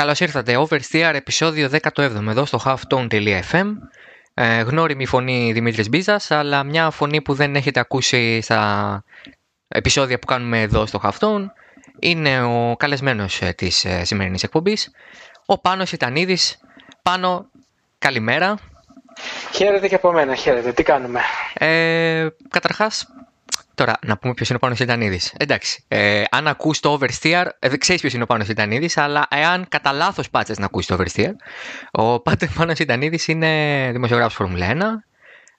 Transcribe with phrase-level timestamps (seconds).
[0.00, 0.56] Καλώς ήρθατε.
[0.68, 1.98] Oversteer, επεισόδιο 17
[2.28, 3.66] εδώ στο halftone.fm.
[4.34, 9.04] Ε, γνώριμη φωνή Δημήτρης Μπίζας, αλλά μια φωνή που δεν έχετε ακούσει στα
[9.68, 11.44] επεισόδια που κάνουμε εδώ στο halftone
[11.98, 14.90] είναι ο καλεσμένος ε, της ε, σημερινής εκπομπής,
[15.46, 16.58] ο Πάνος Ιτανίδης.
[17.02, 17.46] Πάνο,
[17.98, 18.58] καλημέρα.
[19.52, 20.72] Χαίρετε και από μένα, χαίρετε.
[20.72, 21.20] Τι κάνουμε;
[21.52, 23.06] Ε, καταρχάς,
[23.74, 25.20] Τώρα, να πούμε ποιος είναι ο Πάνος Ιτανίδη.
[25.36, 25.84] Εντάξει.
[25.88, 29.66] Ε, αν ακούς το Oversteer, ε, δεν ξέρεις ποιος είναι ο Πάνος Ιτανίδη, αλλά εάν
[29.68, 31.32] κατά λάθος πάτσες να ακούσεις το Oversteer,
[31.90, 32.20] ο
[32.56, 35.04] Πάνος Σεϊτανίδης είναι δημοσιογράφος Φόρμουλα 1,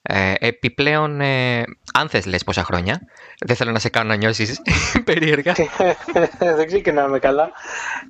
[0.02, 3.02] ε, επιπλέον, ε, αν θες λες πόσα χρόνια,
[3.46, 4.62] δεν θέλω να σε κάνω να νιώσεις
[5.06, 5.54] περίεργα.
[6.58, 7.52] δεν ξεκινάμε καλά.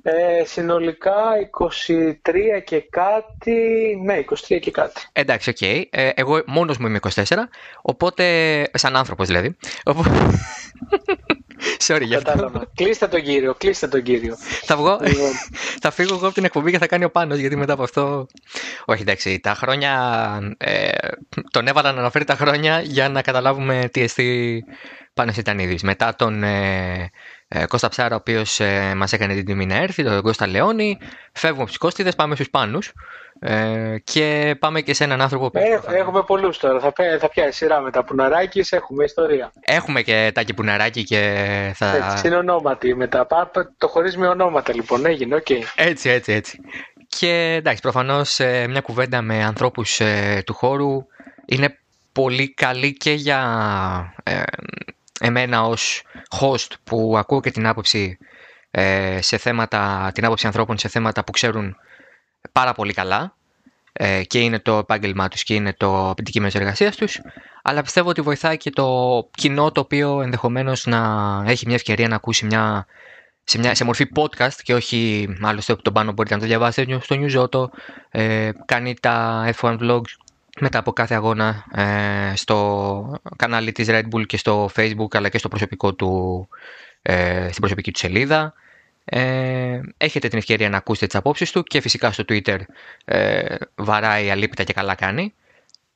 [0.02, 1.14] Ε, συνολικά
[1.58, 3.60] 23 και κάτι,
[4.04, 5.00] ναι 23 και κάτι.
[5.12, 5.56] Εντάξει, ok.
[5.60, 5.82] Okay.
[5.90, 7.22] Ε, εγώ μόνος μου είμαι 24,
[7.82, 8.24] οπότε,
[8.72, 9.56] σαν άνθρωπος δηλαδή.
[11.86, 12.66] Sorry για αυτό.
[12.74, 14.36] Κλείστε τον κύριο, κλείστε τον κύριο.
[14.64, 15.30] Θα βγω, λοιπόν.
[15.82, 18.26] θα φύγω εγώ από την εκπομπή και θα κάνει ο Πάνος, γιατί μετά από αυτό...
[18.84, 20.54] Όχι, εντάξει, τα χρόνια...
[20.58, 20.88] Ε,
[21.50, 24.64] τον έβαλα να αναφέρει τα χρόνια για να καταλάβουμε τι εστί
[25.14, 25.82] Πάνος Ιτανίδης.
[25.82, 27.10] Μετά τον ε,
[27.48, 30.98] ε, Κώστα Ψάρα, ο οποίος ε, μας έκανε την τιμή να έρθει, τον Κώστα Λεόνι,
[31.32, 32.92] φεύγουμε από τους πάμε στους Πάνους.
[33.44, 35.58] Ε, και πάμε και σε έναν άνθρωπο που...
[35.58, 36.80] Ε, έχουμε πολλούς τώρα.
[36.80, 39.52] Θα, θα πιάσει σειρά με τα πουναράκης, έχουμε ιστορία.
[39.60, 41.20] Έχουμε και τάκι πουναράκι και
[41.74, 41.96] θα...
[41.96, 43.26] Έτσι, συνονόματοι μετά.
[43.78, 45.46] Το χωρίς με ονόματα λοιπόν έγινε, ok.
[45.48, 45.62] Okay.
[45.76, 46.60] Έτσι, έτσι, έτσι.
[47.08, 51.06] Και εντάξει, προφανώς ε, μια κουβέντα με ανθρώπους ε, του χώρου
[51.44, 51.78] είναι
[52.12, 54.42] πολύ καλή και για ε,
[55.20, 56.02] εμένα ως
[56.40, 58.18] host που ακούω και την άποψη
[59.18, 61.76] σε θέματα, την άποψη ανθρώπων σε θέματα που ξέρουν
[62.52, 63.34] πάρα πολύ καλά
[63.92, 67.20] ε, και είναι το επάγγελμά τους και είναι το αντικείμενο εργασίας τους
[67.62, 72.14] αλλά πιστεύω ότι βοηθάει και το κοινό το οποίο ενδεχομένως να έχει μια ευκαιρία να
[72.14, 72.86] ακούσει μια,
[73.44, 76.98] σε, μια, σε μορφή podcast και όχι άλλωστε που τον πάνω μπορείτε να το διαβάσετε
[77.00, 77.78] στο Newsauto
[78.10, 80.16] ε, κάνει τα F1 vlogs
[80.60, 85.38] μετά από κάθε αγώνα ε, στο κανάλι της Red Bull και στο Facebook αλλά και
[85.38, 86.48] στο προσωπικό του,
[87.02, 88.54] ε, στην προσωπική του σελίδα
[89.04, 92.58] ε, έχετε την ευκαιρία να ακούσετε τις απόψεις του και φυσικά στο Twitter
[93.04, 95.34] ε, βαράει αλήπητα και καλά κάνει.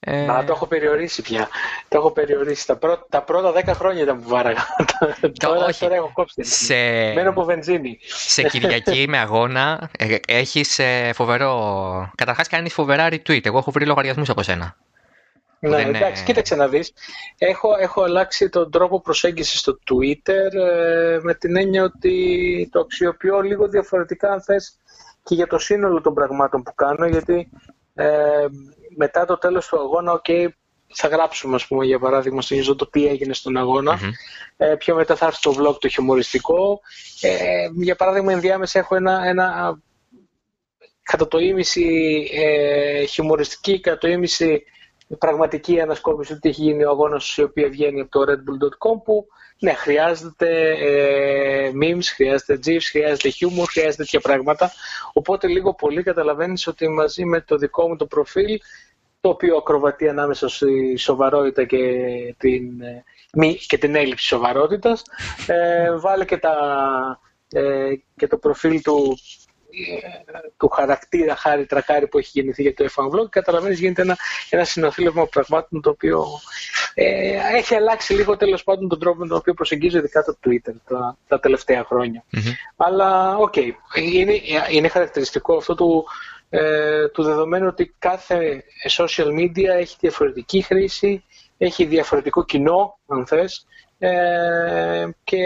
[0.01, 0.25] Ε...
[0.25, 1.49] Να, το έχω περιορίσει πια.
[1.89, 2.67] Το έχω περιορίσει.
[2.67, 4.67] Τα, πρώτα, τα πρώτα δέκα χρόνια ήταν που βάραγα.
[5.45, 5.81] τώρα, όχι.
[5.81, 6.43] τώρα έχω κόψει.
[6.43, 6.75] Σε...
[7.15, 7.99] Μένω από βενζίνη.
[8.07, 12.11] Σε Κυριακή με αγώνα ε, έχεις ε, φοβερό...
[12.15, 13.47] Καταρχάς κάνεις φοβερά retweet.
[13.47, 14.77] Εγώ έχω βρει λογαριασμούς από σένα.
[15.61, 16.93] Ναι, εντάξει, κοίταξε να δεις.
[17.39, 23.41] Έχω, έχω αλλάξει τον τρόπο προσέγγισης στο Twitter ε, με την έννοια ότι το αξιοποιώ
[23.41, 24.79] λίγο διαφορετικά αν θες
[25.23, 27.51] και για το σύνολο των πραγμάτων που κάνω γιατί
[27.95, 28.47] ε,
[28.97, 30.49] μετά το τέλος του αγώνα, ok,
[30.95, 33.99] θα γράψουμε ας πούμε για παράδειγμα στο Ιζό το τι έγινε στον αγωνα
[34.57, 36.81] Ε, πιο μετά θα έρθει το vlog το χιουμοριστικό.
[37.21, 39.79] Ε, για παράδειγμα ενδιάμεσα έχω ένα, ένα
[41.03, 41.87] κατά το ίμιση
[42.33, 44.09] ε, χιουμοριστική, κατά το
[45.07, 49.03] ίμιση πραγματική ανασκόπηση του τι έχει γίνει ο αγώνας η οποία βγαίνει από το redbull.com
[49.05, 49.27] που
[49.59, 54.71] ναι, χρειάζεται ε, memes, χρειάζεται gifs, χρειάζεται humor, χρειάζεται τέτοια πράγματα.
[55.13, 58.59] Οπότε λίγο πολύ καταλαβαίνεις ότι μαζί με το δικό μου το προφίλ
[59.21, 61.79] το οποίο ακροβατεί ανάμεσα στη σοβαρότητα και
[62.39, 65.03] την, ε, μη, και την έλλειψη σοβαρότητας.
[65.47, 66.57] Ε, βάλε και, τα,
[67.53, 69.19] ε, και το προφίλ του
[70.57, 74.17] του χαρακτήρα χάρη τρακάρι που έχει γεννηθεί για το F1 Vlog καταλαβαίνεις γίνεται ένα,
[74.51, 76.25] ένα συνοθήλευμα πραγμάτων το οποίο
[76.95, 80.75] ε, έχει αλλάξει λίγο τέλος πάντων τον τρόπο με τον οποίο προσεγγίζω ειδικά το Twitter
[80.89, 81.87] τα, τα τελευταία
[82.77, 83.71] Αλλά ok, okay,
[84.03, 86.05] είναι, είναι χαρακτηριστικό αυτό του,
[86.51, 88.65] ε, του δεδομένου ότι κάθε
[88.97, 91.25] social media έχει διαφορετική χρήση,
[91.59, 93.67] έχει διαφορετικό κοινό αν θες
[93.99, 95.45] ε, και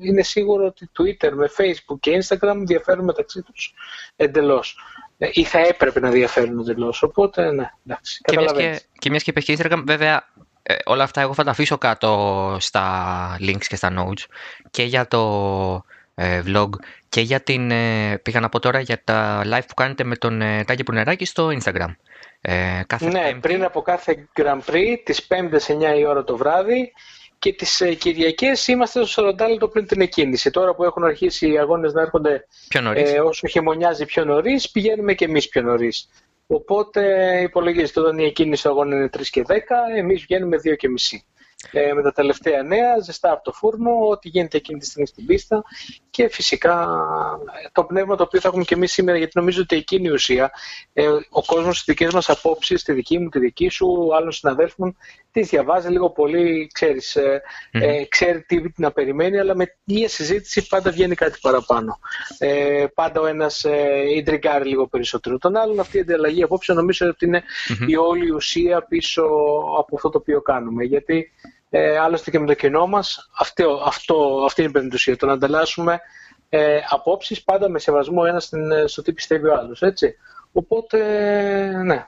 [0.00, 3.74] είναι σίγουρο ότι Twitter με Facebook και Instagram διαφέρουν μεταξύ τους
[4.16, 4.76] εντελώς.
[5.18, 7.02] Ε, ή θα έπρεπε να διαφέρουν εντελώς.
[7.02, 8.20] Οπότε, ναι, εντάξει.
[8.24, 10.28] Και μιας και, και, μιας και και Instagram, βέβαια,
[10.62, 14.24] ε, όλα αυτά εγώ θα τα αφήσω κάτω στα links και στα notes
[14.70, 15.84] και για το
[16.14, 16.68] ε, vlog
[17.08, 20.42] και για την, ε, πήγα να πω τώρα για τα live που κάνετε με τον
[20.42, 21.94] ε, Τάκη Προυνεράκη στο Instagram.
[22.40, 25.34] Ε, κάθε ναι, πριν από κάθε Grand Prix, τις 5
[25.66, 26.92] 9 η ώρα το βράδυ,
[27.40, 30.50] και τις ε, Κυριακές είμαστε στο 40 λεπτό πριν την εκκίνηση.
[30.50, 32.46] Τώρα που έχουν αρχίσει οι αγώνες να έρχονται
[32.94, 36.08] ε, όσο χειμωνιάζει πιο νωρίς, πηγαίνουμε και εμείς πιο νωρίς.
[36.46, 37.02] Οπότε
[37.42, 39.54] υπολογίζεται όταν η εκκίνηση του αγώνα είναι 3 και 10,
[39.96, 41.24] εμείς βγαίνουμε 2 και μισή
[41.72, 45.26] ε, με τα τελευταία νέα, ζεστά από το φούρνο, ό,τι γίνεται εκείνη τη στιγμή στην
[45.26, 45.62] πίστα
[46.10, 46.88] και φυσικά
[47.72, 50.50] το πνεύμα το οποίο θα έχουμε και εμείς σήμερα, γιατί νομίζω ότι εκείνη η ουσία,
[50.92, 54.96] ε, ο κόσμος στι δικές μας απόψεις, τη δική μου, τη δική σου, άλλων συναδέλφων,
[55.32, 60.66] τις διαβάζει λίγο πολύ, ξέρεις, ε, ε, ξέρει τι να περιμένει, αλλά με μία συζήτηση
[60.66, 61.98] πάντα βγαίνει κάτι παραπάνω.
[62.38, 65.38] Ε, πάντα ο ένας ε, λίγο περισσότερο.
[65.38, 67.42] Τον άλλον αυτή η ανταλλαγή απόψε νομίζω ότι είναι
[67.86, 69.22] η όλη ουσία πίσω
[69.78, 70.84] από αυτό το οποίο κάνουμε.
[70.84, 71.32] Γιατί
[71.70, 75.32] ε, άλλωστε και με το κοινό μας αυτό, αυτό, αυτή είναι η περίπτωση, το να
[75.32, 76.00] ανταλλάσσουμε
[76.48, 78.50] ε, απόψεις πάντα με σεβασμό ένας
[78.86, 80.14] στο τι πιστεύει ο άλλος, έτσι.
[80.52, 80.98] Οπότε,
[81.84, 82.06] ναι,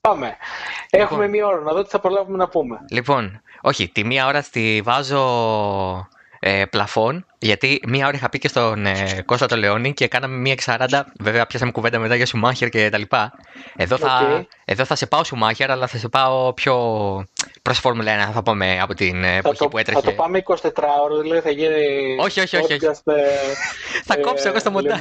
[0.00, 0.36] Πάμε.
[0.90, 1.30] Έχουμε λοιπόν.
[1.30, 2.84] μία ώρα να δω τι θα προλάβουμε να πούμε.
[2.90, 5.22] Λοιπόν, όχι, τη μία ώρα στη βάζω
[6.38, 10.36] ε, πλαφόν, γιατί μία ώρα είχα πει και στον ε, Κώστα το Λεόνι και κάναμε
[10.36, 11.00] μία 40.
[11.20, 13.32] Βέβαια, πιάσαμε κουβέντα μετά για Σουμάχερ και τα λοιπά.
[13.76, 16.74] Εδώ θα, εδώ θα σε πάω Σουμάχερ, αλλά θα σε πάω πιο
[17.62, 20.00] προς Φόρμουλα 1, θα πούμε από την εποχή που έτρεχε.
[20.00, 20.54] Θα το πάμε 24
[21.04, 22.16] ώρε, δηλαδή θα γίνει.
[22.20, 22.72] Όχι, όχι, όχι.
[22.72, 22.86] όχι.
[24.08, 24.98] θα κόψω εγώ στο μοντάζ.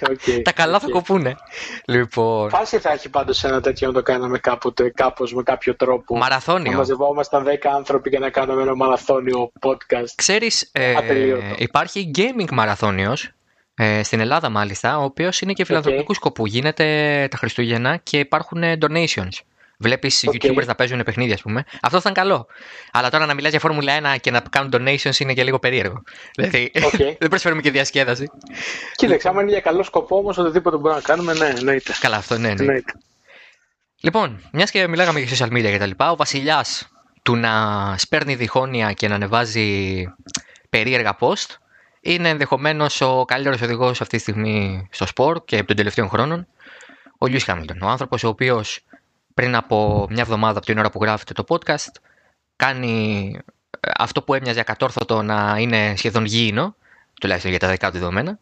[0.00, 0.42] okay.
[0.42, 1.36] Τα καλά θα κοπούνε.
[1.84, 2.50] Λοιπόν...
[2.50, 6.16] Φάση θα έχει πάντως ένα τέτοιο να το κάναμε κάποτε, κάπως με κάποιο τρόπο.
[6.16, 6.70] Μαραθώνιο.
[6.70, 10.12] Να μαζευόμασταν 10 άνθρωποι και να κάνουμε ένα μαραθώνιο podcast.
[10.14, 10.94] Ξέρεις, ε,
[11.56, 13.30] υπάρχει gaming μαραθώνιος
[13.74, 16.16] ε, στην Ελλάδα μάλιστα, ο οποίος είναι και φιλανθρωπικού okay.
[16.16, 16.46] σκοπού.
[16.46, 19.38] Γίνεται τα Χριστούγεννα και υπάρχουν donations.
[19.78, 20.34] Βλέπεις okay.
[20.34, 21.64] YouTubers να παίζουν παιχνίδια, ας πούμε.
[21.82, 22.46] Αυτό θα ήταν καλό.
[22.92, 26.02] Αλλά τώρα να μιλάς για Φόρμουλα 1 και να κάνουν donations είναι και λίγο περίεργο.
[26.34, 27.14] Δηλαδή okay.
[27.20, 28.30] δεν προσφέρουμε και διασκέδαση.
[28.96, 31.92] Κοίταξε, άμα είναι για καλό σκοπό όμως, οτιδήποτε μπορούμε να κάνουμε, ναι, εννοείται.
[32.00, 32.80] Καλά, αυτό ναι, ναι.
[34.00, 36.88] Λοιπόν, μιας και μιλάγαμε για social media κτλ., ο βασιλιάς
[37.22, 40.02] του να σπέρνει διχόνοια και να ανεβάζει
[40.70, 41.56] περίεργα post
[42.00, 46.46] είναι ενδεχομένως ο καλύτερος οδηγός αυτή τη στιγμή στο σπορ και των τελευταίων χρόνων,
[47.18, 47.82] ο Λιούι Χάμιλτον.
[47.82, 48.80] Ο άνθρωπος ο οποίος
[49.34, 52.00] πριν από μια εβδομάδα από την ώρα που γράφετε το podcast
[52.56, 53.36] κάνει
[53.80, 56.76] ε, αυτό που έμοιαζε ακατόρθωτο να είναι σχεδόν γήινο,
[57.20, 58.38] τουλάχιστον για τα δικά του δεδομένα.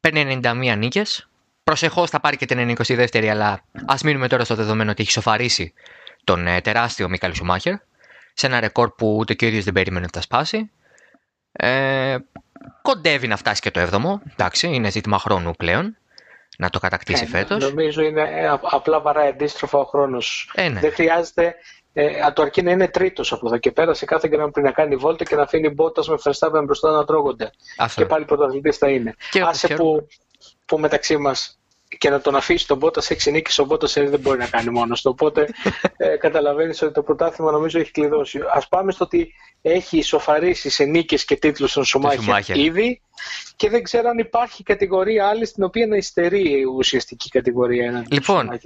[0.00, 1.28] Παίρνει 91 νίκες.
[1.64, 5.72] Προσεχώς θα πάρει και την 92η, αλλά ας μείνουμε τώρα στο δεδομένο ότι έχει σοφαρίσει
[6.24, 7.74] τον ε, τεράστιο Μίκαλ Σουμάχερ
[8.34, 10.70] σε ένα ρεκόρ που ούτε και ο ίδιος δεν περίμενε να τα σπάσει.
[11.52, 12.16] Ε,
[12.82, 14.30] κοντεύει να φτάσει και το 7ο.
[14.32, 15.96] Εντάξει, είναι ζήτημα χρόνου πλέον
[16.58, 17.68] να το κατακτήσει ε, φέτος.
[17.68, 20.52] Νομίζω είναι ε, απλά βαρά αντίστροφα ο χρόνος.
[20.54, 20.80] Ε, ναι.
[20.80, 21.54] Δεν χρειάζεται.
[21.92, 24.70] Ε, το αρκεί να είναι τρίτος από εδώ και πέρα σε κάθε γκράμμα πριν να
[24.70, 27.50] κάνει βόλτα και να αφήνει μπότα με Verstappen μπροστά να τρώγονται.
[27.78, 28.00] Αυτό.
[28.00, 29.14] Και πάλι πρωταθλητής θα είναι.
[29.30, 30.06] Και Άσε που,
[30.66, 31.59] που μεταξύ μας
[31.98, 35.02] και να τον αφήσει τον Μπότα σε νίκη, ο Μπότα δεν μπορεί να κάνει μόνος
[35.02, 35.10] του.
[35.10, 35.48] Οπότε
[35.96, 38.38] ε, καταλαβαίνεις ότι το πρωτάθλημα νομίζω έχει κλειδώσει.
[38.38, 43.00] Α πάμε στο ότι έχει ισοφαρίσει σε νίκες και τίτλους στον Σουμάχερ ήδη
[43.56, 48.04] και δεν ξέρω αν υπάρχει κατηγορία άλλη στην οποία να υστερεί η ουσιαστική κατηγορία.
[48.10, 48.60] Λοιπόν,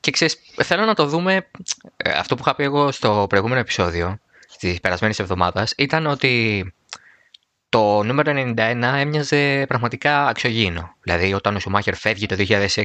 [0.00, 1.46] και ξέρεις, θέλω να το δούμε.
[1.96, 4.18] Ε, αυτό που είχα πει εγώ στο προηγούμενο επεισόδιο
[4.58, 6.64] της περασμένης εβδομάδας ήταν ότι
[7.68, 10.94] το νούμερο 91 έμοιαζε πραγματικά αξιογήινο.
[11.02, 12.84] Δηλαδή, όταν ο Σουμάχερ φεύγει το 2006,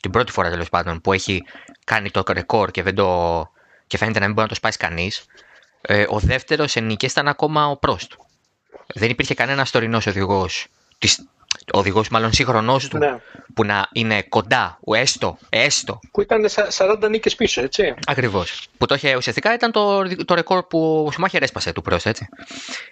[0.00, 1.44] την πρώτη φορά τέλος πάντων, που έχει
[1.84, 3.50] κάνει το ρεκόρ και, δεν το...
[3.86, 5.24] και φαίνεται να μην μπορεί να το σπάσει κανείς,
[5.80, 8.12] ε, ο δεύτερος σε νίκε ήταν ακόμα ο Πρόστ.
[8.94, 10.66] Δεν υπήρχε κανένας τωρινός οδηγός
[10.98, 11.35] ο
[11.72, 13.16] οδηγός, μάλλον σύγχρονός του, ναι.
[13.54, 15.98] που να είναι κοντά, ο έστω, έστω.
[16.10, 17.94] Που ήταν 40 νίκες πίσω, έτσι.
[18.06, 18.68] Ακριβώς.
[18.78, 22.28] Που το είχε ουσιαστικά ήταν το, το ρεκόρ που ο Σουμάχερ έσπασε του Πρόστ, έτσι.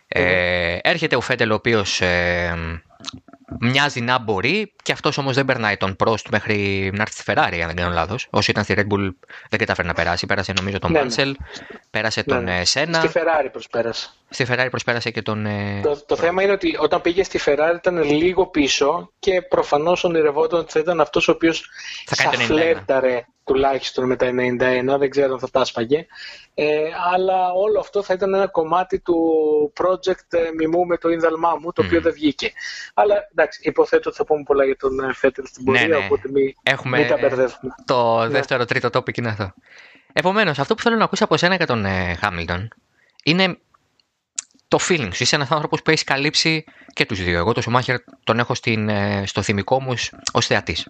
[0.09, 2.83] Ε, έρχεται ο Φέντελ, ο οποίος ε,
[3.61, 7.59] μοιάζει να μπορεί και αυτός όμως δεν περνάει τον Πρόστ μέχρι να έρθει στη Ferrari,
[7.61, 8.27] αν δεν κάνω λάθος.
[8.31, 9.11] Όσο ήταν στη Red Bull
[9.49, 10.27] δεν κατάφερε να περάσει.
[10.27, 11.35] Πέρασε νομίζω τον Μάνσελ, ναι,
[11.71, 11.79] ναι.
[11.91, 12.65] πέρασε ναι, τον ναι.
[12.65, 13.01] Σένα.
[13.01, 14.11] Στη Ferrari προσπέρασε.
[14.35, 15.47] Στη Ferrari προσπέρασε και τον.
[15.47, 20.05] Ε, το, το θέμα είναι ότι όταν πήγε στη Ferrari ήταν λίγο πίσω και προφανώς
[20.05, 21.69] ονειρευόταν ότι θα ήταν αυτός ο οποίος
[22.07, 26.07] θα, θα φλέρταρε τουλάχιστον με τα 91, δεν ξέρω αν θα τα σπαγε.
[26.55, 26.81] Ε,
[27.13, 29.17] αλλά όλο αυτό θα ήταν ένα κομμάτι του
[29.81, 32.53] project ε, μιμού με το ίνδαλμά μου, το οποίο δεν βγήκε.
[32.95, 36.05] Αλλά εντάξει, υποθέτω ότι θα πούμε πολλά για τον ε, Φέτελ στην πορεία, ναι, ναι.
[36.05, 37.75] οπότε μην, Έχουμε μην τα μπερδεύουμε.
[37.85, 38.29] Το ναι.
[38.29, 39.55] δεύτερο, τρίτο topic είναι αυτό.
[40.13, 41.85] Επομένως, αυτό που θέλω να ακούσω από εσένα και τον
[42.19, 42.69] Χάμιλτον
[43.25, 43.59] είναι
[44.77, 45.23] το feeling σου.
[45.23, 47.39] Είσαι ένας άνθρωπος που έχεις καλύψει και τους δύο.
[47.39, 48.91] Εγώ τον Σουμάχερ τον έχω στην,
[49.25, 49.95] στο θυμικό μου
[50.33, 50.89] ως θεατής.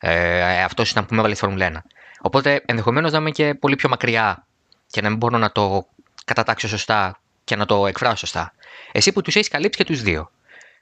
[0.00, 1.76] Ε, Αυτός ήταν που με έβαλε στη Φόρμουλα 1.
[2.20, 4.46] Οπότε ενδεχομένως να είμαι και πολύ πιο μακριά
[4.86, 5.86] και να μην μπορώ να το
[6.24, 8.52] κατατάξω σωστά και να το εκφράσω σωστά.
[8.92, 10.30] Εσύ που τους έχεις καλύψει και τους δύο.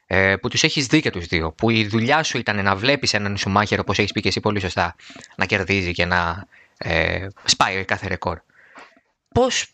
[0.06, 1.52] Ε, που τους έχεις δει και τους δύο.
[1.52, 4.60] Που η δουλειά σου ήταν να βλέπεις έναν σουμάχερ, όπως έχεις πει και εσύ πολύ
[4.60, 4.94] σωστά,
[5.36, 6.46] να κερδίζει και να
[6.78, 8.38] ε, σπάει κάθε ρεκόρ.
[9.32, 9.66] Πώς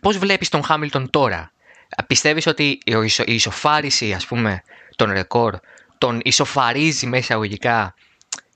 [0.00, 1.52] πώς βλέπεις τον Χάμιλτον τώρα;
[2.06, 2.78] Πιστεύεις ότι
[3.24, 4.62] η ισοφάριση ας πούμε
[4.96, 5.54] των ρεκόρ
[5.98, 7.94] τον ισοφαρίζει μέσα εισαγωγικά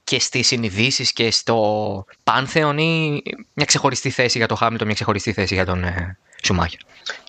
[0.05, 3.23] και στις συνειδήσεις και στο Πάνθεον ή
[3.55, 6.81] μια ξεχωριστή θέση για τον Χάμιλτον, μια ξεχωριστή θέση για τον ε, Σουμάχερ.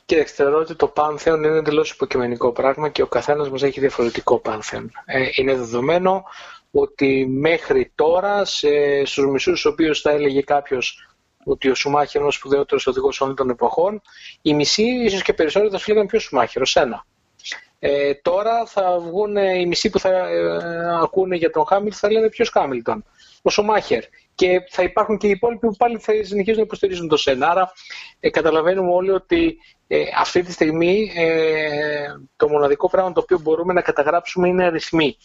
[0.06, 4.40] Κοιτάξτε, θεωρώ ότι το Πάνθεον είναι εντελώς υποκειμενικό πράγμα και ο καθένας μας έχει διαφορετικό
[4.40, 4.92] Πάνθεον.
[5.06, 6.24] Ε, είναι δεδομένο
[6.72, 8.70] ότι μέχρι τώρα, σε,
[9.06, 11.07] στους μισούς οποίους θα έλεγε κάποιος
[11.48, 14.02] ότι ο Σουμάχερ είναι ο σπουδαιότερος οδηγός όλων των εποχών,
[14.42, 17.06] οι μισοί, ίσως και περισσότεροι, θα σου λέγανε ποιος Σουμάχερ, σένα.
[17.80, 22.30] Ε, τώρα θα βγουν οι μισοί που θα ε, ακούνε για τον Χάμιλτον θα λένε
[22.30, 23.06] ποιος Χάμιλτον,
[23.42, 24.04] ο Σουμάχερ.
[24.36, 27.44] Και θα υπάρχουν και οι υπόλοιποι που πάλι θα συνεχίζουν να υποστηρίζουν το ΣΕΝ.
[27.44, 27.72] Άρα
[28.20, 33.74] ε, καταλαβαίνουμε όλοι ότι ε, αυτή τη στιγμή ε, το μοναδικό πράγμα το οποίο μπορούμε
[33.74, 35.18] να καταγράψουμε είναι αριθμοί.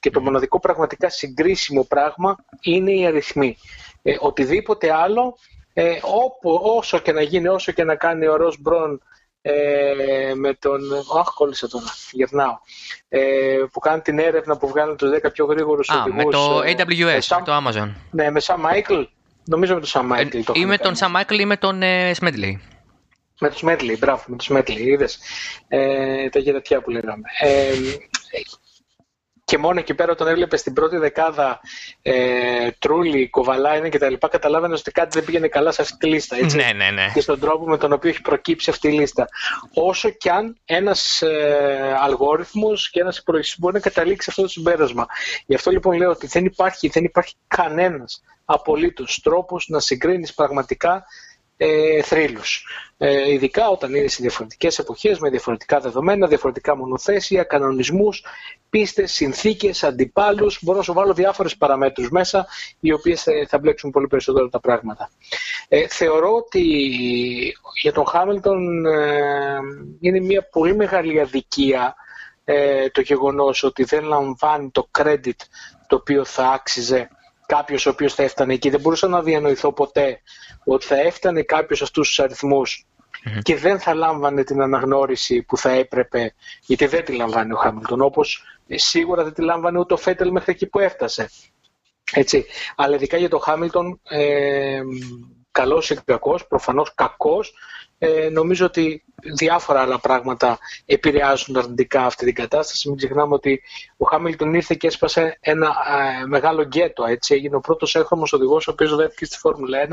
[0.00, 3.56] Και το μοναδικό πραγματικά συγκρίσιμο πράγμα είναι οι αριθμοί.
[4.02, 5.38] Ε, οτιδήποτε άλλο,
[5.72, 9.02] ε, όπου, όσο και να γίνει, όσο και να κάνει ο Ρος Μπρον
[9.42, 10.80] ε, με τον...
[11.18, 12.58] Αχ, κόλλησα τώρα, γερνάω.
[13.08, 17.36] Ε, που κάνει την έρευνα που βγάλουν τους 10 πιο γρήγορους Α, με το AWS,
[17.36, 17.92] με το Amazon.
[18.10, 19.06] Ναι, με Sam Michael.
[19.44, 20.54] Νομίζω με τον Sam Michael.
[20.54, 22.54] Ε, ή με τον Sam Michael ή με τον ε, Smedley.
[23.40, 25.18] Με τους Medley, μπράβο, με τους Medley, είδες.
[25.68, 27.22] Ε, τα γερατιά που λέγαμε.
[27.40, 27.74] Ε,
[29.52, 31.60] και μόνο εκεί πέρα όταν έβλεπες στην πρώτη δεκάδα
[32.02, 36.06] ε, Τρούλη, Κοβαλάινε και τα λοιπά, καταλάβαινες ότι κάτι δεν πήγαινε καλά σε αυτή τη
[36.06, 36.36] λίστα.
[36.36, 37.10] Έτσι, ναι, ναι, ναι.
[37.14, 39.28] Και στον τρόπο με τον οποίο έχει προκύψει αυτή η λίστα.
[39.74, 45.06] Όσο κι αν ένας ε, αλγόριθμος και ένας υπολογιστής μπορεί να καταλήξει αυτό το συμπέρασμα.
[45.46, 51.04] Γι' αυτό λοιπόν λέω ότι δεν υπάρχει, δεν υπάρχει κανένας απολύτως τρόπος να συγκρίνεις πραγματικά
[51.64, 52.66] ε, θρύλους.
[52.98, 58.24] Ε, ειδικά όταν είναι σε διαφορετικές εποχές, με διαφορετικά δεδομένα, διαφορετικά μονοθέσια, κανονισμούς,
[58.70, 60.58] πίστες, συνθήκες, αντιπάλους.
[60.62, 62.46] Μπορώ να σου βάλω διάφορες παραμέτρους μέσα,
[62.80, 65.10] οι οποίες θα μπλέξουν πολύ περισσότερο τα πράγματα.
[65.68, 66.62] Ε, θεωρώ ότι
[67.82, 69.58] για τον Χάμιλτον ε,
[70.00, 71.94] είναι μια πολύ μεγάλη αδικία
[72.44, 75.40] ε, το γεγονός ότι δεν λαμβάνει το credit
[75.86, 77.08] το οποίο θα άξιζε
[77.46, 78.70] κάποιος ο οποίος θα έφτανε εκεί.
[78.70, 80.20] Δεν μπορούσα να διανοηθώ ποτέ
[80.64, 82.86] ότι θα έφτανε κάποιος αυτούς τους αριθμούς
[83.42, 86.34] και δεν θα λάμβανε την αναγνώριση που θα έπρεπε,
[86.66, 90.52] γιατί δεν τη λαμβάνει ο Χάμιλτον, όπως σίγουρα δεν τη λάμβανε ούτε ο Φέτελ μέχρι
[90.52, 91.30] εκεί που έφτασε.
[92.12, 92.46] Έτσι.
[92.76, 94.80] Αλλά ειδικά για τον Χάμιλτον, ε,
[95.50, 97.54] καλός ή κακός, προφανώς κακός,
[98.04, 99.04] ε, νομίζω ότι
[99.36, 102.88] διάφορα άλλα πράγματα επηρεάζουν αρνητικά αυτή την κατάσταση.
[102.88, 103.62] Μην ξεχνάμε ότι
[103.96, 105.74] ο Χάμιλτον ήρθε και έσπασε ένα
[106.22, 107.04] ε, μεγάλο γκέτο.
[107.04, 107.34] Έτσι.
[107.34, 109.88] Έγινε ο πρώτος έχρωμος οδηγός, ο οποίος δέθηκε στη Φόρμουλα 1.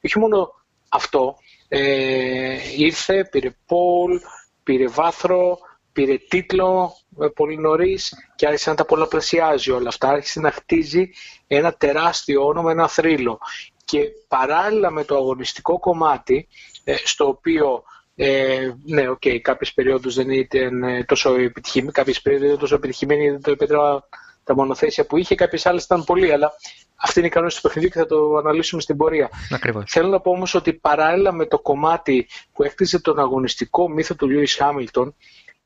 [0.00, 0.54] Και όχι μόνο
[0.88, 1.36] αυτό,
[1.68, 4.20] ε, ήρθε, πήρε πόλ,
[4.62, 5.58] πήρε βάθρο,
[5.92, 10.08] πήρε τίτλο ε, πολύ νωρίς και άρχισε να τα πολλαπλασιάζει όλα αυτά.
[10.08, 11.10] Άρχισε να χτίζει
[11.46, 13.38] ένα τεράστιο όνομα, ένα θρύλο.
[13.84, 16.48] Και παράλληλα με το αγωνιστικό κομμάτι,
[16.84, 17.82] ε, στο οποίο
[18.14, 22.60] ε, ναι, ok, okay, κάποιες περιόδους δεν ήταν ε, τόσο επιτυχημένοι, κάποιες περιόδους δεν ήταν
[22.60, 24.08] τόσο επιτυχημένοι, δεν το επέτρεπαν
[24.44, 26.52] τα μονοθέσια που είχε, κάποιες άλλες ήταν πολύ, αλλά
[26.96, 29.30] αυτοί είναι οι κανόνες του παιχνιδιού και θα το αναλύσουμε στην πορεία.
[29.50, 29.84] Ακριβώς.
[29.86, 34.28] Θέλω να πω όμως ότι παράλληλα με το κομμάτι που έκτιζε τον αγωνιστικό μύθο του
[34.28, 35.14] Λιούις Χάμιλτον,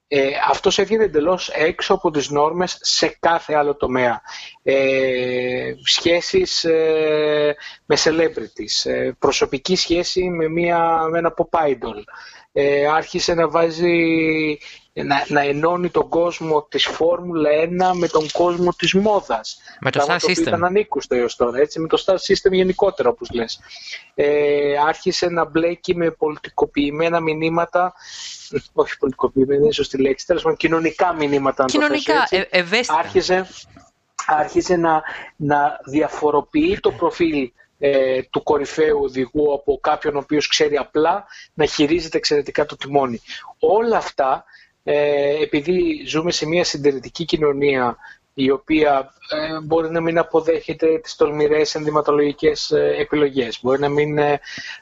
[0.08, 4.20] ε, αυτός έβγαινε εντελώς έξω από τις νόρμες σε κάθε άλλο τομέα.
[4.62, 12.02] Ε, σχέσεις ε, με celebrities, ε, προσωπική σχέση με, μια, με ένα pop idol.
[12.52, 14.58] Ε, άρχισε να βάζει
[14.92, 17.50] να, να ενώνει τον κόσμο της Φόρμουλα
[17.92, 19.58] 1 με τον κόσμο της μόδας.
[19.80, 20.38] Με το Star System.
[20.40, 23.60] Ήταν ανήκουστο έως τώρα, έτσι, με το Star System γενικότερα όπως λες.
[24.14, 27.94] Ε, άρχισε να μπλέκει με πολιτικοποιημένα μηνύματα,
[28.72, 31.64] όχι πολιτικοποιημένα, είναι σωστή λέξη, τέλος πάντων κοινωνικά μηνύματα.
[31.64, 32.48] Κοινωνικά, το έτσι.
[32.50, 32.98] Ε, ευαίσθητα.
[32.98, 33.46] Άρχισε,
[34.26, 35.02] άρχισε να,
[35.36, 41.66] να διαφοροποιεί το προφίλ ε, του κορυφαίου οδηγού από κάποιον ο οποίος ξέρει απλά να
[41.66, 43.20] χειρίζεται εξαιρετικά το τιμόνι.
[43.58, 44.44] Όλα αυτά
[44.88, 47.96] ε, επειδή ζούμε σε μια συντηρητική κοινωνία
[48.38, 53.58] η οποία ε, μπορεί να μην αποδέχεται τις τολμηρές ενδυματολογικές ε, επιλογές.
[53.62, 54.18] Μπορεί να μην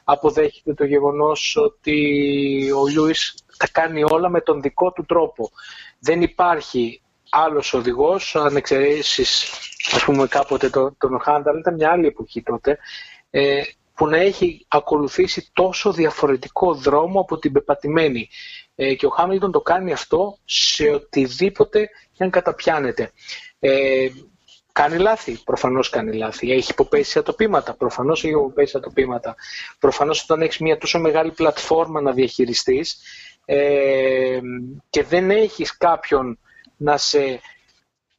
[0.03, 5.49] αποδέχεται το γεγονός ότι ο Λιούις τα κάνει όλα με τον δικό του τρόπο.
[5.99, 9.49] Δεν υπάρχει άλλος οδηγός, αν εξαιρέσεις
[9.91, 12.77] ας πούμε κάποτε τον, τον Χάντα, ήταν μια άλλη εποχή τότε,
[13.95, 18.29] που να έχει ακολουθήσει τόσο διαφορετικό δρόμο από την πεπατημένη.
[18.75, 23.11] Ε, και ο Χάμιλτον το κάνει αυτό σε οτιδήποτε και αν καταπιάνεται.
[23.59, 24.07] Ε,
[24.71, 26.51] κάνει λάθη, προφανώς κάνει λάθη.
[26.51, 29.35] Έχει υποπέσει ατοπήματα, προφανώς έχει υποπέσει ατοπήματα.
[29.79, 32.97] Προφανώς όταν έχεις μια τόσο μεγάλη πλατφόρμα να διαχειριστείς
[33.45, 34.39] ε,
[34.89, 36.39] και δεν έχεις κάποιον
[36.77, 37.39] να σε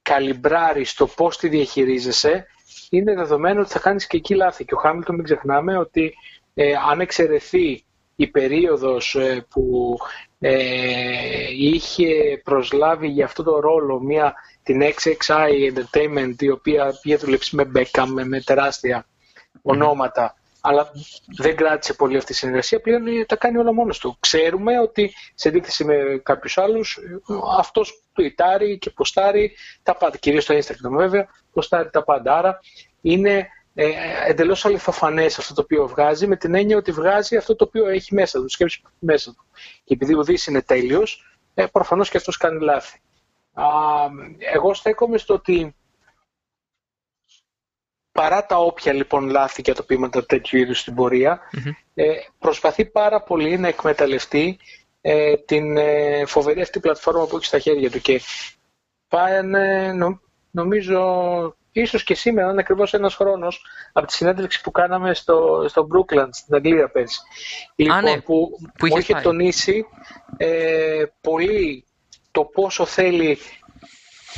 [0.07, 2.47] καλυμπράρει στο πώς τη διαχειρίζεσαι,
[2.91, 4.65] είναι δεδομένο ότι θα κάνεις και εκεί λάθη.
[4.65, 6.15] Και ο Χάμιλτον μην ξεχνάμε ότι
[6.55, 7.85] ε, αν εξαιρεθεί
[8.17, 9.97] η περίοδος ε, που
[10.39, 10.55] ε,
[11.51, 17.71] είχε προσλάβει για αυτό το ρόλο μια, την XXI Entertainment η οποία πήγε δουλέψει με
[17.75, 19.07] Beckham, με, με τεράστια
[19.63, 20.35] ονόματα
[20.69, 20.91] αλλά
[21.37, 24.17] δεν κράτησε πολύ αυτή η συνεργασία, πλέον τα κάνει όλα μόνος του.
[24.21, 26.99] Ξέρουμε ότι σε αντίθεση με κάποιους άλλους,
[27.59, 32.37] αυτός τουιτάρει και ποστάρει τα πάντα, κυρίως στο Instagram βέβαια, ποστάρει τα πάντα.
[32.37, 32.61] Άρα
[33.01, 33.91] είναι ε,
[34.27, 38.15] εντελώς αληθοφανές αυτό το οποίο βγάζει, με την έννοια ότι βγάζει αυτό το οποίο έχει
[38.15, 39.45] μέσα του, σκέψη που έχει μέσα του.
[39.85, 43.01] Και επειδή ο Δής είναι τέλειος, ε, προφανώς και αυτός κάνει λάθη.
[43.53, 43.65] Α,
[44.53, 45.75] εγώ στέκομαι στο ότι
[48.17, 51.41] παρά τα όποια λοιπόν λάθη και ατοπήματα τέτοιου είδους στην πορεια
[51.95, 54.59] ε, προσπαθεί πάρα πολύ να εκμεταλλευτεί
[55.01, 58.21] ε, την ε, φοβερή αυτή πλατφόρμα που έχει στα χέρια του και
[59.09, 59.93] πάνε,
[60.51, 61.01] νομίζω
[61.73, 66.29] ίσως και σήμερα είναι ακριβώς ένας χρόνος από τη συνέντευξη που κάναμε στο, στο Brookland,
[66.31, 67.21] στην Αγγλία πέρσι.
[67.77, 68.21] Λοιπόν, ναι.
[68.21, 69.87] που, που, που είχε τονίσει
[70.37, 71.85] ε, πολύ
[72.31, 73.39] το πόσο θέλει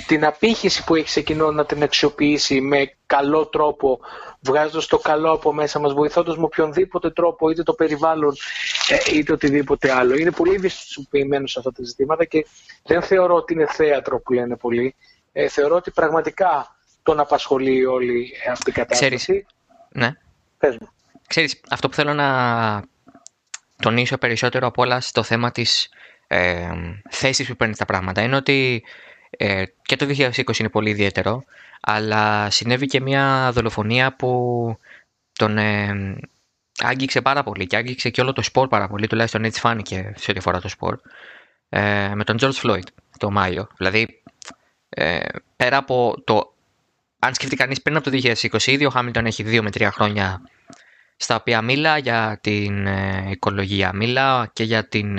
[0.07, 4.01] την απήχηση που έχει σε κοινό να την αξιοποιήσει με καλό τρόπο,
[4.41, 8.35] βγάζοντας το καλό από μέσα μας, βοηθώντας με οποιονδήποτε τρόπο, είτε το περιβάλλον,
[8.89, 10.17] ε, είτε οτιδήποτε άλλο.
[10.17, 12.47] Είναι πολύ ευαισθητοποιημένο σε αυτά τα ζητήματα και
[12.83, 14.95] δεν θεωρώ ότι είναι θέατρο που λένε πολλοί.
[15.33, 19.17] Ε, θεωρώ ότι πραγματικά τον απασχολεί όλη αυτή η κατάσταση.
[19.17, 19.47] Ξέρεις,
[19.89, 20.13] ναι.
[20.59, 20.89] Πες μου.
[21.27, 22.83] Ξέρεις, αυτό που θέλω να
[23.83, 25.89] τονίσω περισσότερο από όλα στο θέμα της
[26.27, 26.69] ε,
[27.11, 28.85] θέσης που παίρνεις τα πράγματα είναι ότι
[29.31, 31.43] ε, και το 2020 είναι πολύ ιδιαίτερο,
[31.81, 34.79] αλλά συνέβη και μια δολοφονία που
[35.33, 36.17] τον ε,
[36.79, 40.31] άγγιξε πάρα πολύ και άγγιξε και όλο το σπορ πάρα πολύ, τουλάχιστον έτσι φάνηκε σε
[40.31, 40.99] ό,τι αφορά το σπορ,
[41.69, 42.83] ε, με τον George Floyd
[43.19, 43.69] το Μάιο.
[43.77, 44.23] Δηλαδή,
[44.89, 45.19] ε,
[45.57, 46.53] πέρα από το...
[47.19, 48.19] Αν σκεφτεί κανείς πριν από το
[48.51, 50.43] 2020, ο Χάμιλτον έχει δύο με τρία χρόνια
[51.17, 55.19] στα οποία μίλα για την ε, οικολογία, μίλα και για την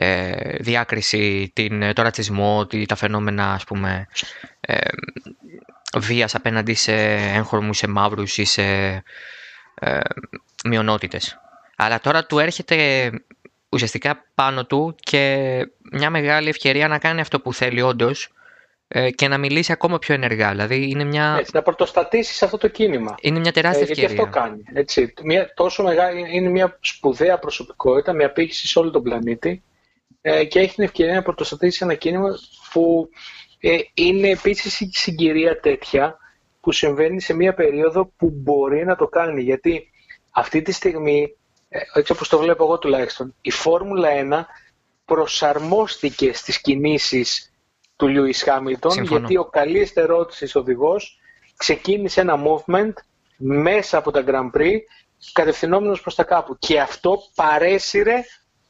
[0.00, 4.06] ε, ε, διάκριση, την, το ρατσισμό, τα φαινόμενα ας πούμε
[4.60, 4.78] ε,
[5.98, 8.62] βίας απέναντι σε έγχρωμους, σε μαύρους ή σε
[9.74, 10.00] ε,
[10.64, 11.40] μειονότητες.
[11.76, 13.10] Αλλά τώρα του έρχεται
[13.68, 15.58] ουσιαστικά πάνω του και
[15.92, 18.32] μια μεγάλη ευκαιρία να κάνει αυτό που θέλει όντως
[18.88, 20.50] ε, και να μιλήσει ακόμα πιο ενεργά.
[20.50, 21.36] Δηλαδή είναι μια...
[21.38, 23.14] Έτσι, να πρωτοστατήσεις σε αυτό το κίνημα.
[23.20, 24.08] Είναι μια τεράστια ε, ευκαιρία.
[24.08, 24.62] Γιατί αυτό κάνει.
[24.72, 25.14] Έτσι.
[25.22, 29.62] Μια, τόσο μεγάλη, είναι μια σπουδαία προσωπικότητα, μια απήχηση σε όλο τον πλανήτη
[30.20, 32.28] ε, και έχει την ευκαιρία να πρωτοστατήσει ένα κίνημα
[32.72, 33.08] που
[33.60, 36.18] ε, είναι επίσης η συγκυρία τέτοια
[36.60, 39.42] που συμβαίνει σε μια περίοδο που μπορεί να το κάνει.
[39.42, 39.90] Γιατί
[40.30, 41.36] αυτή τη στιγμή,
[41.68, 44.44] ε, έτσι όπως το βλέπω εγώ τουλάχιστον, η Φόρμουλα 1
[45.04, 47.52] προσαρμόστηκε στις κινήσεις
[47.96, 51.20] του Λιούις Χάμιλτον, γιατί ο καλής ερώτηση οδηγός
[51.56, 52.92] ξεκίνησε ένα movement
[53.36, 54.76] μέσα από τα Grand Prix,
[55.32, 56.56] κατευθυνόμενος προς τα κάπου.
[56.58, 58.22] Και αυτό παρέσυρε ε,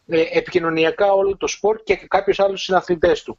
[0.08, 3.38] επικοινωνιακά όλο το σπορ και κάποιους άλλους συναθλητές του.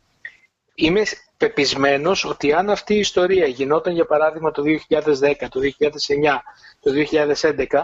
[0.76, 1.02] Είμαι
[1.38, 6.40] πεπισμένος ότι αν αυτή η ιστορία γινόταν για παράδειγμα το 2010, το 2009,
[6.80, 6.92] το
[7.72, 7.84] 2011,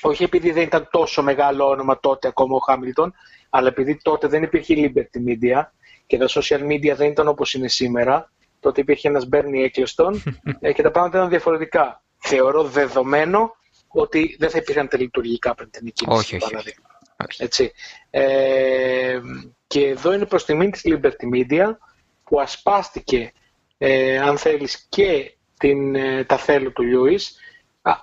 [0.00, 3.14] όχι επειδή δεν ήταν τόσο μεγάλο όνομα τότε ακόμα ο Χάμιλτον,
[3.50, 5.62] αλλά επειδή τότε δεν υπήρχε Liberty Media
[6.06, 10.14] και τα social media δεν ήταν όπως είναι σήμερα, τότε υπήρχε ένας Bernie Eccleston
[10.60, 12.02] ε, και τα πράγματα ήταν διαφορετικά.
[12.18, 13.56] Θεωρώ δεδομένο
[13.88, 16.89] ότι δεν θα υπήρχαν τελειτουργικά πριν την κίνηση, παράδειγμα.
[17.38, 17.72] Έτσι.
[18.10, 19.20] Ε,
[19.66, 21.76] και εδώ είναι προς τιμή της Liberty Media
[22.24, 23.32] που ασπάστηκε,
[23.78, 27.36] ε, αν θέλεις, και την, ε, τα θέλω του Λιούις,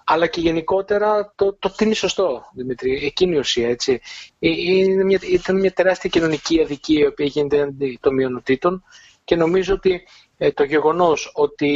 [0.06, 3.06] αλλά και γενικότερα το, το τι είναι σωστό, Δημήτρη.
[3.06, 4.02] Εκείνη η ουσία, έτσι.
[4.40, 8.84] Ε, είναι μια, ήταν μια τεράστια κοινωνική αδικία η οποία γίνεται των μειονοτήτων
[9.24, 10.08] και νομίζω ότι
[10.54, 11.70] το γεγονός ότι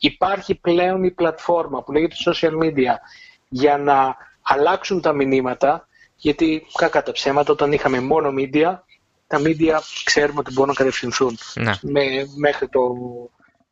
[0.00, 2.94] υπάρχει πλέον η πλατφόρμα που λέγεται social media
[3.48, 5.88] για να αλλάξουν τα μηνύματα
[6.24, 8.78] γιατί κακά τα ψέματα όταν είχαμε μόνο media,
[9.26, 11.72] τα media ξέρουμε ότι μπορούν να κατευθυνθούν ναι.
[11.82, 12.02] με,
[12.36, 12.80] μέχρι το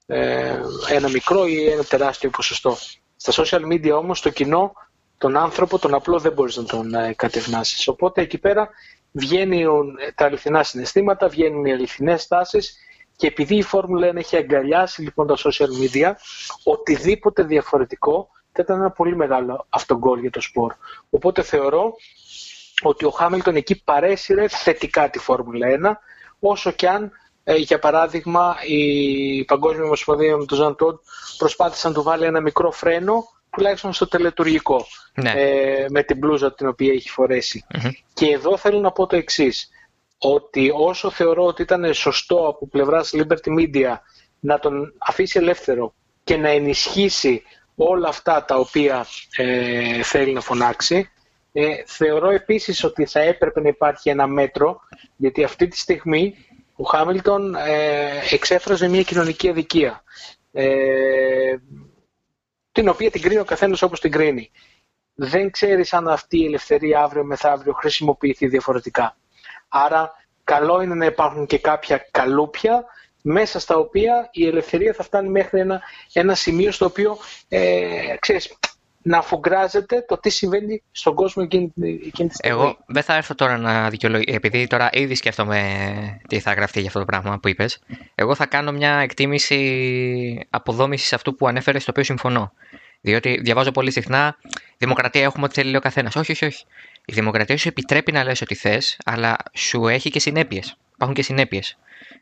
[0.07, 0.61] ε,
[0.91, 2.77] ένα μικρό ή ένα τεράστιο ποσοστό.
[3.17, 4.73] Στα social media όμως το κοινό,
[5.19, 7.89] τον άνθρωπο, τον απλό δεν μπορείς να τον ε, κατευνάσεις.
[7.89, 8.69] Οπότε εκεί πέρα
[9.13, 12.79] βγαίνουν τα αληθινά συναισθήματα, βγαίνουν οι αληθινές τάσεις
[13.17, 16.13] και επειδή η Φόρμουλα 1 έχει αγκαλιάσει λοιπόν τα social media,
[16.65, 20.75] οτιδήποτε διαφορετικό θα ήταν ένα πολύ μεγάλο αυτογκόλ για το σπορ.
[21.11, 21.95] Οπότε θεωρώ
[22.89, 25.93] ότι ο Χάμιλτον εκεί παρέσυρε θετικά τη Φόρμουλα 1,
[26.39, 27.13] όσο και αν,
[27.45, 30.97] ε, για παράδειγμα, η Παγκόσμια Ομοσπονδία με τον Ζαν Τόντ
[31.39, 35.31] προσπάθησαν να του βάλει ένα μικρό φρένο, τουλάχιστον στο τελετουργικό, ναι.
[35.31, 37.11] ε, με την μπλούζα την οποία έχει
[38.15, 39.69] Και εδώ θέλω να πω το εξής
[40.19, 43.97] ότι όσο θεωρώ ότι ήταν σωστό από πλευράς Liberty Media
[44.41, 47.43] να τον αφήσει ελεύθερο και να ενισχύσει
[47.77, 51.11] όλα αυτά τα οποία ε, θέλει να φωνάξει,
[51.53, 54.81] ε, θεωρώ επίσης ότι θα έπρεπε να υπάρχει ένα μέτρο,
[55.17, 56.35] γιατί αυτή τη στιγμή
[56.77, 60.03] ο Χάμιλτον ε, εξέφραζε μια κοινωνική αδικία,
[60.53, 61.57] ε,
[62.73, 64.51] την οποία την κρίνει ο καθένας όπως την κρίνει.
[65.15, 69.17] Δεν ξέρεις αν αυτή η ελευθερία αύριο μεθαύριο χρησιμοποιηθεί διαφορετικά.
[69.69, 70.13] Άρα
[70.45, 72.85] καλό είναι να υπάρχουν και κάποια καλούπια
[73.23, 78.57] μέσα στα οποία η ελευθερία θα φτάνει μέχρι ένα, ένα σημείο στο οποίο, ε, ξέρεις,
[79.03, 81.73] να αφουγκράζεται το τι συμβαίνει στον κόσμο εκείνη,
[82.07, 82.59] εκείνη τη στιγμή.
[82.59, 86.89] Εγώ δεν θα έρθω τώρα να δικαιολογήσω, επειδή τώρα ήδη σκέφτομαι τι θα γραφτεί για
[86.89, 87.79] αυτό το πράγμα που είπες.
[88.15, 92.53] Εγώ θα κάνω μια εκτίμηση αποδόμησης αυτού που ανέφερε, στο οποίο συμφωνώ.
[93.01, 94.37] Διότι διαβάζω πολύ συχνά,
[94.79, 96.17] δημοκρατία έχουμε ό,τι θέλει ο καθένας.
[96.17, 96.65] Όχι, όχι, όχι.
[97.05, 100.77] Η δημοκρατία σου επιτρέπει να λες ό,τι θες, αλλά σου έχει και συνέπειες.
[100.95, 101.79] Υπάρχουν και συνέπειες.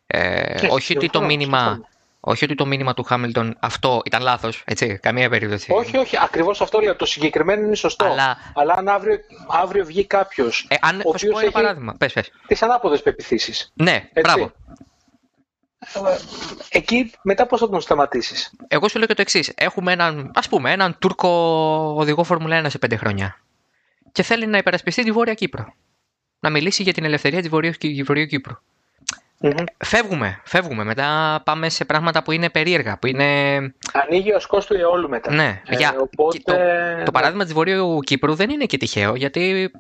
[0.06, 1.88] Ε, όχι ότι το μήνυμα
[2.20, 5.72] όχι ότι το μήνυμα του Χάμιλτον αυτό ήταν λάθος, έτσι, καμία περίπτωση.
[5.72, 6.96] Όχι, όχι, ακριβώς αυτό λέω.
[6.96, 8.04] Το συγκεκριμένο είναι σωστό.
[8.04, 10.66] Αλλά, Αλλά αν αύριο, αύριο βγει κάποιος.
[10.68, 11.94] Ε, αν, ο θα πω ένα παράδειγμα.
[11.98, 12.30] Πες, πες.
[12.46, 13.72] Τις ανάποδες πεπιθήσεις.
[13.74, 14.10] Ναι, έτσι.
[14.20, 14.52] μπράβο.
[15.78, 16.16] Ε,
[16.68, 19.52] εκεί μετά πώς θα τον σταματήσεις; Εγώ σου λέω και το εξής.
[19.56, 21.28] Έχουμε έναν, ας πούμε, έναν Τούρκο
[21.96, 23.36] οδηγό Φορμουλά 1 σε πέντε χρόνια.
[24.12, 25.74] Και θέλει να υπερασπιστεί τη Βόρεια Κύπρο.
[26.40, 27.48] Να μιλήσει για την ελευθερία της
[28.04, 28.54] Βορείου Κύπρου.
[29.42, 29.64] Mm-hmm.
[29.84, 30.84] Φεύγουμε, φεύγουμε.
[30.84, 32.98] Μετά πάμε σε πράγματα που είναι περίεργα.
[32.98, 33.24] Που είναι...
[33.92, 35.32] Ανοίγει ο σκός του όλου μετά.
[35.32, 35.62] Ναι.
[35.66, 35.94] Ε, για...
[35.98, 36.38] οπότε...
[36.98, 39.70] το, το παράδειγμα της Βορείου Κύπρου δεν είναι και τυχαίο, γιατί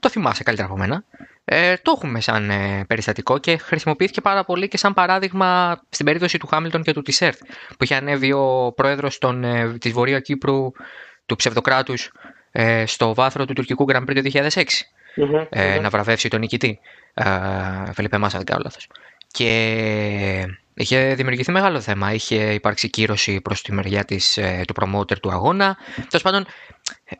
[0.00, 1.04] το θυμάσαι καλύτερα από μένα.
[1.44, 6.38] Ε, το έχουμε σαν ε, περιστατικό και χρησιμοποιήθηκε πάρα πολύ και σαν παράδειγμα στην περίπτωση
[6.38, 10.72] του Χάμιλτον και του Τισέρθ, που είχε ανέβει ο πρόεδρος των, ε, της Βορείου Κύπρου
[11.26, 12.12] του ψευδοκράτους
[12.52, 14.62] ε, στο βάθρο του τουρκικού Grand Prix το 2006.
[15.16, 15.80] Mm-hmm, ε, mm-hmm.
[15.80, 16.80] να βραβεύσει τον νικητή.
[17.14, 18.86] Ε, Φελιπέ Μάσα, δεν κάνω λάθος
[19.36, 22.12] και είχε δημιουργηθεί μεγάλο θέμα.
[22.12, 25.76] Είχε υπάρξει κύρωση προς τη μεριά της, ε, του promoter του αγώνα.
[25.94, 26.46] Τέλος πάντων,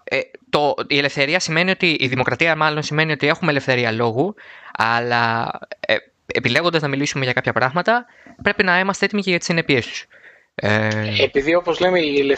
[0.05, 4.35] ε, το, η ελευθερία σημαίνει ότι, η δημοκρατία μάλλον σημαίνει ότι έχουμε ελευθερία λόγου,
[4.73, 8.07] αλλά ε, επιλέγοντας να μιλήσουμε για κάποια πράγματα,
[8.43, 10.07] πρέπει να είμαστε έτοιμοι και για τις συνεπίες τους.
[10.55, 10.89] Ε...
[11.23, 12.37] Επειδή όπως λέμε, η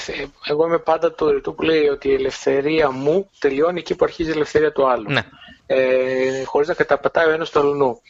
[0.49, 4.29] εγώ είμαι πάντα το ρητού που λέει ότι η ελευθερία μου τελειώνει εκεί που αρχίζει
[4.29, 5.12] η ελευθερία του άλλου.
[5.12, 5.23] Ναι.
[5.66, 8.00] Ε, χωρίς να καταπατάει ο ένας το αλλού.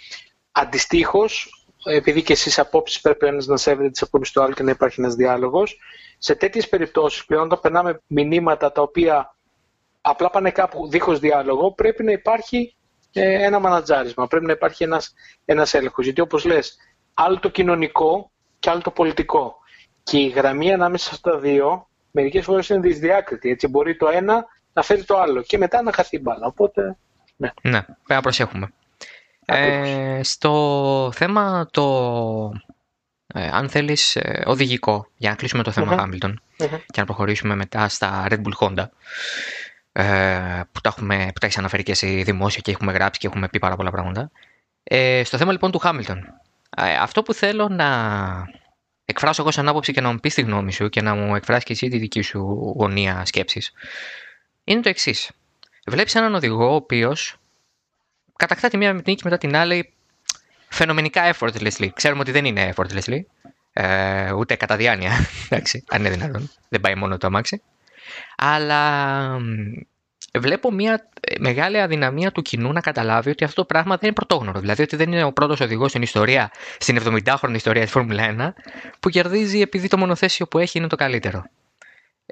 [0.53, 4.71] Αντιστοίχως, επειδή και εσείς απόψεις πρέπει ένας να σέβεται τις απόψεις του άλλου και να
[4.71, 5.79] υπάρχει ένας διάλογος,
[6.19, 9.37] σε τέτοιες περιπτώσεις πλέον όταν περνάμε μηνύματα τα οποία
[10.01, 12.77] απλά πάνε κάπου δίχως διάλογο, πρέπει να υπάρχει
[13.13, 15.15] ε, ένα μανατζάρισμα, πρέπει να υπάρχει ένας
[15.45, 16.05] ένας έλεγχος.
[16.05, 16.77] Γιατί όπως λες,
[17.15, 19.57] άλλο το κοινωνικό και άλλο το πολιτικό.
[20.03, 23.51] Και η γραμμή ανάμεσα στα δύο μερικές φορές είναι δυσδιάκριτη.
[23.51, 26.47] Έτσι μπορεί το ένα να φέρει το άλλο και μετά να χαθεί μπάλα.
[26.47, 26.99] Οπότε.
[27.37, 28.73] Ναι, ναι πρέπει να προσέχουμε.
[29.45, 32.53] Ε, στο θέμα το,
[33.27, 36.35] ε, αν θέλεις, ε, οδηγικό, για να κλείσουμε το θέμα Hamilton
[36.87, 38.85] και να προχωρήσουμε μετά στα Red Bull Honda,
[39.93, 43.27] ε, που, τα έχουμε, που τα έχεις αναφέρει και εσύ δημόσια και έχουμε γράψει και
[43.27, 44.31] έχουμε πει πάρα πολλά πράγματα.
[44.83, 46.19] Ε, στο θέμα λοιπόν του Hamilton,
[47.01, 47.89] αυτό που θέλω να
[49.05, 51.65] εκφράσω εγώ σαν άποψη και να μου πεις τη γνώμη σου και να μου εκφράσει
[51.65, 52.39] και εσύ τη δική σου
[52.77, 53.73] γωνία σκέψης,
[54.65, 55.31] είναι το εξής.
[55.87, 57.37] Βλέπεις έναν οδηγό ο οποίος
[58.37, 59.93] κατακτά τη μία νίκη μετά την άλλη
[60.69, 61.89] φαινομενικά effortlessly.
[61.95, 63.21] Ξέρουμε ότι δεν είναι effortlessly.
[63.73, 65.11] Ε, ούτε κατά διάνοια.
[65.49, 66.51] Εντάξει, αν είναι δυνατόν.
[66.69, 67.63] Δεν πάει μόνο το αμάξι.
[68.37, 69.41] Αλλά
[70.39, 74.61] βλέπω μια μεγάλη αδυναμία του κοινού να καταλάβει ότι αυτό το πράγμα δεν είναι πρωτόγνωρο.
[74.61, 78.73] Δηλαδή ότι δεν είναι ο πρώτος οδηγός στην ιστορία, στην 70χρονη ιστορία της Φόρμουλα 1,
[79.01, 81.45] που κερδίζει επειδή το μονοθέσιο που έχει είναι το καλύτερο.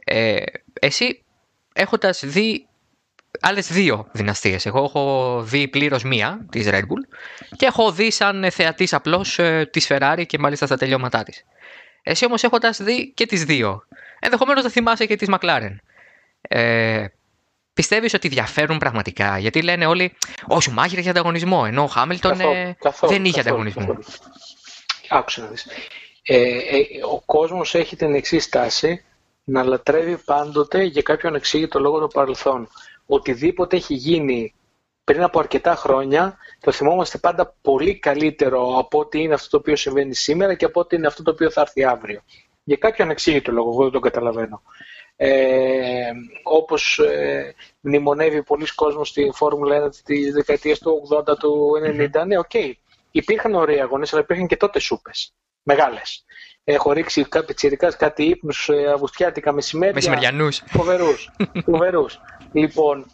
[0.04, 0.42] Ε,
[0.80, 1.22] εσύ,
[1.72, 2.66] έχοντας δει
[3.40, 4.66] άλλες δύο δυναστείες.
[4.66, 7.16] Εγώ έχω δει πλήρως μία της Red Bull
[7.56, 11.44] και έχω δει σαν θεατής απλώς ε, της Ferrari και μάλιστα στα τελειώματά της.
[12.02, 13.86] Εσύ όμως έχοντας δει και τις δύο,
[14.18, 15.76] ενδεχομένως να θυμάσαι και τη McLaren.
[16.40, 17.06] Ε,
[17.74, 20.16] Πιστεύεις ότι διαφέρουν πραγματικά, γιατί λένε όλοι
[20.46, 23.98] Ο Σουμάχερ έχει ανταγωνισμό, ενώ ο Χάμιλτον ε, δεν είχε ανταγωνισμό.
[25.08, 25.66] Άκουσα να δεις.
[26.22, 29.04] Ε, ε, ο κόσμος έχει την εξής στάση
[29.44, 32.68] να λατρεύει πάντοτε για κάποιον εξήγητο λόγο το παρελθόν
[33.06, 34.54] οτιδήποτε έχει γίνει
[35.04, 39.76] πριν από αρκετά χρόνια, το θυμόμαστε πάντα πολύ καλύτερο από ό,τι είναι αυτό το οποίο
[39.76, 42.22] συμβαίνει σήμερα και από ό,τι είναι αυτό το οποίο θα έρθει αύριο.
[42.64, 44.62] Για κάποιο ανεξήγητο λόγο, εγώ δεν το καταλαβαίνω.
[45.16, 46.10] Ε,
[46.42, 51.70] όπως ε, μνημονεύει πολλοί κόσμος στη Φόρμουλα 1 της δεκαετίας του 80 του
[52.14, 52.50] 90, ναι, ok.
[52.52, 52.72] Okay.
[53.10, 55.34] Υπήρχαν ωραίοι αγώνες, αλλά υπήρχαν και τότε σούπες.
[55.62, 56.24] Μεγάλες.
[56.64, 59.94] Έχω ρίξει πιτσιρικάς κάτι ύπνους ε, αυγουστιάτικα μεσημέρια.
[59.94, 60.62] Μεσημεριανούς.
[60.66, 61.30] Φοβερούς.
[61.70, 62.20] φοβερούς.
[62.52, 63.06] Λοιπόν,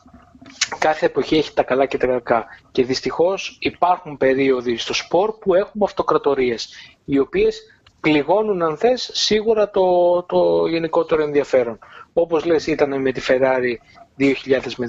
[0.79, 2.47] κάθε εποχή έχει τα καλά και τα κακά.
[2.71, 7.61] Και δυστυχώς υπάρχουν περίοδοι στο σπορ που έχουμε αυτοκρατορίες, οι οποίες
[8.01, 11.79] πληγώνουν αν θες σίγουρα το, το γενικότερο ενδιαφέρον.
[12.13, 13.75] Όπως λες ήταν με τη Ferrari
[14.19, 14.87] 2000 με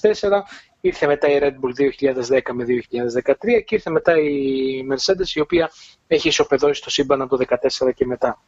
[0.00, 0.10] 2004,
[0.80, 1.90] ήρθε μετά η Red Bull
[2.28, 2.64] 2010 με
[3.24, 5.70] 2013 και ήρθε μετά η Mercedes η οποία
[6.06, 7.44] έχει ισοπεδώσει το σύμπαν από το
[7.86, 8.42] 2014 και μετά.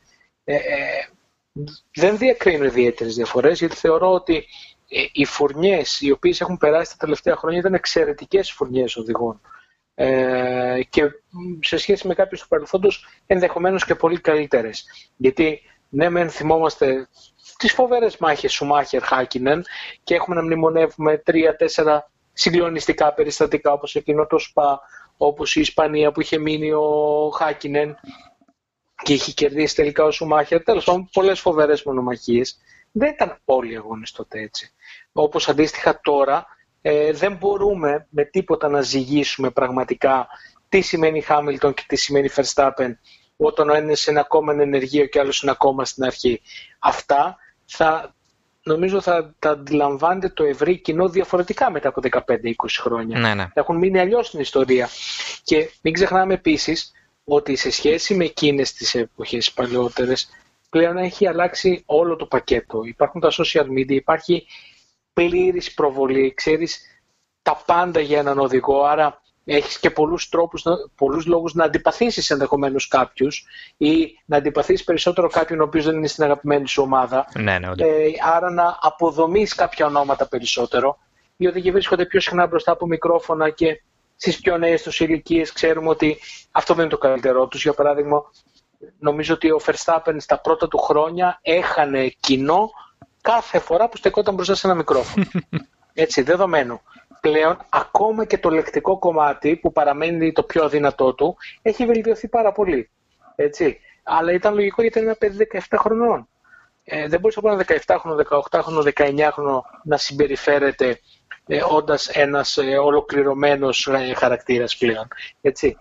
[0.44, 0.60] Ε, ε,
[1.94, 4.46] δεν διακρίνω ιδιαίτερες διαφορές γιατί θεωρώ ότι
[4.88, 9.40] ε, οι φουρνιές οι οποίες έχουν περάσει τα τελευταία χρόνια ήταν εξαιρετικές φουρνιές οδηγών.
[9.94, 11.02] ε, και
[11.60, 14.84] σε σχέση με κάποιους του παρελθόντος ενδεχομένως και πολύ καλύτερες.
[15.16, 17.08] Γιατί ναι μεν θυμόμαστε
[17.56, 19.64] τις φοβερές μάχες Σουμάχερ Χάκινεν
[20.02, 24.80] και έχουμε να μνημονεύουμε τρία-τέσσερα συγκλονιστικά περιστατικά όπως εκείνο το ΣΠΑ,
[25.16, 27.96] όπως η Ισπανία που είχε μείνει ο Χάκινεν
[29.02, 30.62] και είχε κερδίσει τελικά ο Σουμάχερ.
[30.62, 32.58] Τέλος πάντων, πολλές φοβερές μονομαχίες.
[32.92, 34.72] Δεν ήταν όλοι οι αγώνες τότε έτσι.
[35.12, 36.46] Όπως αντίστοιχα τώρα
[36.82, 40.28] ε, δεν μπορούμε με τίποτα να ζυγίσουμε πραγματικά
[40.68, 42.92] τι σημαίνει Χάμιλτον και τι σημαίνει Verstappen
[43.36, 46.40] όταν ο ένας είναι ακόμα ενεργείο και ο άλλος είναι ακόμα στην αρχή.
[46.78, 48.14] Αυτά θα,
[48.62, 53.18] νομίζω θα τα αντιλαμβάνεται το ευρύ κοινό διαφορετικά μετά από 15-20 χρόνια.
[53.18, 53.48] Ναι, ναι.
[53.52, 54.88] Έχουν μείνει αλλιώς στην ιστορία.
[55.42, 56.92] Και μην ξεχνάμε επίσης
[57.24, 60.28] ότι σε σχέση με εκείνες τις εποχές παλαιότερες,
[60.70, 62.82] πλέον έχει αλλάξει όλο το πακέτο.
[62.84, 64.46] Υπάρχουν τα social media, υπάρχει
[65.12, 66.80] πλήρης προβολή, ξέρεις
[67.42, 69.22] τα πάντα για έναν οδηγό, άρα
[69.54, 70.62] έχεις και πολλούς τρόπους,
[70.94, 73.44] πολλούς λόγους να αντιπαθήσεις ενδεχομένως κάποιους
[73.76, 77.26] ή να αντιπαθήσεις περισσότερο κάποιον ο οποίος δεν είναι στην αγαπημένη σου ομάδα.
[77.38, 80.98] Ναι, ναι, ε, άρα να αποδομείς κάποια ονόματα περισσότερο.
[81.36, 83.82] Οι οδηγοί βρίσκονται πιο συχνά μπροστά από μικρόφωνα και
[84.16, 86.18] στις πιο νέες τους ηλικίες ξέρουμε ότι
[86.50, 87.62] αυτό δεν είναι το καλύτερό τους.
[87.62, 88.22] Για παράδειγμα,
[88.98, 92.70] νομίζω ότι ο Verstappen στα πρώτα του χρόνια έχανε κοινό
[93.20, 95.26] κάθε φορά που στεκόταν μπροστά σε ένα μικρόφωνο.
[95.94, 96.80] Έτσι, δεδομένο.
[97.20, 102.52] Πλέον, ακόμα και το λεκτικό κομμάτι που παραμένει το πιο αδύνατό του, έχει βελτιωθεί πάρα
[102.52, 102.90] πολύ.
[103.34, 103.80] Έτσι.
[104.02, 106.28] Αλλά ήταν λογικό γιατί είναι ένα παιδί 17 χρονών.
[106.84, 108.16] Ε, δεν μπορούσε από ένα 17χρονο,
[108.50, 111.00] 18χρονο, 19χρονο να συμπεριφέρεται
[111.46, 115.08] ε, όντας ένας ε, ολοκληρωμένος ε, χαρακτήρας πλέον.
[115.40, 115.76] Έτσι.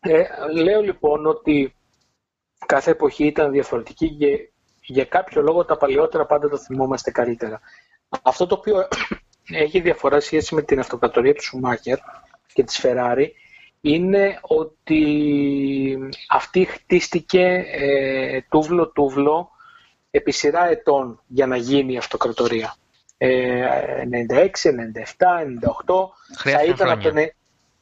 [0.00, 0.24] Ε,
[0.62, 1.74] λέω λοιπόν ότι
[2.66, 7.60] κάθε εποχή ήταν διαφορετική και για κάποιο λόγο τα παλιότερα πάντα το θυμόμαστε καλύτερα.
[8.22, 8.88] Αυτό το οποίο
[9.50, 11.98] έχει διαφορά σχέση με την αυτοκρατορία του Σουμάκερ
[12.52, 13.26] και της Ferrari
[13.80, 19.50] είναι ότι αυτή χτίστηκε ε, τούβλο-τούβλο
[20.10, 22.76] επί σειρά ετών για να γίνει η αυτοκρατορία.
[23.18, 23.66] Ε,
[24.30, 24.48] 96, 97, 98,
[26.36, 27.10] θα ήταν, από το,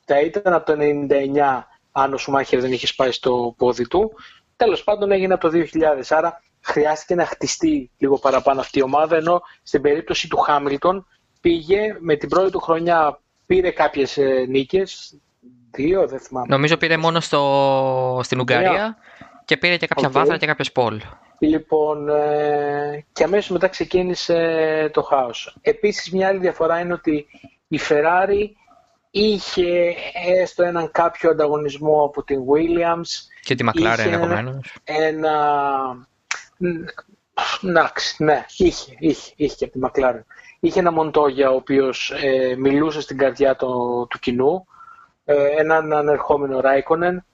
[0.05, 4.13] θα ήταν από το 99 αν ο Σουμάχερ δεν είχε σπάσει στο πόδι του.
[4.57, 9.17] Τέλος πάντων έγινε από το 2000, άρα χρειάστηκε να χτιστεί λίγο παραπάνω αυτή η ομάδα,
[9.17, 11.07] ενώ στην περίπτωση του Χάμιλτον
[11.43, 15.15] πήγε με την πρώτη του χρονιά, πήρε κάποιες ε, νίκες,
[15.71, 16.47] δύο δεν θυμάμαι.
[16.49, 18.97] Νομίζω πήρε μόνο στο, στην Ουγγαρία
[19.45, 20.13] και πήρε και κάποια okay.
[20.13, 21.01] βάθρα και κάποιες πόλ.
[21.39, 25.57] Λοιπόν, ε, και αμέσως μετά ξεκίνησε το χάος.
[25.61, 27.27] Επίσης μια άλλη διαφορά είναι ότι
[27.69, 28.51] η Ferrari
[29.11, 29.95] είχε
[30.41, 33.09] έστω έναν κάποιο ανταγωνισμό από την Williams.
[33.41, 34.77] Και τη McLaren ενδεχομένως.
[34.85, 35.37] Ένα
[37.63, 40.25] Εντάξει, ναι, είχε, είχε, είχε και από τη Μακλάρεν.
[40.65, 43.69] Είχε ένα Μοντόγια ο οποίος ε, μιλούσε στην καρδιά το,
[44.07, 44.67] του κοινού,
[45.25, 47.25] ε, έναν ανερχόμενο Ράικονεν,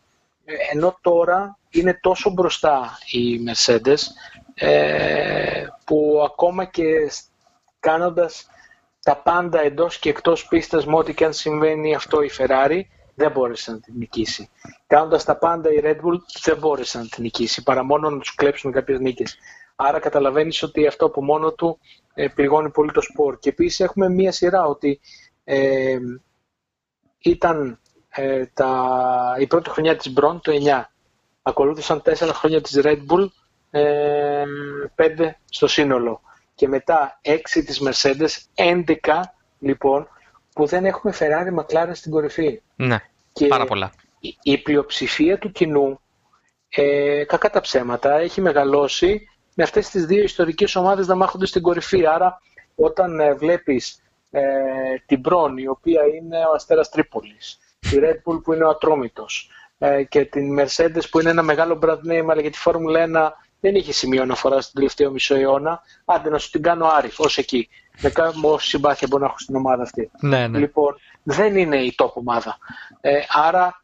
[0.45, 3.99] ε, ενώ τώρα είναι τόσο μπροστά οι Mercedes
[4.55, 6.85] ε, που ακόμα και
[7.81, 8.51] κάνοντας
[9.03, 12.81] τα πάντα εντός και εκτός πίστας με ό,τι και αν συμβαίνει αυτό η Ferrari
[13.15, 14.51] δεν μπόρεσε να την νικήσει.
[14.87, 18.35] Κάνοντας τα πάντα η Red Bull δεν μπόρεσε να την νικήσει, παρά μόνο να τους
[18.35, 19.39] κλέψουν κάποιες νίκες.
[19.81, 23.39] Άρα καταλαβαίνεις ότι αυτό από μόνο του ε, πληγώνει πολύ το σπορ.
[23.39, 25.01] Και επίσης έχουμε μία σειρά ότι
[25.45, 25.99] ε,
[27.19, 30.83] ήταν ε, τα, η πρώτη χρονιά της Μπρον το 9.
[31.43, 33.27] Ακολούθησαν τέσσερα χρόνια της Red Bull,
[33.71, 34.45] ε,
[34.95, 36.21] πέντε στο σύνολο.
[36.55, 38.85] Και μετά έξι της Mercedes, 11
[39.59, 40.09] λοιπόν
[40.53, 42.63] που δεν έχουμε Ferrari McLaren στην κορυφή.
[42.77, 42.99] Ναι,
[43.33, 43.93] και πάρα πολλά.
[44.21, 46.01] Η, η πλειοψηφία του κοινού,
[46.69, 49.29] ε, κακά τα ψέματα, έχει μεγαλώσει
[49.59, 52.07] με αυτές τις δύο ιστορικές ομάδες να μάχονται στην κορυφή.
[52.07, 52.41] Άρα
[52.75, 54.43] όταν ε, βλέπεις ε,
[55.07, 59.51] την Μπρόν, η οποία είναι ο Αστέρας Τρίπολης, τη Red Bull που είναι ο Ατρόμητος
[59.79, 63.45] ε, και την Mercedes που είναι ένα μεγάλο brand name, αλλά για τη Φόρμουλα 1
[63.61, 65.83] δεν είχε σημείο αναφοράς στον τελευταίο μισό αιώνα.
[66.05, 67.69] Άντε να σου την κάνω Άρη, ως εκεί.
[68.01, 70.11] Με όση συμπάθεια μπορώ να έχω στην ομάδα αυτή.
[70.21, 70.59] Ναι, ναι.
[70.59, 72.59] Λοιπόν, δεν είναι η top ομάδα.
[73.01, 73.83] Ε, άρα,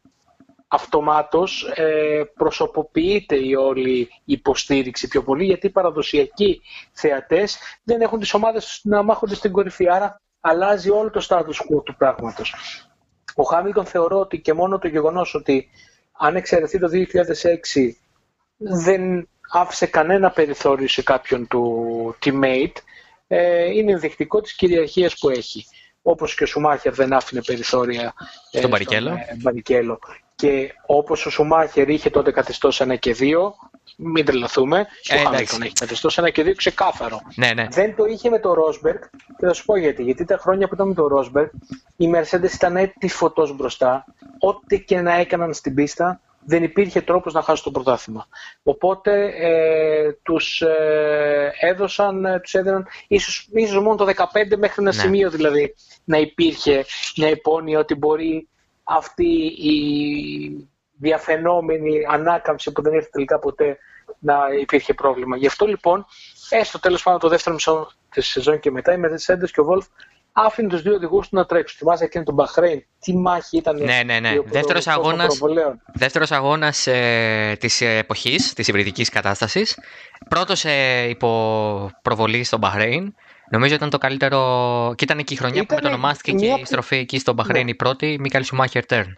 [0.75, 6.61] αυτομάτως ε, προσωποποιείται η όλη υποστήριξη πιο πολύ, γιατί οι παραδοσιακοί
[6.91, 9.89] θεατές δεν έχουν τις ομάδες να μάχονται στην κορυφή.
[9.89, 12.55] Άρα, αλλάζει όλο το status quo του πράγματος.
[13.35, 15.69] Ο Χάμιλτον θεωρώ ότι και μόνο το γεγονός ότι
[16.17, 17.91] αν εξαιρεθεί το 2006
[18.57, 22.77] δεν άφησε κανένα περιθώριο σε κάποιον του teammate,
[23.27, 25.65] ε, είναι ενδεικτικό της κυριαρχίας που έχει.
[26.07, 28.13] Όπως και ο Σουμάχερ δεν άφηνε περιθώρια
[28.47, 28.67] στον ε,
[29.41, 29.99] Μπαρικέλο.
[30.35, 33.55] Και όπως ο Σουμάχερ είχε τότε καθιστώσει ένα και δύο,
[33.97, 37.21] μην τρελαθούμε, και ο Χάμιλτον έχει καθιστώσει ένα και δύο ξεκάθαρο.
[37.35, 37.67] Ναι, ναι.
[37.71, 38.99] Δεν το είχε με το Ρόσμπεργκ
[39.37, 40.03] και θα σου πω γιατί.
[40.03, 41.49] Γιατί τα χρόνια που ήταν με το Ρόσμπεργκ,
[41.95, 44.05] οι Mercedes ήταν έτσι φωτός μπροστά.
[44.39, 48.27] Ό,τι και να έκαναν στην πίστα, δεν υπήρχε τρόπος να χάσουν το πρωτάθλημα.
[48.63, 54.93] Οπότε ε, τους ε, έδωσαν, ε, τους έδιναν ίσως, ίσως μόνο το 15 μέχρι ένα
[54.93, 55.01] ναι.
[55.01, 56.85] σημείο δηλαδή να υπήρχε
[57.17, 58.47] μια υπόνοια ότι μπορεί
[58.83, 63.77] αυτή η διαφαινόμενη ανάκαμψη που δεν ήρθε τελικά ποτέ
[64.19, 65.37] να υπήρχε πρόβλημα.
[65.37, 66.05] Γι' αυτό λοιπόν,
[66.49, 69.87] έστω τέλος πάντων το δεύτερο μισό της σεζόν και μετά, οι Mercedes και ο Wolf
[70.37, 71.77] άφηνε τους δύο οδηγούς του να τρέξουν.
[71.77, 72.85] Θυμάσαι εκείνη τον Μπαχρέιν.
[72.99, 73.83] Τι μάχη ήταν.
[73.83, 74.33] Ναι, ναι, ναι.
[74.45, 75.27] Δεύτερος αγώνα
[75.93, 79.79] δεύτερος αγώνας, ε, της εποχής, της υβριδικής κατάστασης.
[80.29, 83.13] Πρώτος ε, υπό προβολή στον Μπαχρέιν.
[83.49, 84.39] Νομίζω ήταν το καλύτερο.
[84.95, 87.71] και ήταν και η χρονιά ήταν που μετονομάστηκε και η στροφή εκεί στον Μπαχρέιν ναι.
[87.71, 89.17] η πρώτη, Μίκαλ Σουμάχερ Τέρν.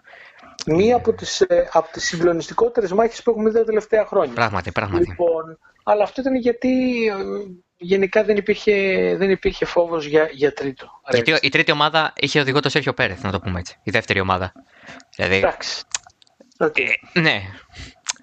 [0.65, 4.34] Μία από τις, ε, από τις συγκλονιστικότερες μάχες που έχουμε δει τα τελευταία χρόνια.
[4.34, 5.08] Πράγματι, πράγματι.
[5.08, 6.69] Λοιπόν, αλλά αυτό ήταν γιατί
[7.78, 8.74] γενικά δεν υπήρχε,
[9.18, 11.02] δεν υπήρχε φόβος για, για τρίτο.
[11.10, 13.76] Γιατί η τρίτη ομάδα είχε οδηγό το Σέρχιο Πέρεθ, να το πούμε έτσι.
[13.84, 14.52] Η δεύτερη ομάδα.
[15.16, 15.36] Δηλαδή...
[15.36, 15.84] Εντάξει.
[16.58, 16.90] Okay.
[17.13, 17.42] Ε, ναι.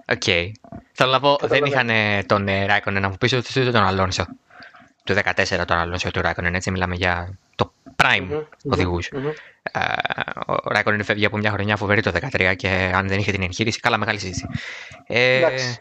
[0.08, 0.22] Ok.
[0.26, 0.50] Okay.
[0.92, 1.90] Θέλω να πω, δεν είχαν
[2.26, 4.26] τον ε, Ράικονεν να μου πεις ότι τον Αλόνσο.
[5.04, 9.10] Του 14 τον Αλόνσο του Ράικονεν, έτσι μιλάμε για το prime mm-hmm, οδηγούς.
[9.12, 9.32] Mm-hmm.
[10.46, 13.80] ο Ράικονεν φεύγει από μια χρονιά φοβερή το 13 και αν δεν είχε την εγχείρηση,
[13.80, 14.46] καλά μεγάλη συζήτηση.
[15.06, 15.78] Ε, Εντάξει.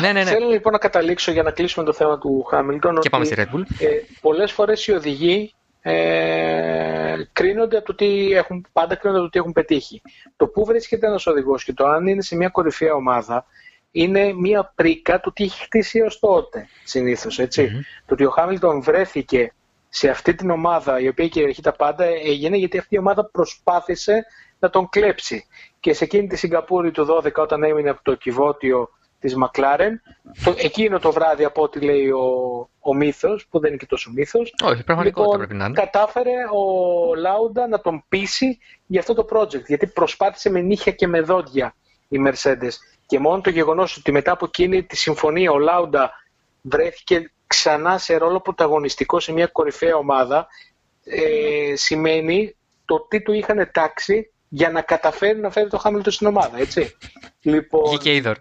[0.00, 0.30] Ναι, ναι, ναι.
[0.30, 3.00] Θέλω λοιπόν να καταλήξω για να κλείσουμε το θέμα του Χάμιλτον.
[3.00, 3.62] Και πάμε στη Red Bull.
[3.78, 3.86] Ε,
[4.20, 9.38] Πολλές φορές οι οδηγοί ε, κρίνονται από το τι έχουν, πάντα κρίνονται από το τι
[9.38, 10.02] έχουν πετύχει.
[10.36, 13.46] Το πού βρίσκεται ένας οδηγός και το αν είναι σε μια κορυφαία ομάδα
[13.90, 17.40] είναι μια πρίκα του τι έχει χτίσει έω τότε συνήθως.
[17.40, 17.66] Mm-hmm.
[18.06, 19.52] Το ότι ο Χάμιλτον βρέθηκε
[19.88, 24.26] σε αυτή την ομάδα η οποία κυριαρχεί τα πάντα έγινε γιατί αυτή η ομάδα προσπάθησε
[24.58, 25.46] να τον κλέψει.
[25.80, 28.90] Και σε εκείνη τη Σιγκαπούρη του 12 όταν έμεινε από το κυβότιο
[29.20, 30.02] της Μακλάρεν.
[30.44, 34.10] Το, εκείνο το βράδυ από ό,τι λέει ο, ο μύθος, που δεν είναι και τόσο
[34.10, 34.54] μύθος.
[34.64, 35.74] Όχι, πραγματικότητα λοιπόν, πρέπει να είναι.
[35.74, 41.06] Κατάφερε ο Λάουντα να τον πείσει για αυτό το project, γιατί προσπάθησε με νύχια και
[41.06, 41.74] με δόντια
[42.08, 42.72] η Mercedes.
[43.06, 46.12] Και μόνο το γεγονός ότι μετά από εκείνη τη συμφωνία ο Λάουντα
[46.62, 50.46] βρέθηκε ξανά σε ρόλο πρωταγωνιστικό σε μια κορυφαία ομάδα,
[51.04, 56.26] ε, σημαίνει το τι του είχαν τάξει για να καταφέρει να φέρει το Χάμιλτον στην
[56.26, 56.96] ομάδα, έτσι.
[57.42, 58.36] Λοιπόν, και είδωρ.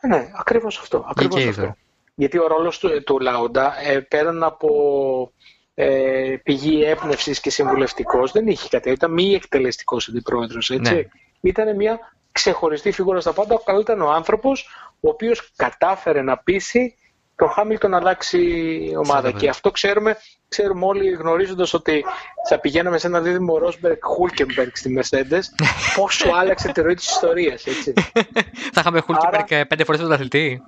[0.00, 1.06] Ναι, ακριβώς αυτό.
[1.08, 1.76] Ακριβώς αυτό.
[2.14, 5.32] Γιατί ο ρόλος του, του Λάουντα ε, πέραν από
[5.74, 8.90] ε, πηγή έπνευση και συμβουλευτικός δεν είχε κάτι.
[8.90, 10.70] Ήταν μη εκτελεστικός αντιπρόεδρος.
[10.70, 11.02] Ναι.
[11.40, 11.98] Ήταν μια
[12.32, 13.54] ξεχωριστή φιγούρα στα πάντα.
[13.54, 14.68] Ο ήταν ο άνθρωπος
[15.00, 16.94] ο οποίος κατάφερε να πείσει
[17.38, 18.40] τον Χάμιλτον να αλλάξει
[18.96, 19.30] ομάδα.
[19.30, 20.16] Και αυτό ξέρουμε,
[20.48, 22.04] ξέρουμε όλοι γνωρίζοντας ότι
[22.48, 25.42] θα πηγαίναμε σε ένα δίδυμο Ρόσμπεργκ Χούλκεμπεργκ στη Mercedes,
[25.96, 27.64] πόσο άλλαξε τη ροή της ιστορίας.
[28.72, 30.62] θα είχαμε Χούλκεμπεργκ ε, πέντε φορές αθλητή.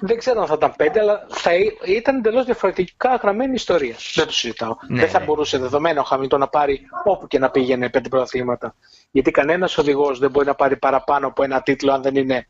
[0.00, 1.50] Δεν ξέρω αν θα ήταν πέντε, αλλά θα
[1.86, 3.94] ήταν εντελώς διαφορετικά γραμμένη ιστορία.
[4.14, 4.76] Δεν το συζητάω.
[4.88, 5.24] Ναι, δεν θα ναι.
[5.24, 8.74] μπορούσε δεδομένο ο Χάμιλτον να πάρει όπου και να πήγαινε πέντε πρωταθλήματα.
[9.10, 12.48] Γιατί κανένας οδηγός δεν μπορεί να πάρει παραπάνω από ένα τίτλο αν δεν είναι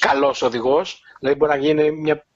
[0.00, 1.02] καλός οδηγός.
[1.18, 2.26] Δηλαδή μπορεί να γίνει μια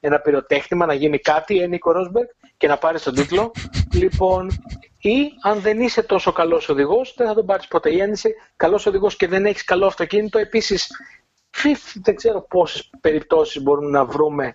[0.00, 3.52] ένα πυροτέχνημα, να γίνει κάτι, Νίκο Ρόσμπεργκ, και να πάρει τον τίτλο.
[3.92, 4.50] λοιπόν,
[4.98, 7.94] ή αν δεν είσαι τόσο καλός οδηγός, δεν θα τον πάρεις ποτέ.
[7.94, 10.88] Ή αν είσαι καλός οδηγός και δεν έχεις καλό αυτοκίνητο, επίσης
[12.02, 14.54] δεν ξέρω πόσες περιπτώσεις μπορούμε να βρούμε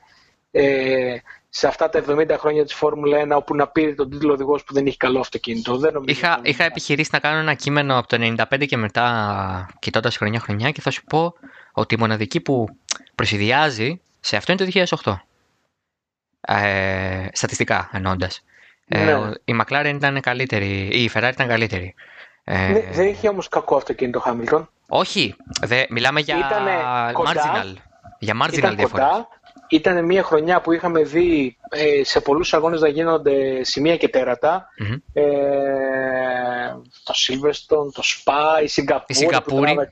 [0.51, 1.17] ε,
[1.49, 4.73] σε αυτά τα 70 χρόνια της Φόρμουλα 1 όπου να πήρε τον τίτλο οδηγός που
[4.73, 5.77] δεν έχει καλό αυτοκίνητο.
[5.77, 8.17] Δεν είχα, είχα επιχειρήσει να κάνω ένα κείμενο από το
[8.51, 11.33] 95 και μετά, κοιτώντας χρονιά-χρονιά, και θα σου πω
[11.73, 12.67] ότι η μοναδική που
[13.15, 15.13] προσυδειάζει σε αυτό είναι το 2008
[16.47, 18.43] ε, στατιστικά εννοώντας.
[18.87, 19.31] Ε, ναι.
[19.45, 21.93] η McLaren ήταν καλύτερη, η Ferrari ήταν καλύτερη.
[22.43, 24.69] Ε, ναι, δεν είχε όμως κακό αυτοκίνητο Χάμιλτον.
[24.87, 26.35] Όχι, δε, μιλάμε για
[27.25, 27.73] marginal.
[28.19, 29.27] Για marginal διαφορά.
[29.69, 34.67] Ήταν μια χρονιά που είχαμε δει ε, σε πολλούς αγώνες να γίνονται σημεία και τέρατα.
[34.79, 35.01] Mm-hmm.
[35.13, 35.23] Ε,
[37.03, 39.73] το Silverstone, το Spa, η Σιγκαπούρη, η Σιγκαπούρη.
[39.73, 39.89] που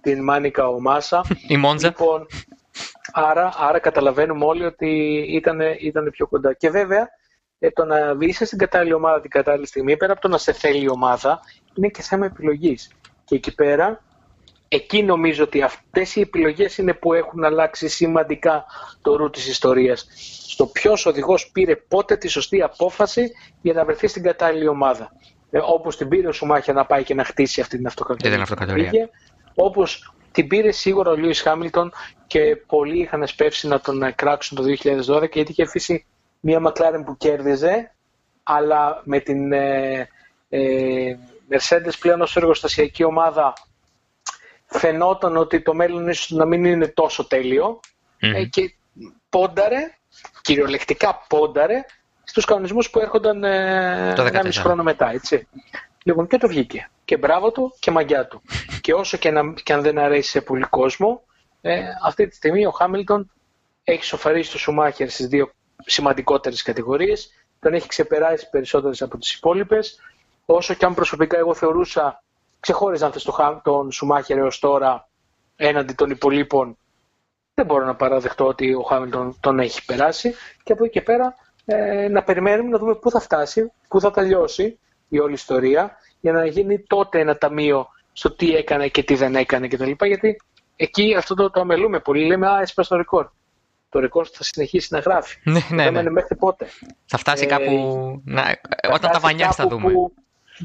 [0.00, 1.24] την Μάνικα ο Μάσα.
[1.46, 1.86] η Μόντζα.
[1.86, 2.26] Λοιπόν,
[3.12, 4.88] Άρα, άρα καταλαβαίνουμε όλοι ότι
[5.28, 6.54] ήταν, ήταν πιο κοντά.
[6.54, 7.08] Και βέβαια,
[7.58, 10.52] ε, το να είσαι στην κατάλληλη ομάδα την κατάλληλη στιγμή, πέρα από το να σε
[10.52, 11.40] θέλει η ομάδα,
[11.74, 12.90] είναι και θέμα επιλογής.
[13.24, 14.02] Και εκεί πέρα,
[14.68, 18.64] εκεί νομίζω ότι αυτές οι επιλογές είναι που έχουν αλλάξει σημαντικά
[19.02, 20.06] το ρου της ιστορίας.
[20.46, 23.32] Στο ποιος οδηγός πήρε πότε τη σωστή απόφαση
[23.62, 25.12] για να βρεθεί στην κατάλληλη ομάδα.
[25.50, 28.30] Ε, Όπως την πήρε ο Σουμάχια να πάει και να χτίσει αυτή την αυτοκρατορία.
[29.54, 31.92] Όπως την πήρε σίγουρα ο Λιούις Χάμιλτον
[32.26, 36.06] και πολλοί είχαν σπεύσει να τον ε, κράξουν το 2012 γιατί είχε αφήσει
[36.40, 37.92] μια McLaren που κέρδιζε
[38.42, 40.08] αλλά με την ε,
[40.48, 41.16] ε,
[41.50, 43.52] Mercedes πλέον ως εργοστασιακή ομάδα
[44.66, 47.26] φαινόταν ότι το μέλλον ίσως να μην είναι τόσο
[48.18, 48.74] ε, και
[49.28, 49.98] πόνταρε,
[50.42, 51.84] κυριολεκτικά πόνταρε
[52.24, 55.48] στους κανονισμούς που έρχονταν ε, ένα μισό χρόνο μετά, έτσι.
[56.04, 56.90] Λοιπόν, και το βγήκε.
[57.04, 58.42] Και μπράβο του και μαγιά του.
[58.82, 61.22] και όσο και, να, και αν δεν αρέσει σε πολύ κόσμο,
[61.60, 63.30] ε, αυτή τη στιγμή ο Χάμιλτον
[63.84, 65.50] έχει σοφαρίσει το Σουμάχερ στις δύο
[65.86, 67.30] σημαντικότερες κατηγορίες,
[67.60, 69.98] τον έχει ξεπεράσει περισσότερες από τις υπόλοιπες.
[70.46, 72.22] Όσο και αν προσωπικά εγώ θεωρούσα,
[72.60, 73.12] ξεχώριζαν
[73.62, 75.08] τον Σουμάχερ έως τώρα
[75.56, 76.76] έναντι των υπολείπων,
[77.54, 81.34] δεν μπορώ να παραδεχτώ ότι ο Χάμιλτον τον έχει περάσει και από εκεί και πέρα
[81.64, 84.78] ε, να περιμένουμε να δούμε πού θα φτάσει, πού θα τελειώσει
[85.12, 89.34] η όλη ιστορία για να γίνει τότε ένα ταμείο στο τι έκανε και τι δεν
[89.34, 89.90] έκανε κτλ.
[90.00, 90.40] Γιατί
[90.76, 92.26] εκεί αυτό το, το αμελούμε πολύ.
[92.26, 93.28] Λέμε, Α, έσπασε το ρεκόρ.
[93.88, 95.38] Το ρεκόρ θα συνεχίσει να γράφει.
[95.44, 96.10] Ναι, ναι, ναι.
[96.10, 96.66] μέχρι πότε.
[97.06, 98.22] Θα φτάσει ε, κάπου.
[98.24, 98.42] Να...
[98.42, 98.58] Θα
[98.92, 99.92] όταν τα βανιά θα δούμε.
[99.92, 100.12] Που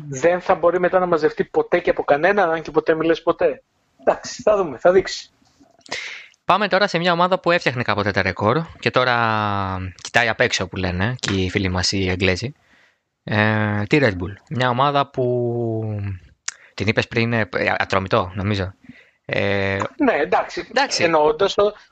[0.09, 3.63] δεν θα μπορεί μετά να μαζευτεί ποτέ και από κανέναν, αν και ποτέ μιλές ποτέ.
[3.99, 5.29] Εντάξει, θα δούμε, θα δείξει.
[6.45, 9.15] Πάμε τώρα σε μια ομάδα που έφτιαχνε κάποτε τα ρεκόρ και τώρα
[10.01, 12.53] κοιτάει απ' έξω που λένε και οι φίλοι μας οι Εγγλέζοι.
[13.29, 14.33] Ε, τη Red Bull.
[14.49, 16.01] Μια ομάδα που
[16.73, 18.73] την είπες πριν ε, ατρομητό νομίζω.
[19.25, 20.67] Ε, ναι, εντάξει.
[20.69, 21.03] εντάξει.
[21.03, 21.47] Εννοώντα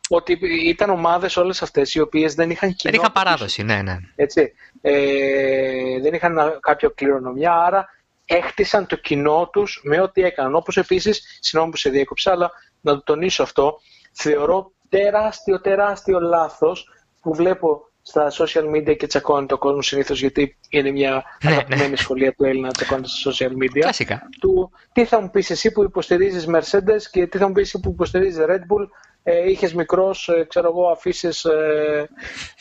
[0.09, 2.91] ότι ήταν ομάδες όλες αυτές οι οποίες δεν είχαν κοινό.
[2.93, 3.97] Δεν είχαν παράδοση, ναι, ναι.
[4.15, 4.53] Έτσι.
[4.81, 7.89] Ε, δεν είχαν κάποια κληρονομιά, άρα
[8.25, 10.55] έχτισαν το κοινό τους με ό,τι έκαναν.
[10.55, 13.79] Όπως επίσης, συγγνώμη που σε διέκοψα, αλλά να το τονίσω αυτό,
[14.11, 16.89] θεωρώ τεράστιο, τεράστιο λάθος
[17.21, 21.89] που βλέπω στα social media και τσακώνει το κόσμο συνήθως γιατί είναι μια ναι, αγαπημένη
[21.89, 21.95] ναι.
[21.95, 23.80] σχολεία του Έλληνα τσακώνει στα social media.
[23.80, 24.30] Κλασικά.
[24.39, 27.80] Του, τι θα μου πεις εσύ που υποστηρίζεις Mercedes και τι θα μου πεις εσύ
[27.80, 28.88] που υποστηρίζεις Red Bull;
[29.24, 32.10] Ε, Είχες μικρός, ε, ξέρω εγώ, αφήσεις ε,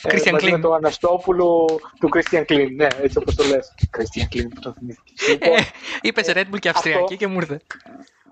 [0.03, 1.67] ε, μαζί με το Αναστόπουλο
[2.01, 2.69] του Christian Klein.
[2.77, 3.75] Ναι, έτσι όπως το λες.
[3.99, 5.29] Christian Klein που το θυμήθηκες.
[5.29, 5.65] Ε,
[6.03, 7.61] Είπες Red Bull και Αυστριακή και μου ήρθε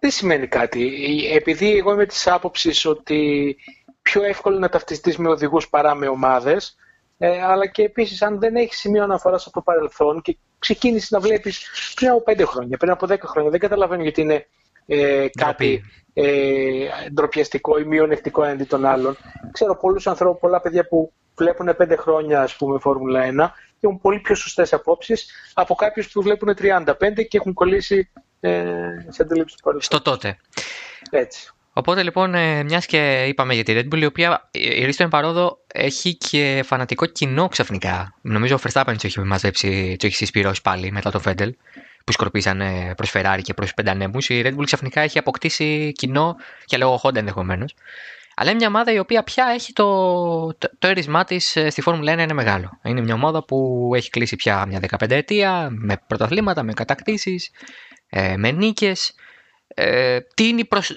[0.00, 0.90] δεν σημαίνει κάτι;
[1.34, 3.56] Επειδή εγώ είμαι της άποψης ότι
[4.02, 6.76] πιο εύκολο να ταυτιστείς με οδηγούς παρά με ομάδες,
[7.24, 11.20] ε, αλλά και επίσης αν δεν έχεις σημείο αναφοράς από το παρελθόν και ξεκίνησες να
[11.20, 14.46] βλέπεις πριν από 5 χρόνια, πριν από 10 χρόνια, δεν καταλαβαίνω γιατί είναι
[14.86, 19.16] ε, κάτι ε, ντροπιαστικό ή μειονεκτικό έναντι των άλλων.
[19.52, 23.50] Ξέρω πολλούς ανθρώπους, πολλά παιδιά που βλέπουν 5 χρόνια ας πούμε Φόρμουλα 1
[23.80, 26.84] και έχουν πολύ πιο σωστές απόψεις από κάποιους που βλέπουν 35
[27.28, 28.10] και έχουν κολλήσει
[28.40, 28.74] ε,
[29.08, 30.36] σε αντίληψη του Στο τότε.
[31.10, 31.52] Έτσι.
[31.72, 35.58] Οπότε λοιπόν, ε, μιας και είπαμε για τη Red Bull, η οποία η Ρίστο Παρόδο
[35.66, 38.14] έχει και φανατικό κοινό ξαφνικά.
[38.20, 41.50] Νομίζω ο Verstappen τους έχει μαζέψει, τους έχει συσπηρώσει πάλι μετά το Vettel,
[42.04, 44.28] που σκορπίζανε προς Ferrari και προς πεντανέμους.
[44.28, 47.74] Η Red Bull ξαφνικά έχει αποκτήσει κοινό και λόγω Honda ενδεχομένως.
[48.34, 49.86] Αλλά είναι μια ομάδα η οποία πια έχει το,
[50.54, 52.78] το, το έρισμά της ε, στη Φόρμουλα 1 είναι μεγάλο.
[52.82, 57.50] Είναι μια ομάδα που έχει κλείσει πια μια 15 ετία με πρωταθλήματα, με κατακτήσεις,
[58.08, 59.14] ε, με νίκες,
[59.74, 60.94] ε, τίνει προς,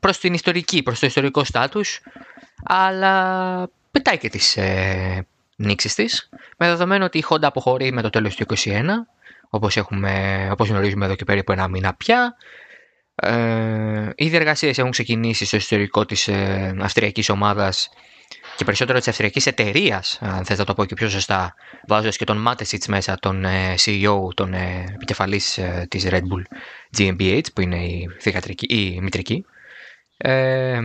[0.00, 2.00] προς την ιστορική, προς το ιστορικό στάτους,
[2.64, 5.26] αλλά πετάει και τις ε,
[5.56, 8.84] νήξεις της, με δεδομένο ότι η Honda αποχωρεί με το τέλος του 2021,
[9.50, 12.36] όπως, έχουμε, όπως γνωρίζουμε εδώ και περίπου ένα μήνα πια.
[13.14, 17.88] Ε, οι διεργασίες έχουν ξεκινήσει στο ιστορικό της ε, αυστριακής ομάδας
[18.56, 21.54] και περισσότερο της αυστριακής εταιρείας, αν θες να το πω και πιο σωστά,
[21.86, 26.42] βάζοντας και τον Μάτεσιτ μέσα, τον ε, CEO, τον ε, επικεφαλής ε, της Red Bull
[26.98, 29.44] GmbH, που είναι η, θηγατρική, η μητρική.
[30.16, 30.80] Ε,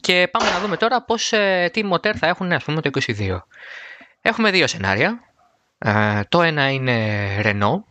[0.00, 1.32] και πάμε να δούμε τώρα πώς,
[1.72, 3.38] τι μοτέρ θα έχουν ας πούμε το 22.
[4.20, 5.20] Έχουμε δύο σενάρια.
[6.28, 7.82] το ένα είναι Renault,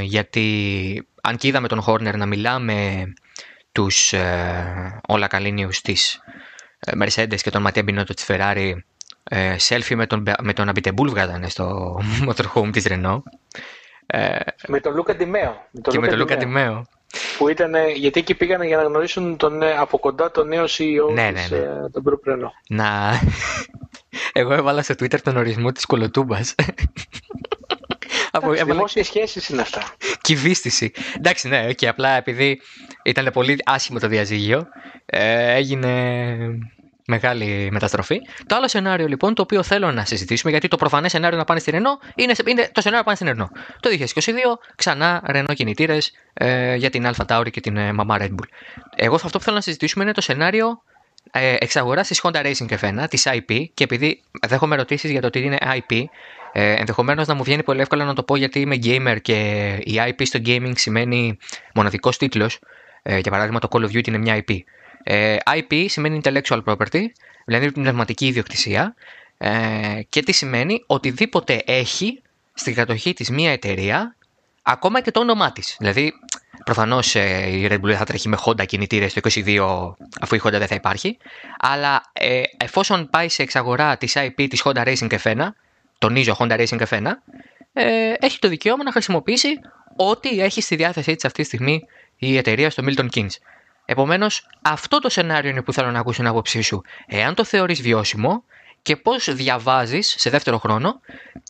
[0.00, 3.04] γιατί αν και είδαμε τον Horner να μιλάει με
[3.72, 4.14] τον
[5.06, 6.30] Όλα Καλένιους της ε,
[6.86, 8.72] Mercedes και τον Ματία Μπινότο της Ferrari
[9.22, 11.96] ε, selfie με τον, με τον Αμπιτεμπούλ βγάζανε στο
[12.28, 13.22] motorhome της Renault.
[14.06, 15.68] Ε, με τον Λούκα Ντε Μέο.
[15.90, 16.86] και με τον Λούκα Ντε Μέο.
[17.38, 21.32] Που ήταν, γιατί εκεί πήγανε για να γνωρίσουν τον, από κοντά τον νέο CEO ναι,
[21.32, 21.90] της, ναι, ναι.
[21.90, 22.50] τον Group Renault.
[22.68, 23.20] Να...
[24.32, 26.54] Εγώ έβαλα στο Twitter τον ορισμό της κολοτούμπας.
[28.30, 29.82] Από δημόσιες σχέσεις είναι αυτά.
[30.20, 30.92] Κυβίστηση.
[31.16, 32.60] Εντάξει, ναι, και απλά επειδή
[33.02, 34.66] ήταν πολύ άσχημο το διαζύγιο,
[35.06, 35.92] ε, έγινε
[37.10, 38.20] μεγάλη μεταστροφή.
[38.46, 41.60] Το άλλο σενάριο λοιπόν, το οποίο θέλω να συζητήσουμε, γιατί το προφανές σενάριο να πάνε
[41.60, 43.50] στη Ρενό είναι, είναι το σενάριο να πάνε στην Ρενό.
[43.80, 44.32] Το 2022
[44.76, 48.48] ξανά Ρενό κινητήρες ε, για την Alpha Tauri και την ε, Mama Red Bull.
[48.96, 50.82] Εγώ αυτό που θέλω να συζητήσουμε είναι το σενάριο
[51.30, 55.40] ε, εξαγοράς της Honda Racing F1, της IP, και επειδή δέχομαι ερωτήσεις για το τι
[55.40, 56.04] είναι IP,
[56.52, 59.92] ε, Ενδεχομένως να μου βγαίνει πολύ εύκολα να το πω γιατί είμαι gamer και η
[60.08, 61.38] IP στο gaming σημαίνει
[61.74, 62.58] μοναδικός τίτλος.
[63.02, 64.58] Ε, για παράδειγμα, το Call of Duty είναι μια IP.
[65.02, 67.04] Ε, IP σημαίνει intellectual property,
[67.44, 68.94] δηλαδή πνευματική ιδιοκτησία.
[69.38, 72.22] Ε, και τι σημαίνει; Οτιδήποτε έχει
[72.54, 74.16] στην κατοχή της μία εταιρεία,
[74.62, 75.76] ακόμα και το όνομά της.
[75.78, 76.12] Δηλαδή,
[76.64, 80.50] προφανώς ε, η Red Bull θα τρέχει με Honda κινητήρες το 22, αφού η Honda
[80.50, 81.16] δεν θα υπάρχει,
[81.58, 85.48] αλλά ε, εφόσον πάει σε εξαγορά της IP της Honda Racing F1,
[86.00, 87.06] τονίζω Honda Racing F1,
[87.72, 89.48] ε, έχει το δικαίωμα να χρησιμοποιήσει
[89.96, 91.82] ό,τι έχει στη διάθεσή της αυτή τη στιγμή
[92.16, 93.34] η εταιρεία στο Milton Keynes.
[93.84, 96.82] Επομένως, αυτό το σενάριο είναι που θέλω να ακούσω την άποψή σου.
[97.06, 98.44] Εάν το θεωρείς βιώσιμο
[98.82, 101.00] και πώς διαβάζεις σε δεύτερο χρόνο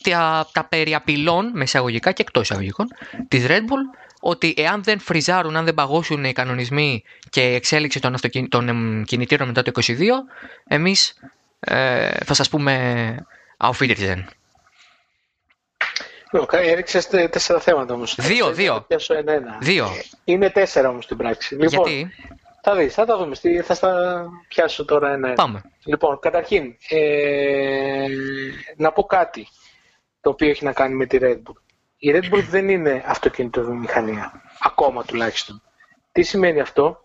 [0.03, 2.87] τα, τα περί απειλών, με εισαγωγικά και εκτός εισαγωγικών,
[3.29, 8.01] της Red Bull, ότι εάν δεν φριζάρουν, αν δεν παγώσουν οι κανονισμοί και η εξέλιξη
[8.01, 8.49] των, αυτοκιν...
[8.49, 9.95] των κινητήρων μετά το 2022,
[10.67, 11.15] εμείς
[11.61, 13.15] ε, θα σας πούμε
[13.57, 14.25] Auf Wiedersehen.
[16.51, 18.15] Έριξες τέσσερα θέματα όμως.
[18.21, 18.87] Δύο, δύο.
[19.09, 19.59] ένα-ένα.
[19.61, 19.87] Δύο.
[20.25, 21.55] Είναι τέσσερα όμως στην πράξη.
[21.55, 22.11] Λοιπόν, Γιατί;
[22.63, 23.63] Θα δεις, θα τα δούμε.
[23.63, 25.33] Θα στα πιάσω τώρα ένα.
[25.33, 25.63] Πάμε.
[25.85, 28.07] Λοιπόν, καταρχήν, ε,
[28.77, 29.49] να πω κάτι
[30.21, 31.57] το οποίο έχει να κάνει με τη Red Bull.
[31.99, 34.43] Η Red Bull δεν είναι αυτοκίνητο βιομηχανία.
[34.61, 35.63] Ακόμα τουλάχιστον.
[36.13, 37.01] Τι σημαίνει αυτό,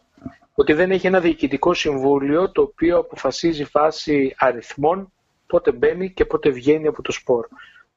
[0.56, 5.12] ότι δεν έχει ένα διοικητικό συμβούλιο το οποίο αποφασίζει φάση αριθμών
[5.48, 7.48] πότε μπαίνει και πότε βγαίνει από το σπορ.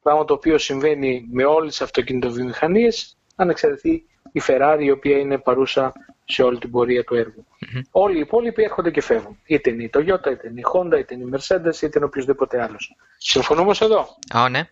[0.01, 5.37] Πράγμα το οποίο συμβαίνει με όλες τις αυτοκινητοβιομηχανίες, αν εξαιρεθεί η Ferrari, η οποία είναι
[5.37, 5.93] παρούσα
[6.25, 7.45] σε όλη την πορεία του έργου.
[7.45, 7.81] Mm-hmm.
[7.91, 9.39] Όλοι οι υπόλοιποι έρχονται και φεύγουν.
[9.45, 12.61] Είτε είναι η Toyota, είτε είναι η Honda, είτε είναι η Mercedes, είτε είναι οποιοδήποτε
[12.61, 12.95] άλλος.
[13.17, 14.69] Συμφωνούμε εδώ; Α, ναι.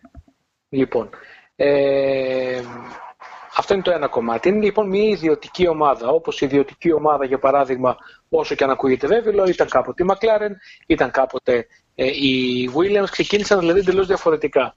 [0.68, 1.10] Λοιπόν,
[1.56, 2.60] ε,
[3.56, 4.48] αυτό είναι το ένα κομμάτι.
[4.48, 7.96] Είναι λοιπόν μια ιδιωτική ομάδα, όπως η ιδιωτική ομάδα, για παράδειγμα,
[8.28, 10.50] όσο και αν ακούγεται βέβαιο, ήταν κάποτε η McLaren,
[10.86, 14.76] ήταν κάποτε ε, η Williams, ξεκίνησαν δηλαδή εντελώς διαφορετικά.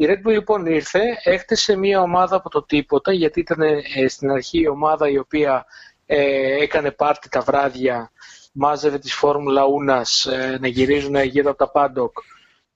[0.00, 4.30] Η Red Bull λοιπόν ήρθε, έχτισε μια ομάδα από το τίποτα, γιατί ήταν ε, στην
[4.30, 5.66] αρχή η ομάδα η οποία
[6.06, 8.10] ε, έκανε πάρτι τα βράδια,
[8.52, 12.12] μάζευε τις Φόρμουλα Ούνας ε, να γυρίζουν γύρω από τα Πάντοκ.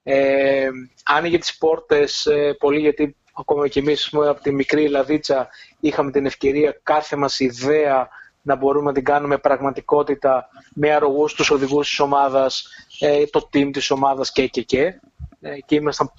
[0.02, 0.68] Ε,
[1.04, 5.48] άνοιγε τις πόρτες ε, πολύ γιατί ακόμα και εμείς από τη μικρή Λαδίτσα
[5.80, 8.08] είχαμε την ευκαιρία κάθε μας ιδέα
[8.42, 12.66] να μπορούμε να την κάνουμε πραγματικότητα με αρρωγούς τους οδηγούς της ομάδας,
[13.00, 15.00] ε, το team της ομάδας και και και.
[15.46, 16.12] Ε, και ήμασταν,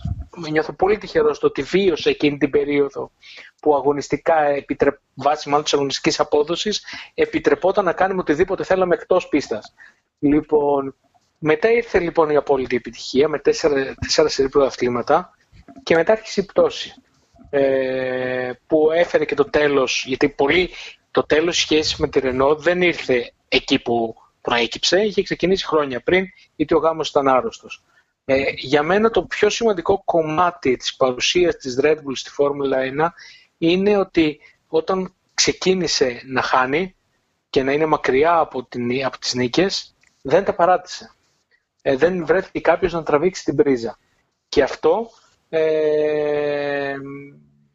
[0.51, 3.11] νιώθω πολύ τυχερός στο ότι βίωσε εκείνη την περίοδο
[3.61, 9.73] που αγωνιστικά, επιτρεπ, βάσει μάλλον της αγωνιστικής απόδοσης, επιτρεπόταν να κάνουμε οτιδήποτε θέλαμε εκτός πίστας.
[10.19, 10.95] Λοιπόν,
[11.37, 15.35] μετά ήρθε λοιπόν η απόλυτη επιτυχία με τέσσερα, τέσσερα σερή πρωταθλήματα
[15.83, 16.93] και μετά άρχισε η πτώση.
[17.49, 20.69] Ε, που έφερε και το τέλος, γιατί πολύ
[21.11, 26.25] το τέλος σχέση με τη Ρενό δεν ήρθε εκεί που προέκυψε, είχε ξεκινήσει χρόνια πριν,
[26.55, 27.83] γιατί ο γάμος ήταν άρρωστος.
[28.25, 33.07] Ε, για μένα το πιο σημαντικό κομμάτι της παρουσίας της Red Bull στη Φόρμουλα 1
[33.57, 36.95] είναι ότι όταν ξεκίνησε να χάνει
[37.49, 41.11] και να είναι μακριά από, την, από τις νίκες, δεν τα παράτησε.
[41.81, 43.97] Ε, δεν βρέθηκε κάποιος να τραβήξει την πρίζα.
[44.49, 45.09] Και αυτό
[45.49, 46.95] ε,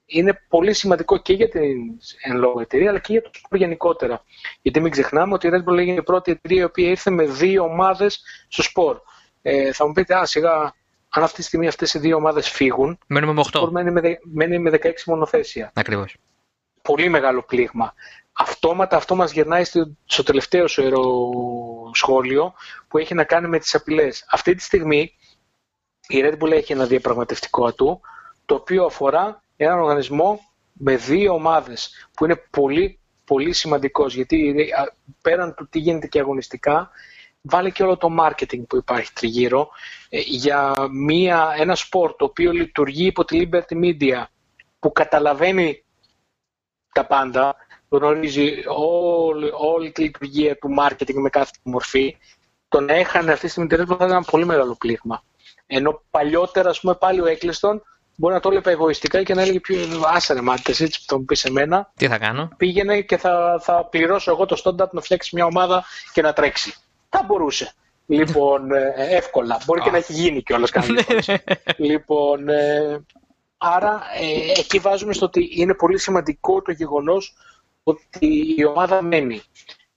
[0.04, 4.24] είναι πολύ σημαντικό και για την εν λόγω εταιρεία, αλλά και για το σπορ γενικότερα.
[4.62, 7.24] Γιατί μην ξεχνάμε ότι η Red Bull έγινε η πρώτη εταιρεία η οποία ήρθε με
[7.24, 9.00] δύο ομάδες στο σπορ.
[9.42, 10.74] Ε, θα μου πείτε, α, σιγά,
[11.08, 12.98] αν αυτή τη στιγμή αυτές οι δύο ομάδες φύγουν.
[13.06, 13.68] Μένουμε με 8.
[13.70, 15.70] Μένει με, μένει με 16 μονοθέσια.
[15.74, 16.16] Ακριβώς.
[16.82, 17.94] Πολύ μεγάλο πλήγμα.
[18.32, 20.82] Αυτόματα αυτό μας γυρνάει στο, στο τελευταίο σου
[21.92, 22.54] σχόλιο
[22.88, 24.24] που έχει να κάνει με τις απειλές.
[24.30, 25.14] Αυτή τη στιγμή
[26.08, 28.00] η Red Bull έχει ένα διαπραγματευτικό ατού
[28.46, 30.40] το οποίο αφορά έναν οργανισμό
[30.72, 34.54] με δύο ομάδες που είναι πολύ πολύ σημαντικός γιατί
[35.22, 36.90] πέραν του τι γίνεται και αγωνιστικά
[37.42, 39.68] βάλει και όλο το marketing που υπάρχει τριγύρω
[40.08, 44.24] ε, για μια, ένα σπορ το οποίο λειτουργεί υπό τη Liberty Media
[44.78, 45.84] που καταλαβαίνει
[46.92, 47.56] τα πάντα,
[47.88, 52.16] γνωρίζει όλη, όλη τη λειτουργία του marketing με κάθε μορφή,
[52.68, 55.22] τον έχανε αυτή τη στιγμή θα ήταν ένα πολύ μεγάλο πλήγμα.
[55.66, 57.82] Ενώ παλιότερα, ας πούμε, πάλι ο Έκλειστον
[58.16, 61.24] μπορεί να το έλεγε εγωιστικά και να έλεγε πιο άσαρε μάτε, έτσι που θα μου
[61.24, 61.92] πεις εμένα.
[61.96, 65.84] Τι θα κάνω; Πήγαινε και θα, θα πληρώσω εγώ το στόνταρτ να φτιάξει μια ομάδα
[66.12, 66.74] και να τρέξει.
[67.10, 67.72] Θα μπορούσε.
[68.06, 69.60] Λοιπόν, ε, εύκολα.
[69.64, 71.04] Μπορεί και να έχει γίνει κιόλας κανένα.
[71.76, 73.04] λοιπόν, ε,
[73.58, 77.34] άρα ε, εκεί βάζουμε στο ότι είναι πολύ σημαντικό το γεγονός
[77.82, 79.42] ότι η ομάδα μένει.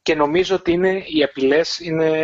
[0.02, 2.22] Και νομίζω ότι είναι, οι απειλές είναι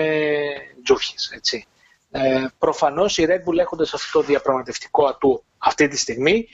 [0.83, 1.67] τζούχες, έτσι.
[2.11, 6.47] Ε, προφανώς οι Red Bull έχοντας αυτό το διαπραγματευτικό ατού αυτή τη στιγμή,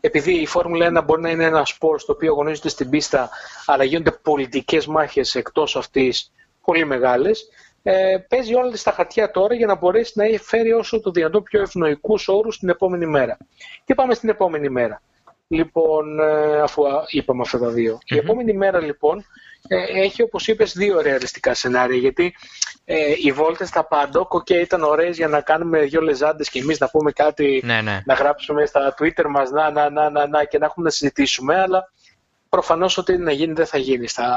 [0.00, 3.30] επειδή η Φόρμουλα 1 μπορεί να είναι ένα σπορ στο οποίο αγωνίζονται στην πίστα,
[3.66, 6.32] αλλά γίνονται πολιτικές μάχες εκτός αυτής
[6.64, 7.48] πολύ μεγάλες,
[7.82, 11.60] ε, παίζει όλα τα χαρτιά τώρα για να μπορέσει να φέρει όσο το δυνατόν πιο
[11.60, 13.36] ευνοϊκούς όρους την επόμενη μέρα.
[13.84, 15.02] Και πάμε στην επόμενη μέρα.
[15.48, 19.24] Λοιπόν, ε, αφού είπαμε αυτά τα δυο Η επόμενη μέρα λοιπόν
[19.68, 22.34] ε, έχει όπως είπες δύο ρεαλιστικά σενάρια γιατί
[22.84, 26.78] ε, οι βόλτες στα πάντοκ okay, ήταν ωραίες για να κάνουμε δύο λεζάντες και εμείς
[26.78, 28.02] να πούμε κάτι, ναι, ναι.
[28.04, 31.60] να γράψουμε στα Twitter μας να, να, να, να, να, και να έχουμε να συζητήσουμε
[31.60, 31.92] αλλά
[32.48, 34.28] προφανώς ότι να γίνει δεν θα γίνει στα,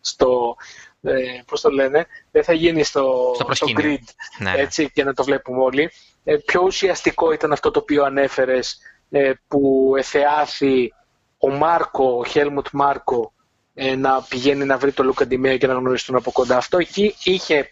[0.00, 0.56] στο,
[1.04, 3.98] ε, πώς το λένε, δεν θα γίνει στο, στο, στο grid
[4.38, 4.60] ναι, ναι.
[4.60, 5.90] έτσι, και να το βλέπουμε όλοι.
[6.24, 8.78] Ε, πιο ουσιαστικό ήταν αυτό το οποίο ανέφερες
[9.10, 10.92] ε, που εθεάθη
[11.38, 13.32] ο Μάρκο, ο Χέλμουτ Μάρκο
[13.74, 16.56] ε, να πηγαίνει να βρει το Λούκα Ντιμέα και να γνωριστούν από κοντά.
[16.56, 17.70] Αυτό εκεί είχε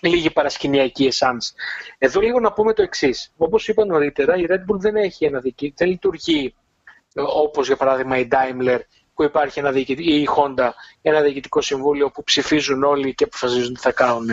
[0.00, 1.52] λίγη παρασκηνιακή εσάνς.
[1.98, 3.32] Εδώ λίγο να πούμε το εξής.
[3.36, 6.54] Όπως είπα νωρίτερα, η Red Bull δεν έχει ένα δική, δεν λειτουργεί
[7.14, 8.78] όπως για παράδειγμα η Daimler
[9.20, 10.70] που υπάρχει ένα ή η Honda
[11.02, 14.30] ένα διοικητικό συμβούλιο που ψηφίζουν όλοι και αποφασίζουν τι θα κάνουν.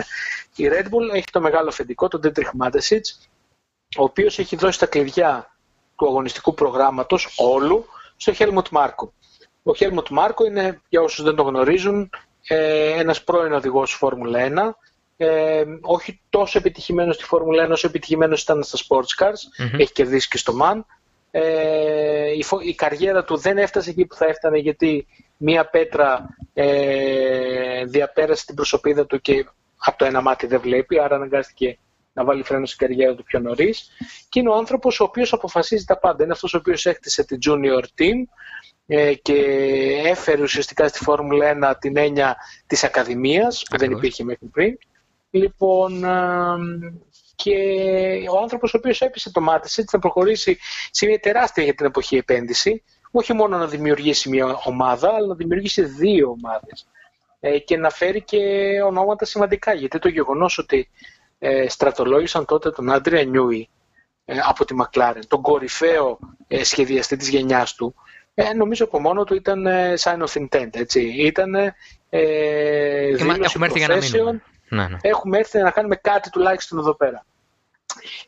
[0.55, 3.27] Η Red Bull έχει το μεγάλο αφεντικό, τον Dietrich Mateschitz,
[3.97, 5.57] ο οποίος έχει δώσει τα κλειδιά
[5.95, 7.85] του αγωνιστικού προγράμματος όλου
[8.17, 9.07] στο Helmut Marko.
[9.63, 12.09] Ο Helmut Marko είναι, για όσους δεν το γνωρίζουν,
[12.47, 14.77] ε, ένας πρώην οδηγός Φόρμουλα 1,
[15.17, 20.27] ε, όχι τόσο επιτυχημένος στη Φόρμουλα 1 όσο επιτυχημένος ήταν στα sports cars, έχει κερδίσει
[20.27, 20.79] και στο MAN.
[21.32, 25.07] Ε, η, η καριέρα του δεν έφτασε εκεί που θα έφτανε γιατί
[25.38, 29.45] μία πέτρα ε, διαπέρασε την προσωπίδα του και
[29.78, 31.78] από το ένα μάτι δεν βλέπει, άρα αναγκάστηκε
[32.13, 33.89] να βάλει φρένο στην καριέρα του πιο νωρίς.
[34.30, 36.23] Και είναι ο άνθρωπος ο οποίος αποφασίζει τα πάντα.
[36.23, 38.15] Είναι αυτός ο οποίος έκτισε την Junior Team
[38.88, 39.34] ε, και
[40.05, 44.78] έφερε ουσιαστικά στη Φόρμουλα 1 την έννοια της Ακαδημίας που δεν υπήρχε μέχρι πριν.
[45.30, 46.05] Λοιπόν,
[47.43, 47.55] και
[48.33, 50.57] ο άνθρωπος ο οποίος έπεισε το έτσι να προχωρήσει
[50.91, 55.35] σε μια τεράστια για την εποχή επένδυση, όχι μόνο να δημιουργήσει μια ομάδα, αλλά να
[55.35, 56.88] δημιουργήσει δύο ομάδες
[57.39, 58.38] ε, και να φέρει και
[58.85, 60.89] ονόματα σημαντικά, γιατί το γεγονός ότι
[61.39, 63.69] ε, στρατολόγησαν τότε τον Άντρια Νιούι
[64.25, 67.95] ε, από τη Μακλάρεν, τον κορυφαίο ε, σχεδιαστή της γενιάς του,
[68.39, 71.01] ε, νομίζω από μόνο του ήταν ε, sign of intent, έτσι.
[71.01, 71.73] Ήταν ε,
[73.41, 74.41] έχουμε έρθει για να μείνουμε.
[74.70, 74.97] Ναι, ναι.
[75.01, 77.26] Έχουμε έρθει να κάνουμε κάτι τουλάχιστον εδώ πέρα.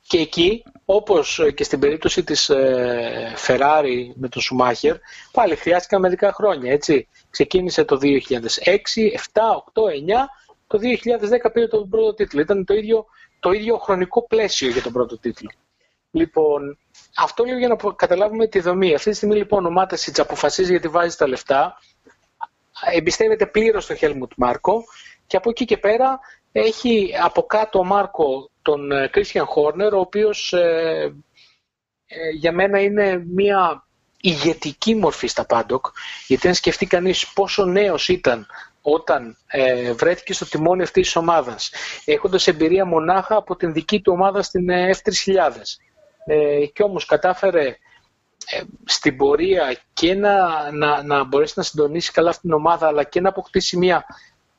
[0.08, 4.96] Και εκεί, όπως και στην περίπτωση της ε, Ferrari με τον Σουμάχερ,
[5.32, 7.08] πάλι χρειάστηκαν μερικά χρόνια, έτσι.
[7.30, 8.12] Ξεκίνησε το 2006, 7,
[9.74, 10.26] 8, 9,
[10.68, 10.80] το
[11.48, 12.42] 2010 πήρε τον πρώτο τίτλο.
[12.42, 13.06] Ήταν το ίδιο,
[13.40, 15.50] το ίδιο χρονικό πλαίσιο για τον πρώτο τίτλο.
[16.12, 16.78] Λοιπόν,
[17.16, 18.94] αυτό λίγο για να καταλάβουμε τη δομή.
[18.94, 21.80] Αυτή τη στιγμή λοιπόν ο Μάτεσιτς αποφασίζει γιατί βάζει τα λεφτά,
[22.94, 24.84] εμπιστεύεται πλήρως τον Χέλμουτ Μάρκο
[25.30, 26.20] και από εκεί και πέρα
[26.52, 31.14] έχει από κάτω ο Μάρκο τον Κρίστιαν Χόρνερ, ο οποίος ε,
[32.08, 33.88] ε, για μένα είναι μια
[34.22, 35.86] ηγετική μορφή στα paddock,
[36.28, 38.48] γιατί αν σκεφτεί κανείς πόσο νέος ήταν
[38.82, 41.72] όταν ε, βρέθηκε στο τιμόνι αυτής της ομάδας,
[42.06, 45.62] έχοντας εμπειρία μονάχα από την δική του ομάδα στην ε, F3000
[46.26, 52.30] ε, και όμως κατάφερε ε, στην πορεία και να, να, να μπορέσει να συντονίσει καλά
[52.30, 54.06] αυτήν την ομάδα αλλά και να αποκτήσει μια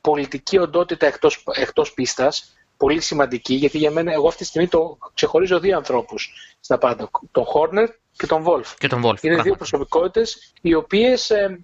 [0.01, 4.97] πολιτική οντότητα εκτός, εκτός πίστας πολύ σημαντική γιατί για μένα εγώ αυτή τη στιγμή το
[5.13, 7.09] ξεχωρίζω δύο ανθρώπους στα πάντα.
[7.31, 8.75] Τον Χόρνερ και τον Βόλφ.
[8.75, 11.59] Και τον Wolf, είναι δύο προσωπικότητες οι οποίες ε,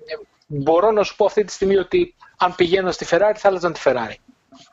[0.48, 3.82] μπορώ να σου πω αυτή τη στιγμή ότι αν πηγαίνω στη Ferrari θα άλλαζαν τη
[3.84, 4.16] Ferrari.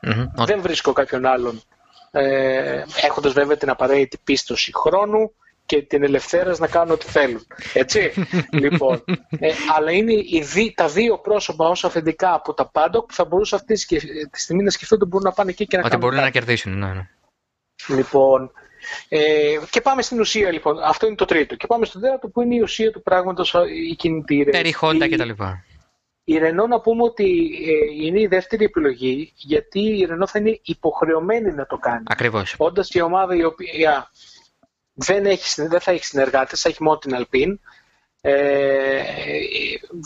[0.06, 0.46] Mm-hmm.
[0.46, 1.62] δεν βρίσκω κάποιον άλλον
[2.10, 5.32] ε, έχοντας βέβαια την απαραίτητη πίστοση χρόνου
[5.66, 7.46] και την ελευθέρωση να κάνουν ό,τι θέλουν.
[7.72, 8.12] Έτσι;
[8.62, 9.04] λοιπόν,
[9.38, 13.58] ε, αλλά είναι οι τα δύο πρόσωπα όσο αφεντικά από τα πάντα που θα μπορούσαν
[13.58, 13.74] αυτή
[14.30, 16.04] τη στιγμή να σκεφτούν ότι μπορούν να πάνε εκεί και να ότι κάνουν.
[16.06, 17.08] Ότι μπορούν να κερδίσουν, ναι, ναι.
[17.88, 18.50] Λοιπόν,
[19.08, 20.78] ε, και πάμε στην ουσία λοιπόν.
[20.82, 21.54] Αυτό είναι το τρίτο.
[21.54, 23.56] Και πάμε στο τέταρτο που είναι η ουσία του πράγματος
[23.90, 24.56] οι κινητήρες.
[24.56, 25.30] Περιχόντα κτλ.
[26.26, 30.60] Η Ρενό να πούμε ότι ε, είναι η δεύτερη επιλογή γιατί η Ρενό θα είναι
[30.62, 32.02] υποχρεωμένη να το κάνει.
[32.06, 32.54] Ακριβώς.
[32.58, 34.10] Όντας η ομάδα η οποία
[34.94, 37.60] δεν, έχει, δεν θα έχεις συνεργάτες, θα έχει μόνο την Αλπίν.
[38.20, 39.02] Ε,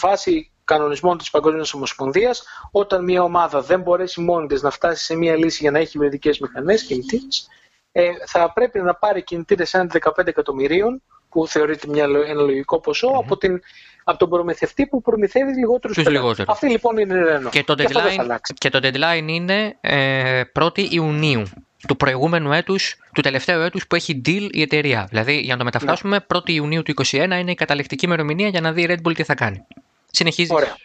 [0.01, 5.14] βάσει κανονισμών της Παγκόσμιας Ομοσπονδίας, όταν μια ομάδα δεν μπορέσει μόνη της να φτάσει σε
[5.14, 7.49] μια λύση για να έχει υβριδικές μηχανές κινητήρες,
[7.93, 12.80] ε, θα πρέπει να πάρει κινητήρες έναν 15 εκατομμυρίων, που θεωρείται μια, ένα λογικό
[13.18, 13.61] από, την,
[14.05, 16.53] από τον προμηθευτή που προμηθεύει λιγότερους λιγότερους.
[16.53, 17.51] Αυτή λοιπόν είναι η Renault.
[17.51, 21.43] Και το deadline, και το deadline είναι ε, 1η Ιουνίου
[21.87, 25.07] του προηγούμενου έτους, του τελευταίου έτους που έχει deal η εταιρεία.
[25.09, 28.72] Δηλαδή, για να το μεταφράσουμε, 1η Ιουνίου του 2021 είναι η καταληκτική ημερομηνία για να
[28.72, 29.66] δει η Red Bull τι θα κάνει.
[30.11, 30.51] Συνεχίζεις.
[30.53, 30.76] Ωραία.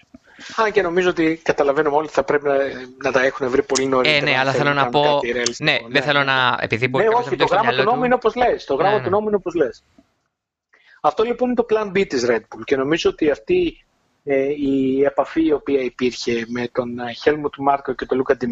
[0.56, 2.56] Αν και νομίζω ότι καταλαβαίνουμε όλοι ότι θα πρέπει να,
[3.04, 4.18] να τα έχουν βρει πολύ νωρίτερα.
[4.18, 5.20] Ε, ναι, αλλά θέλω να πω.
[5.58, 6.58] Ναι, δεν θέλω να.
[6.60, 8.66] Επειδή μπορεί ναι, όχι, το γράμμα του νόμου είναι όπως λες.
[8.66, 9.10] Το γράμμα ναι, του ναι.
[9.10, 9.84] νόμου είναι όπως λες.
[11.02, 13.86] Αυτό λοιπόν είναι το plan B της Red Bull και νομίζω ότι αυτή
[14.24, 18.48] ε, η επαφή η οποία υπήρχε με τον Helmut Marko και τον Luca Di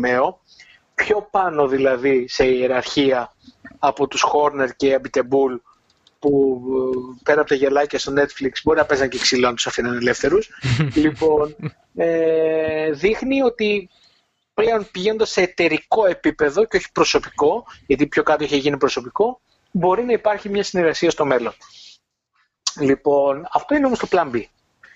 [1.03, 3.33] πιο πάνω δηλαδή σε ιεραρχία
[3.79, 5.59] από τους Horner και Abiteboul
[6.19, 6.61] που
[7.23, 10.49] πέρα από τα γελάκια στο Netflix μπορεί να παίζαν και ξύλο αν τους αφήναν ελεύθερους.
[11.03, 11.55] λοιπόν,
[11.95, 13.89] ε, δείχνει ότι
[14.53, 19.41] πλέον πηγαίνοντας σε εταιρικό επίπεδο και όχι προσωπικό, γιατί πιο κάτω είχε γίνει προσωπικό,
[19.71, 21.53] μπορεί να υπάρχει μια συνεργασία στο μέλλον.
[22.79, 24.43] Λοιπόν, αυτό είναι όμως το Plan B.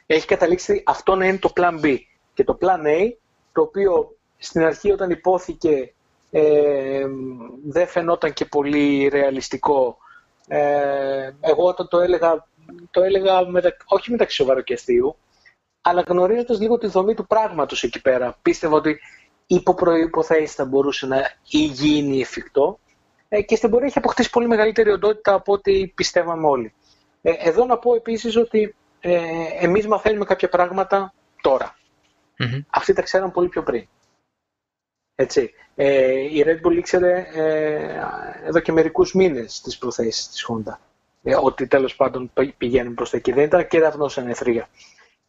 [0.05, 1.97] Έχει καταλήξει αυτό να είναι το Plan B.
[2.33, 3.11] Και το Plan A,
[3.53, 4.15] το οποίο
[4.45, 5.93] στην αρχή όταν υπόθηκε
[6.31, 7.05] ε,
[7.65, 9.97] δεν φαινόταν και πολύ ρεαλιστικό.
[10.47, 12.47] Ε, εγώ όταν το έλεγα,
[12.91, 15.15] το έλεγα μετα, όχι μεταξύ σοβαρού και αστείου,
[15.81, 18.37] αλλά γνωρίζοντας λίγο τη δομή του πράγματος εκεί πέρα.
[18.41, 18.99] Πίστευα ότι
[19.47, 22.79] υπό προϋποθέσεις θα μπορούσε να γίνει εφικτό
[23.29, 26.73] ε, και στην πορεία έχει αποκτήσει πολύ μεγαλύτερη οντότητα από ό,τι πιστεύαμε όλοι.
[27.21, 29.19] Ε, εδώ να πω επίσης ότι ε,
[29.59, 31.75] εμείς μαθαίνουμε κάποια πράγματα τώρα.
[32.69, 33.87] Αυτοί τα ξέραν πολύ πιο πριν.
[35.15, 35.53] Έτσι.
[35.75, 37.89] Ε, η Red Bull ήξερε ε,
[38.45, 40.77] εδώ και μερικούς μήνες τις προθέσεις της Honda.
[41.23, 43.31] Ε, ότι τέλος πάντων πηγαίνουν προς τα εκεί.
[43.31, 44.69] Δεν ήταν και εν αιθρία.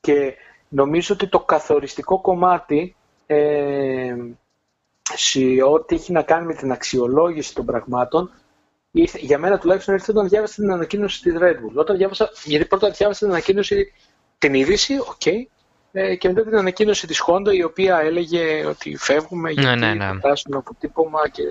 [0.00, 0.34] Και
[0.68, 4.14] νομίζω ότι το καθοριστικό κομμάτι ε,
[5.14, 8.30] σε ό,τι έχει να κάνει με την αξιολόγηση των πραγμάτων
[9.04, 11.74] για μένα τουλάχιστον ήρθε όταν διάβασα την ανακοίνωση της Red Bull.
[11.74, 13.92] Όταν διάβασα, γιατί πρώτα διάβασα την ανακοίνωση,
[14.38, 15.55] την είδηση, ok, okay, ε,
[16.18, 20.12] και μετά την ανακοίνωση της Honda η οποία έλεγε ότι φεύγουμε ναι, γιατί ναι, ναι.
[20.12, 21.42] το πράσινο αποτύπωμα και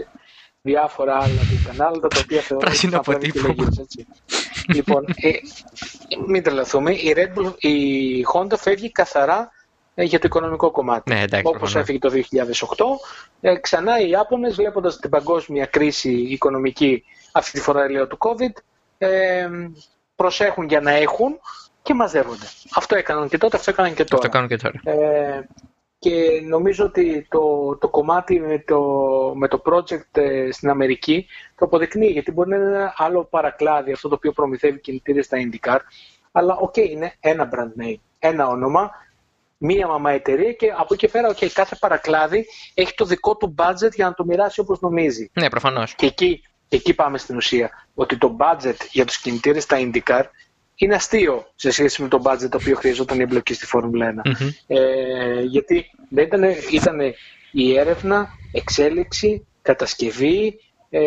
[0.61, 3.55] διάφορα άλλα κανάλα τα οποία θεωρώ πράσινο αποτύπωμα.
[4.67, 5.31] λοιπόν, ε,
[6.27, 7.75] μην τρελαθούμε, η, Red Bull, η
[8.33, 9.51] Honda φεύγει καθαρά
[9.95, 11.13] ε, για το οικονομικό κομμάτι.
[11.13, 12.21] Ναι, εντάξει, Όπως έφυγε το 2008,
[13.41, 18.61] ε, ξανά οι Ιάπωνες βλέποντας την παγκόσμια κρίση οικονομική αυτή τη φορά λέω του COVID,
[18.97, 19.47] ε,
[20.15, 21.39] προσέχουν για να έχουν
[21.85, 22.45] και μαζεύονται.
[22.75, 24.25] Αυτό έκαναν και τότε, αυτό έκαναν και τώρα.
[24.25, 24.99] Αυτό έκαναν και τώρα.
[24.99, 25.47] Ε,
[25.99, 28.81] και νομίζω ότι το, το κομμάτι με το,
[29.35, 33.91] με το project ε, στην Αμερική το αποδεικνύει, γιατί μπορεί να είναι ένα άλλο παρακλάδι
[33.91, 35.77] αυτό το οποίο προμηθεύει κινητήρες στα IndyCar,
[36.31, 38.91] αλλά OK, okay, είναι ένα brand name, ένα όνομα,
[39.57, 43.55] μία μαμά εταιρεία και από εκεί και πέρα okay, κάθε παρακλάδι έχει το δικό του
[43.57, 45.29] budget για να το μοιράσει όπως νομίζει.
[45.33, 45.95] Ναι, προφανώς.
[45.95, 50.23] Και εκεί, εκεί πάμε στην ουσία, ότι το budget για τους κινητήρες στα IndyCar
[50.75, 54.31] είναι αστείο σε σχέση με το budget το οποίο χρειαζόταν η εμπλοκή στη Φόρμουλα 1.
[54.67, 56.99] Ε, γιατί δεν ήταν, ήταν
[57.51, 60.59] η έρευνα, εξέλιξη, κατασκευή,
[60.89, 61.01] ε,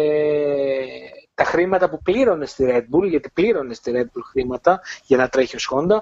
[1.35, 5.29] τα χρήματα που πλήρωνε στη Red Bull, γιατί πλήρωνε στη Red Bull χρήματα για να
[5.29, 5.99] τρέχει ο Honda,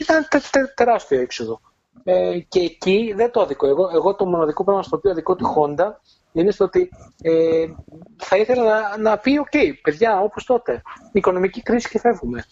[0.00, 1.60] ήταν τε, τε, τεράστιο έξοδο.
[2.04, 3.66] Ε, και εκεί δεν το αδικό.
[3.66, 5.92] Εγώ, εγώ το μοναδικό πράγμα στο οποίο αδικό τη Honda
[6.34, 6.90] είναι στο ότι
[7.22, 7.66] ε,
[8.16, 10.82] θα ήθελα να, να πει: OK, παιδιά, όπως τότε.
[11.12, 12.44] Οικονομική κρίση και φεύγουμε.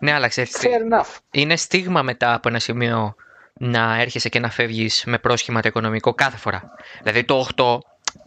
[0.00, 1.16] Ναι, αλλά ξέρεις, Fair enough.
[1.30, 3.14] Είναι στίγμα μετά από ένα σημείο
[3.52, 6.74] να έρχεσαι και να φεύγεις με πρόσχημα το οικονομικό κάθε φορά.
[7.02, 7.78] Δηλαδή το 8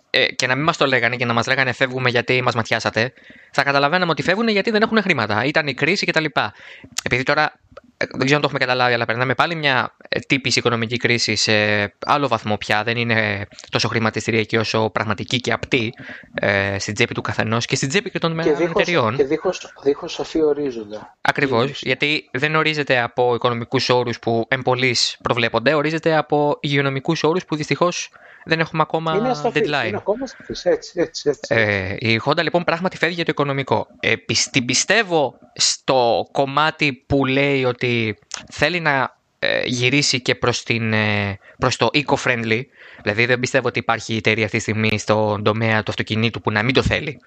[0.09, 3.13] ε, και να μην μας το λέγανε και να μας λέγανε φεύγουμε γιατί μας ματιάσατε,
[3.51, 5.43] θα καταλαβαίναμε ότι φεύγουν γιατί δεν έχουν χρήματα.
[5.43, 6.25] Ήταν η κρίση κτλ.
[7.03, 7.59] Επειδή τώρα
[8.11, 11.53] δεν ξέρω αν το έχουμε καταλάβει, αλλά περνάμε πάλι μια ε, τύπης οικονομική κρίση σε
[12.05, 12.83] άλλο βαθμό πια.
[12.83, 15.93] Δεν είναι τόσο χρηματιστηριακή όσο πραγματική και απτή
[16.33, 19.15] ε, στην τσέπη του καθενός και στην τσέπη και των και εταιριών.
[19.15, 19.23] Και
[19.83, 21.17] δίχω σαφή ορίζοντα.
[21.21, 21.81] Ακριβώς.
[21.81, 28.09] Γιατί δεν ορίζεται από οικονομικούς όρους που εμπολείς προβλέπονται, ορίζεται από υγειονομικούς όρους που δυστυχώς
[28.45, 29.87] δεν έχουμε ακόμα είναι deadline.
[29.87, 31.55] Είναι ακόμα σταθής, έτσι, έτσι, έτσι.
[31.55, 33.87] Ε, η Honda λοιπόν πράγματι φεύγει για το οικονομικό.
[33.99, 34.13] Ε,
[34.51, 38.17] την πιστεύω στο κομμάτι που λέει ότι
[38.51, 42.61] θέλει να ε, γυρίσει και προς, την, ε, προς το eco-friendly.
[43.03, 46.63] Δηλαδή δεν πιστεύω ότι υπάρχει εταιρεία αυτή τη στιγμή στον τομέα του αυτοκινήτου που να
[46.63, 47.19] μην το θέλει.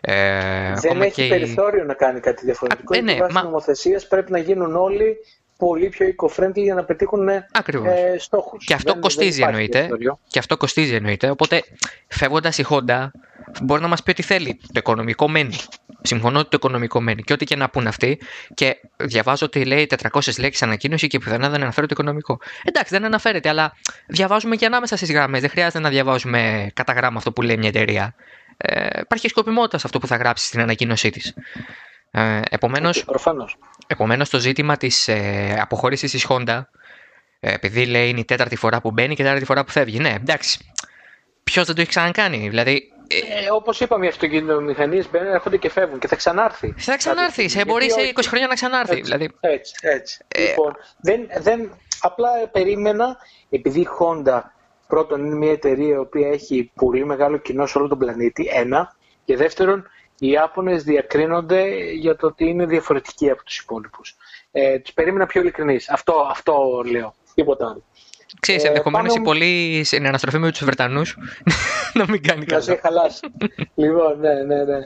[0.00, 1.28] Ε, δεν έχει και...
[1.28, 2.94] περιθώριο να κάνει κάτι διαφορετικό.
[2.94, 3.42] Α, ε, ναι, βάση μα...
[3.42, 5.16] νομοθεσίας πρέπει να γίνουν όλοι
[5.66, 7.46] πολύ πιο eco-friendly για να πετύχουν ε,
[8.18, 8.64] στόχους.
[8.64, 9.88] Και αυτό δεν, κοστίζει δεν εννοείται.
[10.26, 11.30] Και αυτό κοστίζει εννοείται.
[11.30, 11.62] Οπότε
[12.08, 13.06] φεύγοντας η Honda
[13.62, 14.60] μπορεί να μας πει ότι θέλει.
[14.62, 15.56] Το οικονομικό μένει.
[16.02, 17.22] Συμφωνώ ότι το οικονομικό μένει.
[17.22, 18.20] Και ό,τι και να πούν αυτοί.
[18.54, 22.38] Και διαβάζω ότι λέει 400 λέξεις ανακοίνωση και πιθανά δεν αναφέρει το οικονομικό.
[22.64, 25.40] Εντάξει, δεν αναφέρεται, αλλά διαβάζουμε και ανάμεσα στις γραμμές.
[25.40, 28.14] Δεν χρειάζεται να διαβάζουμε κατά γράμμα αυτό που λέει μια εταιρεία.
[28.56, 31.34] Ε, υπάρχει σκοπιμότητα σε αυτό που θα γράψει στην ανακοίνωσή της.
[32.10, 33.04] Ε, επομένως,
[33.86, 36.62] επομένως, το ζήτημα της ε, αποχώρησης της Honda,
[37.40, 39.98] ε, επειδή λέει είναι η τέταρτη φορά που μπαίνει και η τέταρτη φορά που φεύγει.
[39.98, 40.58] Ναι, εντάξει.
[41.44, 42.88] Ποιος δεν το έχει ξανακάνει, δηλαδή.
[43.08, 46.74] Ε, Όπως είπαμε, οι αυτοκινητομηχανίες μπαίνουν, έρχονται και φεύγουν και θα ξανάρθει.
[46.76, 47.48] Θα ξανάρθει.
[47.48, 48.92] Σε μπορεί σε 20 χρόνια να ξανάρθει.
[48.92, 49.30] Έτσι, δηλαδή.
[49.40, 49.74] έτσι.
[49.80, 50.24] έτσι.
[50.28, 50.42] Ε...
[50.42, 51.70] Λοιπόν, δεν, δεν,
[52.00, 53.16] απλά περίμενα,
[53.50, 54.40] επειδή η Honda
[54.86, 58.96] πρώτον είναι μια εταιρεία η οποία έχει πολύ μεγάλο κοινό σε όλο τον πλανήτη, ένα,
[59.24, 59.86] και δεύτερον,
[60.18, 64.16] οι Ιάπωνες διακρίνονται για το ότι είναι διαφορετικοί από τους υπόλοιπους.
[64.52, 65.88] Ε, τους περίμενα πιο ειλικρινείς.
[65.88, 67.14] Αυτό, αυτό λέω.
[67.34, 67.82] Τίποτα άλλο.
[68.40, 71.16] Ξέρεις, ε, ενδεχομένως η πολύ αναστροφή με τους Βρετανούς
[71.98, 72.58] να μην κάνει καλά.
[72.58, 73.20] Να σε χαλάσει.
[73.74, 74.84] λοιπόν, ναι, ναι, ναι.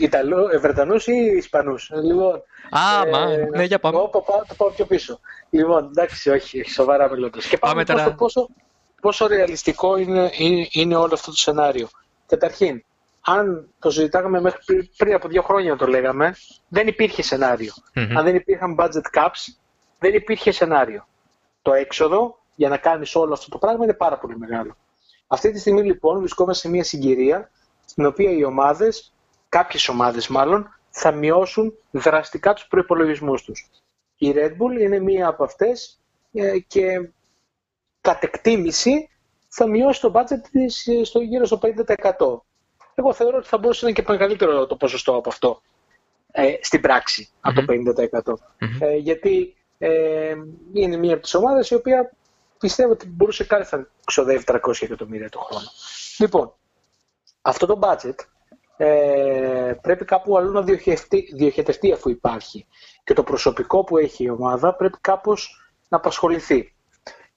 [0.00, 1.90] Ιταλό, ε, Βρετανούς ή Ισπανούς.
[2.02, 3.98] Λοιπόν, Α, ε, μα, ναι, για πάμε.
[3.98, 5.20] Όπα, πάω, το πάω πιο πίσω.
[5.50, 7.46] Λοιπόν, εντάξει, όχι, σοβαρά μιλώντας.
[7.46, 8.14] Και πάμε, πάμε τώρα.
[8.14, 8.48] Πόσο,
[9.00, 11.88] πόσο ρεαλιστικό είναι, είναι, είναι όλο αυτό το σενάριο.
[12.26, 12.84] Καταρχήν,
[13.28, 16.34] αν το συζητάγαμε μέχρι πριν από δύο χρόνια το λέγαμε,
[16.68, 17.72] δεν υπήρχε σενάριο.
[17.94, 18.12] Mm-hmm.
[18.16, 19.54] Αν δεν υπήρχαν budget caps,
[19.98, 21.06] δεν υπήρχε σενάριο.
[21.62, 24.76] Το έξοδο για να κάνεις όλο αυτό το πράγμα είναι πάρα πολύ μεγάλο.
[25.26, 27.50] Αυτή τη στιγμή λοιπόν βρισκόμαστε σε μια συγκυρία
[27.84, 29.12] στην οποία οι ομάδες,
[29.48, 33.68] κάποιες ομάδες μάλλον, θα μειώσουν δραστικά τους προϋπολογισμούς τους.
[34.16, 36.00] Η Red Bull είναι μία από αυτές
[36.32, 37.10] ε, και
[38.00, 39.10] κατ' εκτίμηση
[39.48, 42.47] θα μειώσει το budget της ε, στο γύρω στο 50%.
[42.98, 45.62] Εγώ θεωρώ ότι θα μπορούσε να είναι και μεγαλύτερο το ποσοστό από αυτό
[46.32, 47.72] ε, στην πράξη, από το
[48.20, 48.34] 50%.
[48.80, 50.34] Ε, γιατί ε,
[50.72, 52.12] είναι μία από τις ομάδες η οποία
[52.58, 55.66] πιστεύω ότι μπορούσε κάτι να ξοδεύει 300 εκατομμύρια το χρόνο.
[56.18, 56.52] Λοιπόν,
[57.42, 58.14] αυτό το budget
[58.76, 60.62] ε, πρέπει κάπου αλλού να
[61.34, 62.66] διοχετευτεί, αφού υπάρχει.
[63.04, 66.74] Και το προσωπικό που έχει η ομάδα πρέπει κάπως να απασχοληθεί.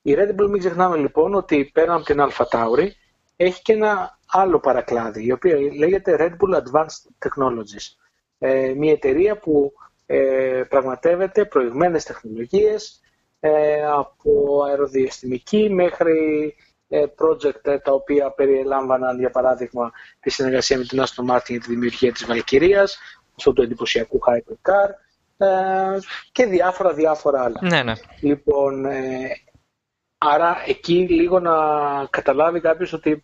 [0.01, 2.87] Η Red Bull μην ξεχνάμε λοιπόν ότι πέρα από την Alpha Tauri
[3.35, 7.95] έχει και ένα άλλο παρακλάδι, η οποία λέγεται Red Bull Advanced Technologies.
[8.37, 9.73] Ε, μια εταιρεία που
[10.05, 13.01] ε, πραγματεύεται προηγμένες τεχνολογίες
[13.39, 16.55] ε, από αεροδιαστημική μέχρι
[16.89, 21.59] ε, project ε, τα οποία περιελάμβαναν για παράδειγμα τη συνεργασία με την Aston Martin για
[21.59, 22.97] τη δημιουργία της Βαλκυρίας,
[23.37, 24.89] αυτό του εντυπωσιακού Hypercar
[25.37, 25.97] ε,
[26.31, 27.59] και διάφορα διάφορα άλλα.
[27.61, 27.93] Ναι, ναι.
[28.21, 28.85] Λοιπόν,
[30.17, 31.55] άρα εκεί λίγο να
[32.09, 33.23] καταλάβει κάποιος ότι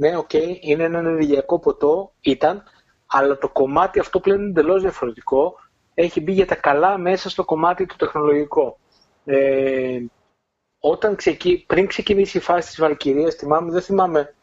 [0.00, 2.62] ναι, OK, okay, είναι ένα ενεργειακό ποτό, ήταν,
[3.06, 5.54] αλλά το κομμάτι αυτό πλέον είναι εντελώς διαφορετικό.
[5.94, 8.78] Έχει μπει για τα καλά μέσα στο κομμάτι του τεχνολογικό.
[9.24, 10.00] Ε,
[10.78, 11.64] όταν ξεκι...
[11.66, 14.34] πριν ξεκινήσει η φάση της Βαλκυρίας, θυμάμαι, δεν θυμάμαι,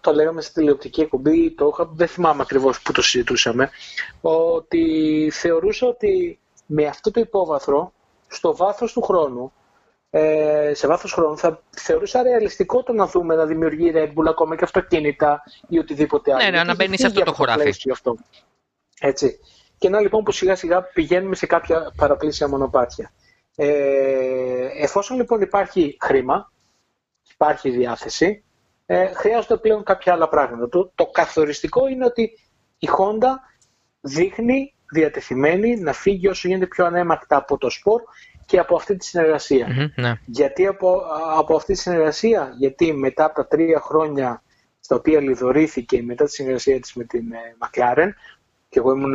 [0.00, 3.70] το λέγαμε στη τηλεοπτική εκπομπή, το είχα, δεν θυμάμαι ακριβώς που το συζητούσαμε,
[4.20, 7.92] ότι θεωρούσα ότι με αυτό το υπόβαθρο,
[8.28, 9.52] στο βάθος του χρόνου,
[10.10, 14.56] ε, σε βάθος χρόνου θα θεωρούσα ρεαλιστικό το να δούμε να δημιουργεί Red Bull ακόμα
[14.56, 16.42] και αυτοκίνητα ή οτιδήποτε άλλο.
[16.42, 17.90] Ναι, ναι, να μπαίνει σε αυτό το χωράφι.
[17.92, 18.16] Αυτό.
[19.00, 19.38] Έτσι.
[19.78, 23.12] Και να λοιπόν που σιγά σιγά πηγαίνουμε σε κάποια παραπλήσια μονοπάτια.
[23.56, 26.52] Ε, εφόσον λοιπόν υπάρχει χρήμα,
[27.32, 28.44] υπάρχει διάθεση,
[28.86, 30.68] ε, χρειάζονται πλέον κάποια άλλα πράγματα.
[30.68, 32.38] Το, το καθοριστικό είναι ότι
[32.78, 33.28] η Honda
[34.00, 38.02] δείχνει διατεθειμένη να φύγει όσο γίνεται πιο ανέμακτα από το σπορ
[38.50, 40.20] και από αυτή τη συνεργασια ναι.
[40.24, 41.02] Γιατί από,
[41.36, 44.42] από αυτή τη συνεργασία, γιατί μετά από τα τρία χρόνια
[44.80, 48.08] στα οποία λιδωρήθηκε μετά τη συνεργασία της με την ε, McLaren
[48.68, 49.14] και εγώ ήμουν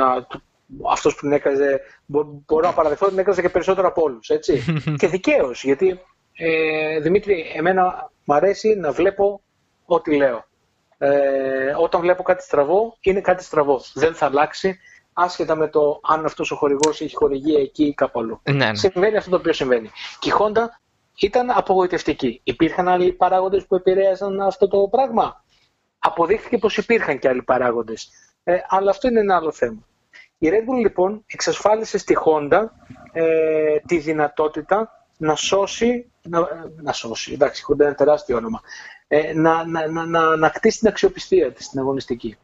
[0.91, 4.29] αυτός που την έκαζε, μπορώ να παραδεχθώ ότι την έκαζε και περισσότερο από όλους.
[4.99, 5.99] και δικαίως, γιατί
[6.33, 9.41] ε, Δημήτρη, εμένα μου αρέσει να βλέπω
[9.85, 10.45] ό,τι λέω.
[10.97, 13.81] Ε, όταν βλέπω κάτι στραβό, είναι κάτι στραβό.
[13.93, 14.79] Δεν θα αλλάξει,
[15.17, 18.41] άσχετα με το αν αυτός ο χορηγός έχει χορηγία εκεί ή κάπου αλλού.
[18.43, 18.75] Ναι, ναι.
[18.75, 19.91] Συμβαίνει αυτό το οποίο συμβαίνει.
[20.19, 20.65] Και η Honda
[21.19, 22.41] ήταν απογοητευτική.
[22.43, 25.43] Υπήρχαν άλλοι παράγοντες που επηρέασαν αυτό το πράγμα.
[25.99, 28.09] Αποδείχθηκε πως υπήρχαν και άλλοι παράγοντες.
[28.43, 29.87] Ε, αλλά αυτό είναι ένα άλλο θέμα.
[30.37, 32.65] Η Red Bull λοιπόν εξασφάλισε στη Honda
[33.11, 38.61] ε, τη δυνατότητα να σώσει, να, να σώσει, εντάξει, η Honda είναι ένα τεράστιο όνομα,
[39.07, 42.37] ε, να, να, να, να, να κτίσει την αξιοπιστία της στην αγωνιστική.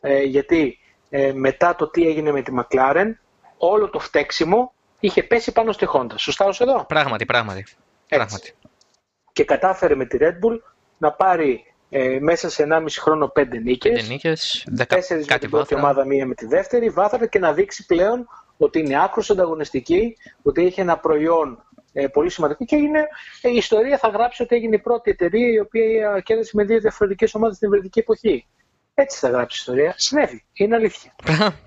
[0.00, 0.78] Ε, γιατί
[1.10, 3.12] ε, μετά το τι έγινε με τη McLaren,
[3.56, 6.14] όλο το φταίξιμο είχε πέσει πάνω στη Honda.
[6.16, 7.64] Σωστά ως εδώ; Πράγματι, πράγματι.
[8.08, 8.54] πράγματι.
[9.32, 10.58] Και κατάφερε με τη Red Bull
[10.98, 14.04] να πάρει ε, μέσα σε 1,5 χρόνο 5 νίκες.
[14.04, 16.90] 5 νίκες, 4 με την πρώτη ομάδα, μία με τη δεύτερη.
[16.90, 22.30] Βάθαρα και να δείξει πλέον ότι είναι άκρος ανταγωνιστική, ότι έχει ένα προϊόν ε, πολύ
[22.30, 23.08] σημαντικό και έγινε,
[23.42, 26.80] ε, η ιστορία θα γράψει ότι έγινε η πρώτη εταιρεία η οποία κέρδισε με δύο
[26.80, 28.46] διαφορετικές ομάδες στην βρετική εποχή.
[28.98, 29.94] Έτσι θα γράψει η ιστορία.
[29.96, 30.44] Συνέβη.
[30.52, 31.14] Είναι αλήθεια.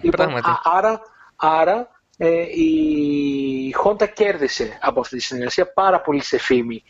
[0.01, 1.01] λοιπόν, άρα,
[1.36, 6.84] άρα ε, η Honda κέρδισε από αυτή τη συνεργασία πάρα πολύ σε φήμη.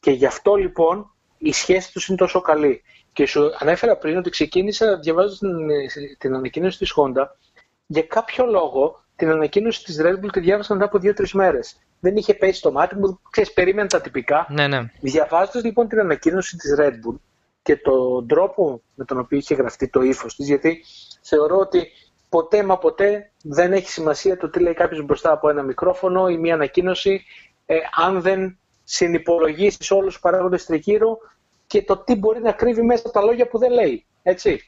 [0.00, 2.82] Και γι' αυτό λοιπόν η σχέση τους είναι τόσο καλή.
[3.12, 7.24] Και σου ανέφερα πριν ότι ξεκίνησα διαβάζοντας την, την ανακοίνωση της Honda.
[7.86, 11.76] Για κάποιο λόγο την ανακοίνωση της Red Bull τη διάβασα μετά από δύο-τρεις μέρες.
[12.00, 14.46] Δεν είχε πέσει στο μάτι μου, ξέρεις, περίμενα τα τυπικά.
[14.50, 14.90] Ναι, ναι.
[15.00, 17.16] Διαβάζοντας λοιπόν την ανακοίνωση της Red Bull
[17.62, 20.84] και τον τρόπο με τον οποίο είχε γραφτεί το ύφος της, γιατί
[21.22, 21.88] θεωρώ ότι
[22.28, 26.38] ποτέ μα ποτέ δεν έχει σημασία το τι λέει κάποιος μπροστά από ένα μικρόφωνο ή
[26.38, 27.24] μία ανακοίνωση,
[27.66, 31.18] ε, αν δεν συνυπολογίσεις όλους τους παράγοντες τριγύρω
[31.66, 34.06] και το τι μπορεί να κρύβει μέσα από τα λόγια που δεν λέει.
[34.22, 34.60] Έτσι.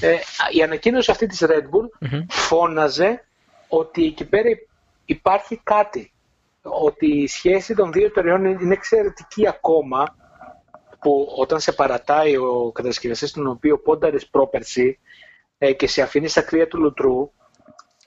[0.00, 0.16] Ε,
[0.50, 3.24] η ανακοίνωση αυτή της Red Bull φώναζε
[3.68, 4.48] ότι εκεί πέρα
[5.04, 6.12] υπάρχει κάτι.
[6.62, 10.16] ότι η σχέση των δύο εταιριών είναι εξαιρετική ακόμα
[11.06, 14.98] που όταν σε παρατάει ο κατασκευαστής τον οποίο πόνταρες πρόπερση
[15.58, 17.30] ε, και σε αφήνεις στα κρύα του λουτρού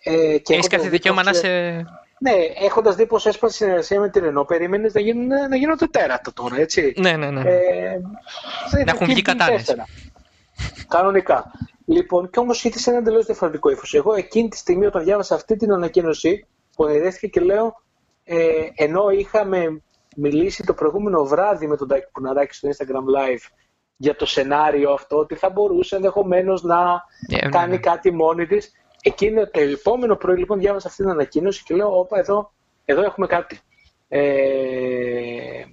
[0.04, 1.47] ε, και Έχεις κάθε δικαίωμα να σε...
[2.20, 2.32] Ναι,
[2.66, 6.56] έχοντας δει πώ έσπασε συνεργασία με την Ρενό, περίμενες να, γίνουν, να γίνονται τέρατα τώρα,
[6.60, 6.93] έτσι.
[6.97, 7.41] Ναι, ναι, ναι.
[7.41, 8.00] Ε,
[8.86, 9.64] να έχουν βγει κατάνε.
[10.88, 11.52] Κανονικά.
[11.86, 13.93] Λοιπόν, και όμως είχε ένα εντελώς διαφορετικό ύφος.
[13.93, 16.45] Εγώ εκείνη τη στιγμή, όταν διάβασα αυτή την ανακοίνωση,
[16.76, 17.82] πονηρέθηκα και λέω,
[18.24, 18.38] ε,
[18.76, 19.82] ενώ είχαμε
[20.20, 23.47] μιλήσει το προηγούμενο βράδυ με τον Τάκη Πουναράκη στο Instagram Live
[23.97, 27.78] για το σενάριο αυτό, ότι θα μπορούσε ενδεχομένως να yeah, ναι, κάνει ναι.
[27.78, 28.72] κάτι μόνη της.
[29.01, 32.51] Εκείνο το επόμενο πρωί λοιπόν διάβασα αυτή την ανακοίνωση και λέω, όπα εδώ,
[32.86, 33.59] εδώ έχουμε κάτι.
[34.07, 35.63] Ε,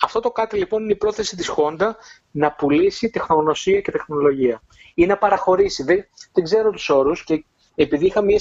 [0.00, 1.90] αυτό το κάτι λοιπόν είναι η πρόθεση της Honda
[2.30, 4.62] να πουλήσει τεχνογνωσία και τεχνολογία
[4.94, 5.82] ή να παραχωρήσει.
[5.82, 7.44] Δεν, δεν ξέρω τους όρους και
[7.74, 8.38] επειδή είχα μια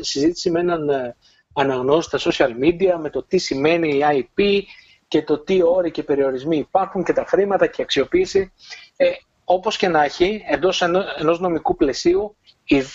[0.00, 1.16] συζήτηση με έναν ε,
[1.54, 4.62] αναγνώστη στα social media με το τι σημαίνει η IP
[5.10, 8.52] και το τι όροι και περιορισμοί υπάρχουν και τα χρήματα και η αξιοποίηση.
[8.96, 9.06] Ε,
[9.44, 10.82] όπως και να έχει, εντός
[11.18, 12.36] ενός νομικού πλαισίου,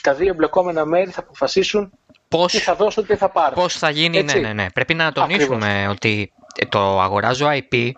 [0.02, 1.92] τα δύο εμπλεκόμενα μέρη θα αποφασίσουν
[2.28, 3.54] πώς, τι θα δώσουν, τι θα πάρουν.
[3.54, 4.66] Πώς θα γίνει, ναι, ναι, ναι.
[4.74, 6.34] Πρέπει να τονίσουμε ότι
[6.70, 7.92] το αγοράζω IP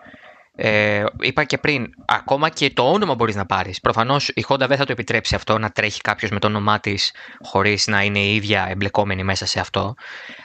[0.60, 3.80] ε, είπα και πριν, ακόμα και το όνομα μπορείς να πάρεις.
[3.80, 7.12] Προφανώς η Honda δεν θα το επιτρέψει αυτό να τρέχει κάποιος με το όνομά της
[7.44, 9.94] χωρίς να είναι η ίδια εμπλεκόμενη μέσα σε αυτό.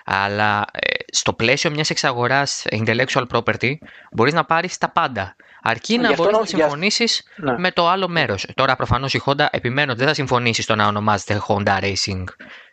[0.06, 3.74] Αλλά ε, στο πλαίσιο μιας εξαγοράς intellectual property
[4.12, 5.36] μπορείς να πάρεις τα πάντα.
[5.62, 7.58] Αρκεί να μπορείς να συμφωνήσεις ναι.
[7.58, 8.48] με το άλλο μέρος.
[8.54, 12.24] Τώρα, προφανώς η Honda επιμένω ότι δεν θα συμφωνήσεις στο να ονομάζεται Honda Racing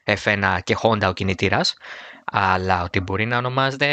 [0.04, 1.76] F1 και Honda ο κινητήρας
[2.30, 3.86] αλλά ότι μπορεί να ονομάζεται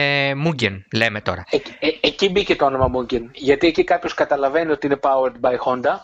[0.45, 1.45] Mugen, λέμε τώρα.
[1.49, 5.55] Ε, ε, εκεί μπήκε το όνομα Mugen, γιατί εκεί κάποιος καταλαβαίνει ότι είναι powered by
[5.65, 5.95] Honda,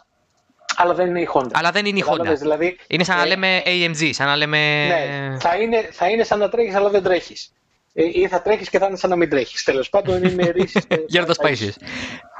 [0.75, 1.51] αλλά δεν είναι η Honda.
[1.51, 2.35] Αλλά δεν είναι η Honda.
[2.39, 4.85] Δηλαδή, είναι σαν να ε, λέμε AMG, σαν να λέμε...
[4.85, 7.53] Ναι, θα είναι, θα είναι σαν να τρέχεις, αλλά δεν τρέχεις.
[7.93, 9.63] Ε, ή θα τρέχεις και θα είναι σαν να μην τρέχεις.
[9.63, 10.81] Τέλος πάντων είναι ρίση.
[11.07, 11.75] Γέροντα Παΐσιος.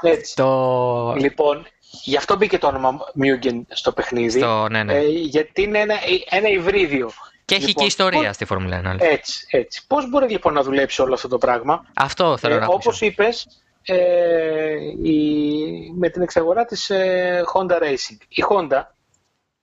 [0.02, 0.36] Έτσι.
[0.36, 1.14] Το...
[1.18, 1.66] Λοιπόν,
[2.04, 4.38] γι' αυτό μπήκε το όνομα Mugen στο παιχνίδι.
[4.38, 4.94] Στο, ναι, ναι.
[4.94, 5.94] Ε, γιατί είναι ένα,
[6.30, 7.10] ένα υβρίδιο.
[7.44, 9.00] Και έχει λοιπόν, και ιστορία στη Φόρμουλα 1.
[9.00, 9.86] Έτσι, έτσι.
[9.86, 12.72] Πώς μπορεί λοιπόν να δουλέψει όλο αυτό το πράγμα; Αυτό θέλω ε, να πω.
[12.72, 13.46] Όπως είπες,
[13.82, 18.18] ε, η, με την εξαγορά της ε, Honda Racing.
[18.28, 18.82] Η Honda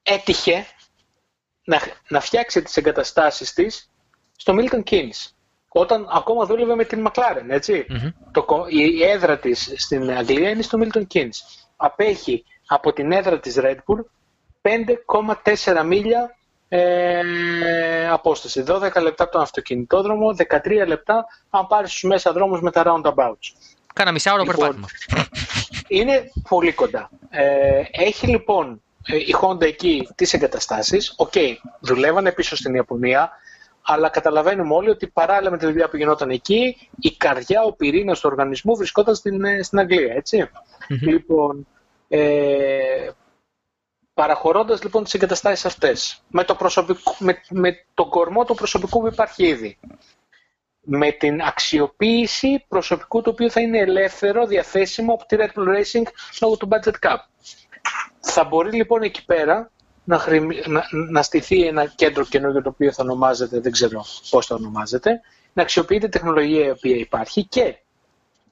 [0.03, 0.65] έτυχε
[1.63, 3.91] να, να φτιάξει τις εγκαταστάσεις της
[4.35, 5.31] στο Milton Keynes.
[5.69, 7.85] Όταν ακόμα δούλευε με την McLaren, ετσι
[8.31, 11.37] Το, η έδρα της στην Αγγλία είναι στο Milton Keynes.
[11.75, 13.99] Απέχει από την έδρα της Red Bull
[14.61, 16.35] 5,4 μίλια
[16.73, 18.63] ε, απόσταση.
[18.67, 23.73] 12 λεπτά από τον αυτοκινητόδρομο, 13 λεπτά αν πάρεις τους μέσα δρόμους με τα roundabouts.
[23.93, 24.87] Κάνα μισάωρο λοιπόν, περπάτημα.
[25.87, 27.09] Είναι πολύ κοντά.
[27.29, 31.13] Ε, έχει λοιπόν ε, η Honda εκεί τις εγκαταστάσεις.
[31.17, 33.31] OK, okay, δουλεύανε πίσω στην Ιαπωνία,
[33.81, 38.19] αλλά καταλαβαίνουμε όλοι ότι παράλληλα με τη δουλειά που γινόταν εκεί, η καρδιά, ο πυρήνας
[38.19, 40.23] του οργανισμού βρισκόταν στην, ε, στην Αγγλία.
[40.87, 41.67] Λοιπόν,
[42.07, 43.09] ε,
[44.21, 46.57] Παραχωρώντας λοιπόν τις εγκαταστάσεις αυτές, με, το
[47.19, 49.79] με, με τον κορμό του προσωπικού που υπάρχει ήδη,
[50.81, 56.03] με την αξιοποίηση προσωπικού το οποίο θα είναι ελεύθερο, διαθέσιμο από τη Red Bull Racing
[56.41, 57.17] λόγω του budget cap.
[58.19, 59.71] Θα μπορεί λοιπόν εκεί πέρα
[60.03, 60.25] να,
[60.65, 65.21] να, να στηθεί ένα κέντρο καινούργιο το οποίο θα ονομάζεται, δεν ξέρω πώς θα ονομάζεται,
[65.53, 67.75] να αξιοποιείται η τεχνολογία η οποία υπάρχει και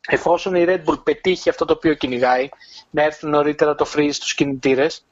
[0.07, 2.49] εφόσον η Red Bull πετύχει αυτό το οποίο κυνηγάει,
[2.89, 5.03] να έρθει νωρίτερα το freeze στους κινητήρες,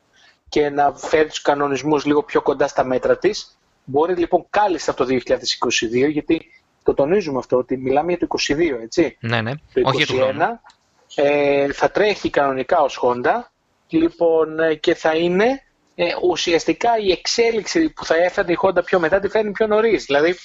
[0.49, 3.57] και να φέρει τους κανονισμούς λίγο πιο κοντά στα μέτρα της.
[3.83, 6.51] Μπορεί λοιπόν κάλλιστα από το 2022, γιατί
[6.83, 9.17] το τονίζουμε αυτό, ότι μιλάμε για το 2022, έτσι.
[9.19, 9.51] Ναι, ναι.
[9.73, 10.71] Το 2021
[11.15, 13.41] ε, θα τρέχει κανονικά ως Honda,
[13.89, 15.63] λοιπόν, ε, και θα είναι
[15.95, 20.05] ε, ουσιαστικά η εξέλιξη που θα έφερνε η Honda πιο μετά, τη φέρνει πιο νωρίς.
[20.05, 20.35] Δηλαδή,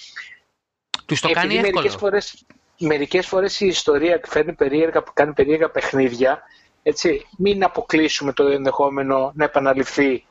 [1.06, 1.72] τους το κάνει εύκολο.
[1.72, 2.44] Μερικές φορές,
[2.78, 6.42] μερικές φορές η ιστορία φέρνει περίεργα, κάνει περίεργα παιχνίδια
[6.82, 10.26] έτσι, μην αποκλείσουμε το ενδεχόμενο να επαναληφθεί,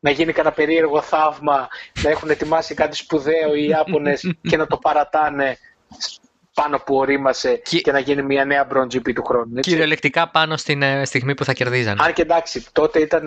[0.00, 1.68] να γίνει κανένα περίεργο θαύμα,
[2.02, 5.58] να έχουν ετοιμάσει κάτι σπουδαίο οι Ιάπωνες και να το παρατάνε
[6.54, 9.52] πάνω που ορίμασε και, και να γίνει μια νέα Bronze GP του χρόνου.
[9.56, 9.70] Έτσι.
[9.70, 12.02] Κυριολεκτικά πάνω στην ε, στιγμή που θα κερδίζανε.
[12.04, 13.24] Αν και εντάξει, τότε ήταν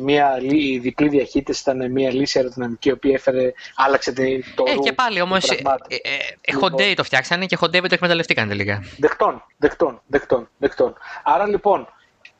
[0.00, 4.12] μια η διπλή διαχείριση, ήταν μια λύση αεροδυναμική η οποία έφερε, άλλαξε
[4.54, 5.50] το Ε, και πάλι όμως.
[5.50, 5.96] Ε, ε,
[6.40, 8.82] ε, λοιπόν, το φτιάξανε και Χοντέι το εκμεταλλευτήκαν τελικά.
[8.98, 10.94] Δεκτών, δεκτών, δεκτών, δεκτών.
[11.22, 11.88] Άρα λοιπόν,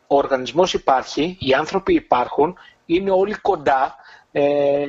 [0.07, 3.97] ο οργανισμός υπάρχει, οι άνθρωποι υπάρχουν, είναι όλοι κοντά.
[4.33, 4.87] Ε,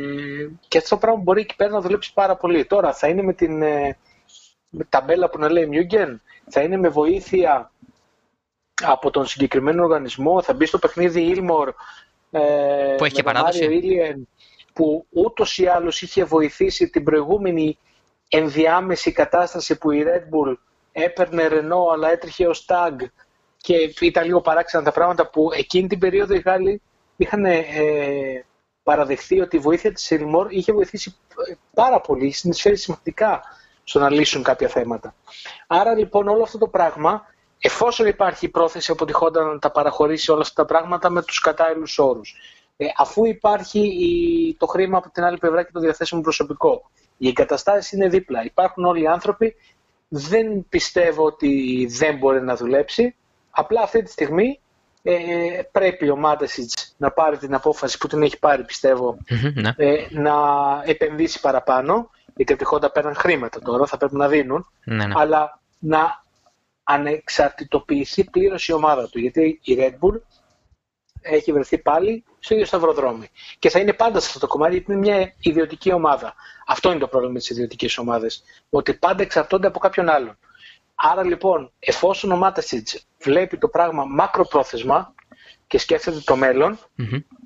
[0.68, 2.66] και αυτό το πράγμα μπορεί εκεί πέρα να δουλέψει πάρα πολύ.
[2.66, 3.98] Τώρα θα είναι με την, ε, με
[4.90, 7.72] ταμπέλα που να λέει Μιούγκεν, θα είναι με βοήθεια
[8.84, 11.68] από τον συγκεκριμένο οργανισμό, θα μπει στο παιχνίδι Ilmor
[12.32, 14.28] ε, που έχει και παράδοση.
[14.74, 17.78] που ούτως ή άλλως είχε βοηθήσει την προηγούμενη
[18.30, 20.56] ενδιάμεση κατάσταση που η Red Bull
[20.92, 22.96] έπαιρνε Ρενό αλλά έτρεχε ως tag
[23.58, 26.82] και ήταν λίγο παράξενα τα πράγματα που εκείνη την περίοδο οι Γάλλοι
[27.16, 27.64] είχαν ε,
[28.84, 31.16] παραδεχθεί ότι η βοήθεια της Ελμόρ είχε βοηθήσει
[31.74, 33.42] πάρα πολύ, συνεισφέρει σημαντικά
[33.84, 35.16] στο να λύσουν κάποια θέματα.
[35.68, 37.26] Άρα λοιπόν όλο αυτό το πράγμα,
[37.60, 41.22] εφόσον υπάρχει η πρόθεση από τη Χόντα να τα παραχωρήσει όλα αυτά τα πράγματα με
[41.24, 42.36] τους κατάλληλους όρους,
[42.78, 47.28] ε, αφού υπάρχει η, το χρήμα από την άλλη πλευρά και το διαθέσιμο προσωπικό, οι
[47.28, 49.56] εγκαταστάσεις είναι δίπλα, υπάρχουν όλοι οι άνθρωποι,
[50.08, 53.16] δεν πιστεύω ότι δεν μπορεί να δουλέψει,
[53.50, 54.60] απλά αυτή τη στιγμή
[55.04, 55.14] ε,
[55.72, 58.66] πρέπει ο Μάτεσιτς να πάρει την απόφαση που την έχει πάρει
[59.54, 59.74] ναι.
[59.76, 60.34] ε, να
[60.86, 65.14] επενδύσει παραπάνω γιατί από τη Honda παίρνουν χρήματα τώρα, θα πρέπει να δίνουν ναι, ναι.
[65.18, 66.24] αλλά να
[66.84, 70.20] ανεξαρτητοποιηθεί πλήρως η ομάδα του γιατί η Red Bull
[71.22, 73.28] έχει βρεθεί πάλι στο ίδιο σταυροδρόμι.
[73.60, 76.34] Και θα είναι πάντα σε αυτό το κομμάτι γιατί είναι μια ιδιωτική ομάδα.
[76.68, 78.28] Αυτό είναι το πρόβλημα με τι ιδιωτικέ ομάδε.
[78.70, 80.38] Ότι πάντα εξαρτώνται από κάποιον άλλον.
[80.96, 85.14] Άρα λοιπόν, εφόσον ο Μάτασιτς βλέπει το πράγμα μακροπρόθεσμα
[85.68, 86.80] και σκέφτεται το μελλον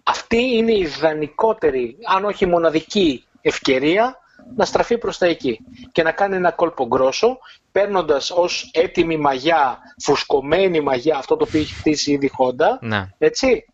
[0.08, 4.18] αυτή είναι η ιδανικότερη, αν όχι μοναδική ευκαιρία
[4.56, 5.60] να στραφεί προς τα εκεί
[5.92, 7.38] και να κάνει ένα κόλπο γκρόσο
[7.72, 13.10] παίρνοντας ως έτοιμη μαγιά, φουσκωμένη μαγιά αυτό το οποίο έχει χτίσει ήδη Honda, ναι.
[13.18, 13.66] έτσι,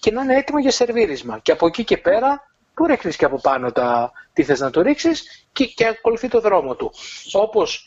[0.00, 1.38] και να είναι έτοιμο για σερβίρισμα.
[1.38, 4.80] Και από εκεί και πέρα του ρίχνεις και από πάνω τα, τι θες να το
[4.80, 6.92] ρίξεις και, και ακολουθεί το δρόμο του.
[7.32, 7.86] Όπως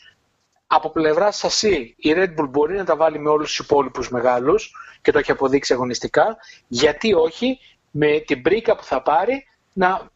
[0.66, 4.72] από πλευρά σασί η Red Bull μπορεί να τα βάλει με όλους τους υπόλοιπους μεγάλους
[5.02, 6.36] και το έχει αποδείξει αγωνιστικά,
[6.68, 7.58] γιατί όχι
[7.90, 10.10] με την πρίκα που θα πάρει να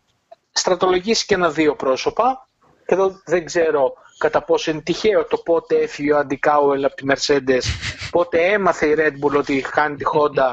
[0.53, 2.48] στρατολογήσει και ένα δύο πρόσωπα
[2.86, 7.05] και εδώ δεν ξέρω κατά πόσο είναι τυχαίο το πότε έφυγε ο Αντικάουελ από τη
[7.09, 7.62] Mercedes,
[8.11, 10.53] πότε έμαθε η Red Bull ότι χάνει τη Honda,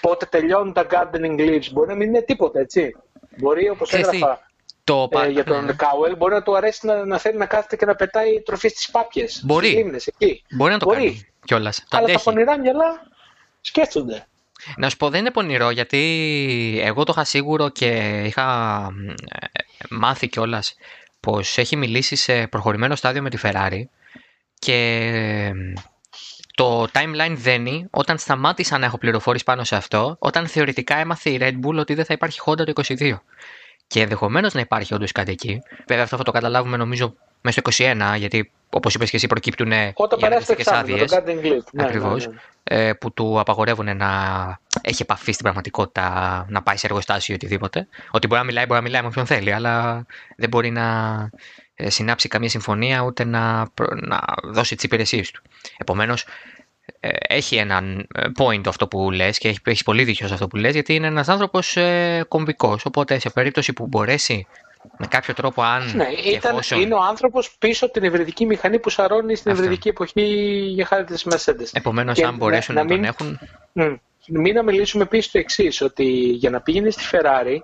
[0.00, 1.70] πότε τελειώνουν τα gardening leaves.
[1.72, 2.96] Μπορεί να μην είναι τίποτα, έτσι.
[3.36, 4.40] Μπορεί, όπως έγραφα,
[4.84, 5.08] το...
[5.10, 5.72] Ε, για τον ναι.
[5.72, 8.90] Κάουελ μπορεί να του αρέσει να, να θέλει να κάθεται και να πετάει τροφή στις
[8.90, 9.42] πάπιες.
[9.44, 9.68] Μπορεί.
[9.68, 10.44] Λίμνες, εκεί.
[10.50, 10.98] Μπορεί να το μπορεί.
[10.98, 11.84] κάνει κιόλας.
[11.90, 13.06] Αλλά τα πονηρά μυαλά
[13.60, 14.26] σκέφτονται.
[14.76, 18.88] Να σου πω δεν είναι πονηρό γιατί εγώ το είχα σίγουρο και είχα
[19.28, 19.48] ε,
[19.90, 20.74] μάθει κιόλας
[21.20, 23.82] πως έχει μιλήσει σε προχωρημένο στάδιο με τη Ferrari
[24.58, 25.52] και
[26.54, 31.38] το timeline δένει όταν σταμάτησα να έχω πληροφόρηση πάνω σε αυτό, όταν θεωρητικά έμαθε η
[31.40, 33.18] Red Bull ότι δεν θα υπάρχει Honda το 22
[33.86, 35.62] και ενδεχομένως να υπάρχει όντως κάτι εκεί.
[35.86, 39.70] Βέβαια, αυτό θα το καταλάβουμε νομίζω μέσα στο 21, γιατί όπως είπες και εσύ, προκύπτουν
[39.72, 41.12] οι αναλυτικέ άδειες.
[41.76, 42.26] Ακριβώς.
[42.26, 42.40] Ναι, ναι,
[42.74, 42.88] ναι.
[42.88, 44.08] Ε, που του απαγορεύουν να
[44.82, 47.88] έχει επαφή στην πραγματικότητα, να πάει σε εργοστάσιο ή οτιδήποτε.
[48.10, 50.06] Ότι μπορεί να μιλάει, μπορεί να μιλάει με όποιον θέλει, αλλά
[50.36, 51.28] δεν μπορεί να
[51.74, 53.70] ε, συνάψει καμία συμφωνία ούτε να,
[54.00, 55.42] να δώσει τις υπηρεσίες του.
[55.76, 56.24] Επομένως,
[57.00, 60.46] ε, έχει έναν ε, point αυτό που λες και έχει, έχει πολύ δίκιο σε αυτό
[60.46, 64.46] που λες γιατί είναι ένας άνθρωπος ε, κομβικός οπότε σε περίπτωση που μπορέσει
[64.96, 66.80] με κάποιο τρόπο αν ναι, ήταν, εφόσον...
[66.80, 70.22] είναι ο άνθρωπος πίσω από την ευρυδική μηχανή που σαρώνει στην ευρυδική εποχή
[70.74, 71.68] για χάρη της Mercedes.
[71.72, 73.38] Επομένως αν μπορέσουν να, να, μην, τον
[73.74, 74.00] έχουν...
[74.26, 77.56] Μην να μιλήσουμε επίση το εξής ότι για να πήγαινε στη Ferrari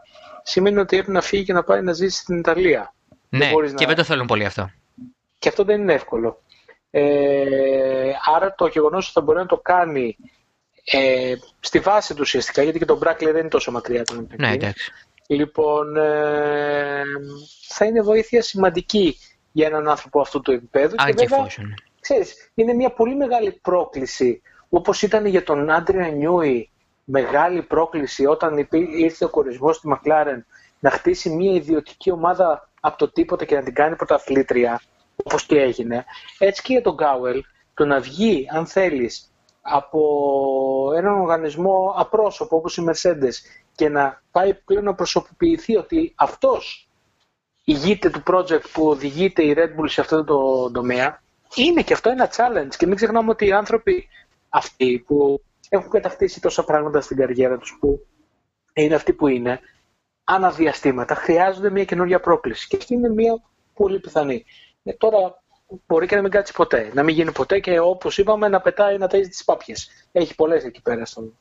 [0.42, 2.94] σημαίνει ότι έπρεπε να φύγει και να πάει να ζήσει στην Ιταλία.
[3.28, 3.86] Ναι, δεν και να...
[3.86, 4.70] δεν το θέλουν πολύ αυτό.
[5.38, 6.42] Και αυτό δεν είναι εύκολο.
[6.90, 10.16] Ε, άρα το γεγονός ότι θα μπορεί να το κάνει
[10.84, 14.02] ε, στη βάση του ουσιαστικά, γιατί και το Μπράκλε δεν είναι τόσο μακριά.
[14.36, 14.92] Ναι, εντάξει.
[15.30, 17.02] Λοιπόν, ε,
[17.68, 19.16] θα είναι βοήθεια σημαντική
[19.52, 20.94] για έναν άνθρωπο αυτού του επίπεδου.
[20.98, 21.46] Αν και, βέβαια,
[22.00, 26.70] ξέρεις, είναι μια πολύ μεγάλη πρόκληση, όπως ήταν για τον Άντρια Νιούι
[27.04, 30.46] μεγάλη πρόκληση όταν ήρθε ο κορισμός στη Μακλάρεν
[30.78, 34.80] να χτίσει μια ιδιωτική ομάδα από το τίποτα και να την κάνει πρωταθλήτρια
[35.24, 36.04] όπως και έγινε,
[36.38, 37.42] έτσι και για τον Γκάουελ,
[37.74, 40.00] το να βγει, αν θέλεις, από
[40.96, 43.34] έναν οργανισμό απρόσωπο όπως η Mercedes
[43.78, 46.88] και να πάει πλέον να προσωποποιηθεί ότι αυτός
[47.64, 51.22] ηγείται του project που οδηγείται η Red Bull σε αυτό το τομέα,
[51.54, 54.08] είναι και αυτό ένα challenge και μην ξεχνάμε ότι οι άνθρωποι
[54.48, 58.06] αυτοί που έχουν κατακτήσει τόσα πράγματα στην καριέρα τους που
[58.72, 59.60] είναι αυτοί που είναι,
[60.24, 63.42] αναδιαστήματα χρειάζονται μια καινούργια πρόκληση και αυτή είναι μια
[63.74, 64.44] πολύ πιθανή.
[64.82, 65.42] Ε, τώρα
[65.86, 66.90] μπορεί και να μην κάτσει ποτέ.
[66.94, 69.90] Να μην γίνει ποτέ και όπως είπαμε να πετάει να ταΐζει τις πάπιες.
[70.12, 71.32] Έχει πολλές εκεί πέρα στο,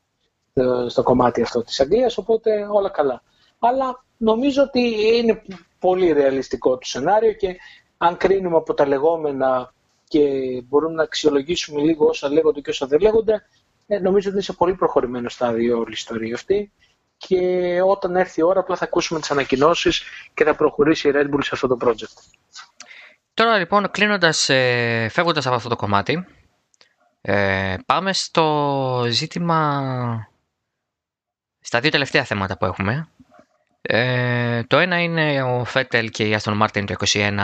[0.87, 3.21] στο κομμάτι αυτό της Αγγλίας, οπότε όλα καλά.
[3.59, 4.79] Αλλά νομίζω ότι
[5.17, 5.41] είναι
[5.79, 7.55] πολύ ρεαλιστικό το σενάριο και
[7.97, 9.73] αν κρίνουμε από τα λεγόμενα
[10.07, 10.21] και
[10.67, 13.45] μπορούμε να αξιολογήσουμε λίγο όσα λέγονται και όσα δεν λέγονται,
[13.87, 16.71] ε, νομίζω ότι είναι σε πολύ προχωρημένο στάδιο όλη η ιστορία αυτή
[17.17, 17.37] και
[17.85, 20.03] όταν έρθει η ώρα απλά θα ακούσουμε τις ανακοινώσεις
[20.33, 22.37] και θα προχωρήσει η Red Bull σε αυτό το project.
[23.33, 26.25] Τώρα λοιπόν κλείνοντας, ε, φεύγοντας από αυτό το κομμάτι,
[27.21, 29.81] ε, πάμε στο ζήτημα,
[31.67, 33.07] στα δύο τελευταία θέματα που έχουμε.
[33.81, 37.39] Ε, το ένα είναι ο Φέτελ και η Aston Martin το 2021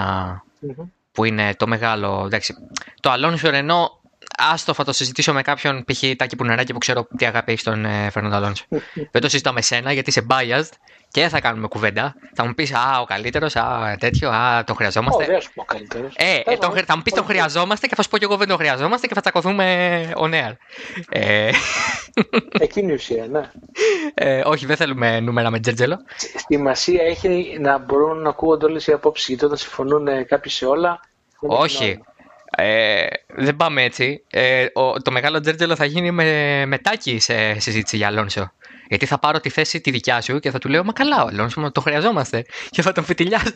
[1.11, 2.23] που είναι το μεγάλο.
[2.25, 2.55] Εντάξει,
[2.99, 4.01] το Αλόνσο Ρενό,
[4.37, 6.15] άστο θα το συζητήσω με κάποιον π.χ.
[6.17, 8.65] Τάκη Πουνεράκη που ξέρω τι αγάπη έχει στον ε, Φερνάντο Αλόνσο.
[9.11, 10.69] Δεν το συζητάω με σένα γιατί είσαι biased
[11.13, 12.15] και θα κάνουμε κουβέντα.
[12.33, 15.23] Θα μου πεις Α, ο καλύτερος, Α, τέτοιο, Α, το χρειαζόμαστε.
[15.23, 16.13] Ωραία, ο καλύτερος.
[16.15, 18.47] Ε, ε τον, θα μου πεις τον χρειαζόμαστε και θα σου πω και εγώ δεν
[18.47, 20.57] τον χρειαζόμαστε και θα τσακωθούμε ο νέα.
[21.09, 21.51] Ε...
[22.59, 23.51] Εκείνη η ουσία, ναι.
[24.13, 25.97] Ε, όχι, δεν θέλουμε νούμερα με τζέρτζελο.
[26.47, 30.99] Σημασία έχει να μπορούν να ακούγονται όλες οι απόψεις γιατί όταν συμφωνούν κάποιοι σε όλα.
[31.39, 31.99] Όχι.
[32.57, 34.23] Ε, δεν πάμε έτσι.
[34.29, 38.51] Ε, ο, το μεγάλο τζέρτζελο θα γίνει με, μετάκι σε συζήτηση για Αλόνσο.
[38.87, 41.27] Γιατί θα πάρω τη θέση τη δικιά σου και θα του λέω Μα καλά, ο
[41.27, 42.45] Αλόνσο, το χρειαζόμαστε.
[42.69, 43.51] Και θα τον φιτιλιάσω.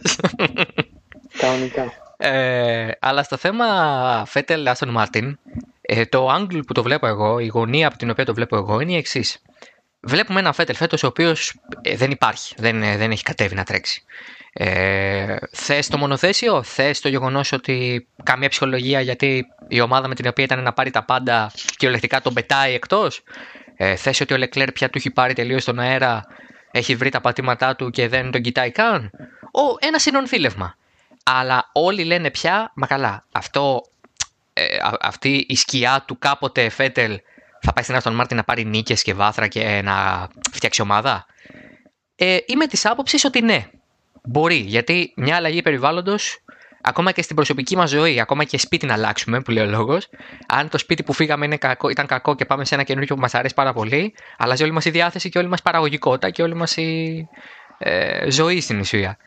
[1.38, 1.94] Κανονικά.
[2.18, 3.65] Ε, αλλά στο θέμα
[4.28, 5.40] Φέτελ Άστον Μάρτιν,
[5.82, 8.80] ε, το angle που το βλέπω εγώ, η γωνία από την οποία το βλέπω εγώ
[8.80, 9.41] είναι η εξής.
[9.99, 13.64] Βλέπουμε ένα Φέτελ φέτος ο οποίος ε, δεν υπάρχει, δεν, ε, δεν έχει κατέβει να
[13.64, 14.03] τρέξει.
[14.59, 20.27] Ε, θες το μονοθέσιο, θες το γεγονός ότι καμία ψυχολογία γιατί η ομάδα με την
[20.27, 23.23] οποία ήταν να πάρει τα πάντα κυριολεκτικά τον πετάει εκτός;
[23.75, 26.25] Ε, θες ότι ο Λεκλέρ πια του έχει πάρει τελείως τον αέρα,
[26.71, 29.09] έχει βρει τα πατήματά του και δεν τον κοιτάει καν;
[29.51, 30.75] Ο, ένα συνονθήλευμα.
[31.23, 33.81] Αλλά όλοι λένε πια, μα καλά, αυτό,
[34.53, 34.63] ε,
[35.01, 37.19] αυτή η σκιά του κάποτε Φέτελ
[37.61, 41.25] θα πάει στην Άστον Μάρτιν να πάρει νίκες και βάθρα και να φτιάξει ομάδα.
[42.15, 43.67] Ε, είμαι της άποψης ότι ναι,
[44.29, 46.43] Μπορεί, γιατί μια αλλαγή περιβάλλοντος,
[46.81, 50.09] ακόμα και στην προσωπική μας ζωή, ακόμα και σπίτι να αλλάξουμε, που λέει ο λόγος,
[50.47, 53.21] αν το σπίτι που φύγαμε είναι κακό, ήταν κακό και πάμε σε ένα καινούργιο που
[53.21, 56.41] μας αρέσει πάρα πολύ, αλλάζει όλη μας η διάθεση και όλη μας η παραγωγικότητα και
[56.41, 57.27] όλη μας η
[57.77, 59.17] ε, ζωή στην ουσία.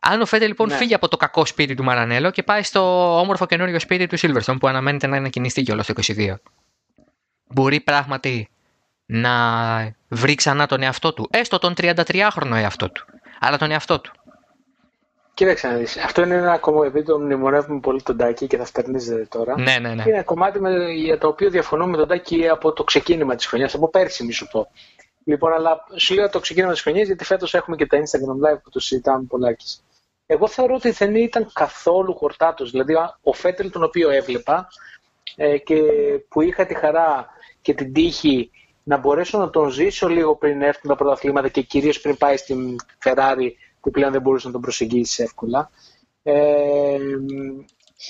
[0.00, 0.76] Αν ο Φέτε λοιπόν ναι.
[0.76, 2.80] φύγει από το κακό σπίτι του Μαρανέλο και πάει στο
[3.18, 6.34] όμορφο καινούριο σπίτι του Σίλβερστον που αναμένεται να είναι κινηστή κιόλας το 22,
[7.46, 8.48] μπορεί πράγματι
[9.06, 9.32] να
[10.08, 13.06] βρει ξανά τον εαυτό του, έστω τον 33χρονο εαυτό του
[13.46, 14.12] αλλά τον εαυτό του.
[15.34, 15.96] Κοίταξε να δεις.
[15.96, 19.58] Αυτό είναι ένα κομμάτι, επειδή το μνημονεύουμε πολύ τον Τάκη και θα φτερνίζεται τώρα.
[19.58, 20.02] Ναι, ναι, ναι.
[20.02, 23.46] Είναι ένα κομμάτι με, για το οποίο διαφωνούμε με τον Τάκη από το ξεκίνημα της
[23.46, 24.70] χρονιάς, από πέρσι, μη σου πω.
[25.24, 28.58] Λοιπόν, αλλά σου λέω το ξεκίνημα της χρονιάς, γιατί φέτος έχουμε και τα Instagram Live
[28.62, 29.84] που το συζητάμε πολλάκις.
[30.26, 32.70] Εγώ θεωρώ ότι δεν ήταν καθόλου χορτάτος.
[32.70, 34.68] Δηλαδή, ο Φέτελ, τον οποίο έβλεπα
[35.36, 35.82] ε, και
[36.28, 37.28] που είχα τη χαρά
[37.62, 38.50] και την τύχη
[38.88, 42.76] να μπορέσω να τον ζήσω λίγο πριν έρθουν τα πρωταθλήματα και κυρίως πριν πάει στην
[43.04, 43.50] Ferrari
[43.80, 45.70] που πλέον δεν μπορούσε να τον προσεγγίσει εύκολα.
[46.22, 46.98] Ε,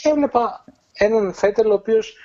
[0.02, 2.16] έβλεπα έναν Φέτελ ο οποίος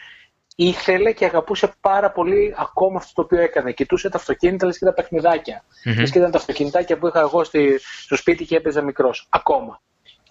[0.56, 3.72] ήθελε και αγαπούσε πάρα πολύ ακόμα αυτό το οποίο έκανε.
[3.72, 5.64] Κοιτούσε τα αυτοκίνητα, λες και τα παιχνιδάκια.
[5.64, 6.00] Mm-hmm.
[6.00, 9.28] Λες και ήταν τα αυτοκινητάκια που είχα εγώ στη, στο σπίτι και έπαιζα μικρός.
[9.30, 9.82] Ακόμα.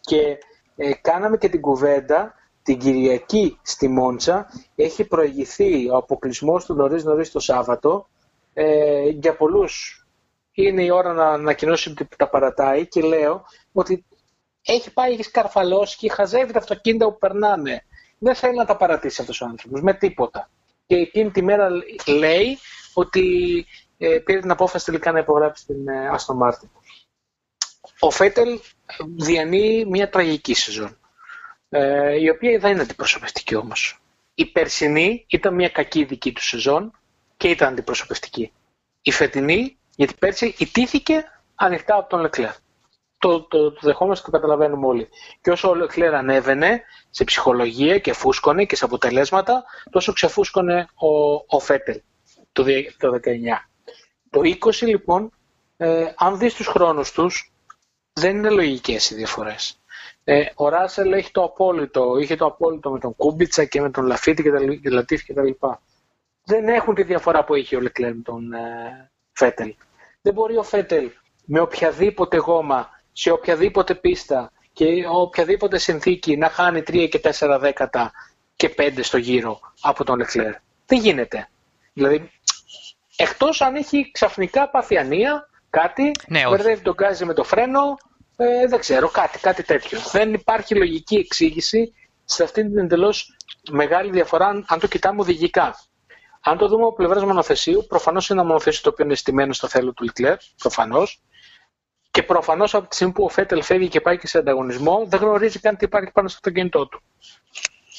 [0.01, 0.39] Και
[0.77, 7.05] ε, κάναμε και την κουβέντα την Κυριακή στη Μόντσα έχει προηγηθεί ο αποκλεισμός του νωρίς
[7.05, 8.09] νωρίς το Σάββατο.
[8.53, 10.05] Ε, για πολλούς
[10.53, 14.05] είναι η ώρα να ανακοινώσει ότι τα παρατάει και λέω ότι
[14.63, 17.85] έχει πάει, έχει σκαρφαλώσει και χαζεύει τα αυτοκίνητα που περνάνε.
[18.19, 20.51] Δεν θέλει να τα παρατήσει αυτός ο άνθρωπος με τίποτα.
[20.87, 21.69] Και εκείνη τη μέρα
[22.07, 22.59] λέει
[22.95, 23.67] ότι
[23.99, 26.69] ε, πήρε την απόφαση τελικά να υπογράψει την ε, Άστον Μάρτιν.
[27.99, 28.61] Ο Φέτελ
[29.17, 31.00] διανύει μια τραγική σεζόν
[31.71, 34.01] ε, η οποία δεν είναι αντιπροσωπευτική όμως.
[34.35, 36.99] Η περσινή ήταν μια κακή δική του σεζόν
[37.37, 38.53] και ήταν αντιπροσωπευτική.
[39.03, 41.25] Η φετινή, γιατί πέρσι ιτήθηκε
[41.55, 42.53] ανοιχτά από τον Λεκλέρ.
[43.19, 45.09] Το, το, το δεχόμαστε και το καταλαβαίνουμε όλοι.
[45.41, 51.35] Και όσο ο Λεκλέρ ανέβαινε σε ψυχολογία και φούσκωνε και σε αποτελέσματα, τόσο ξεφούσκωνε ο,
[51.57, 52.01] ο Φέτελ
[52.53, 52.65] το,
[52.99, 53.29] το 19.
[54.31, 55.33] Το 20 λοιπόν,
[55.77, 57.53] ε, αν δεις τους χρόνους τους,
[58.13, 59.80] δεν είναι λογικές οι διαφορές.
[60.25, 64.07] Ε, ο Ράσελ έχει το απόλυτο, είχε το απόλυτο με τον Κούμπιτσα και με τον
[64.07, 65.83] Λαφίτη και τον Λατίφι και τα λοιπά.
[66.45, 69.75] Δεν έχουν τη διαφορά που είχε ο Λεκλέρ με τον ε, Φέτελ.
[70.23, 71.11] Δεν μπορεί ο Φέτελ
[71.45, 78.13] με οποιαδήποτε γόμα, σε οποιαδήποτε πίστα και οποιαδήποτε συνθήκη να χάνει 3 και 4 δέκατα
[78.57, 80.55] και 5 στο γύρο από τον Λεκλέρ.
[80.87, 81.49] Δεν γίνεται.
[81.93, 82.31] Δηλαδή,
[83.17, 87.97] εκτός αν έχει ξαφνικά παθιανία, κάτι, ναι, μπερδεύει τον γκάζι με το φρένο,
[88.43, 89.99] ε, δεν ξέρω, κάτι, κάτι τέτοιο.
[90.13, 91.95] Δεν υπάρχει λογική εξήγηση
[92.25, 93.37] σε αυτήν την εντελώς
[93.71, 95.75] μεγάλη διαφορά, αν το κοιτάμε οδηγικά.
[96.41, 99.69] Αν το δούμε από πλευράς μονοθεσίου, προφανώς είναι ένα μονοθέσιο το οποίο είναι στημένο στο
[99.69, 101.23] θέλω του Λικλέρ, προφανώς.
[102.11, 105.21] Και προφανώς από τη στιγμή που ο Φέτελ φεύγει και πάει και σε ανταγωνισμό, δεν
[105.21, 107.03] γνωρίζει καν τι υπάρχει πάνω στο αυτοκίνητό του.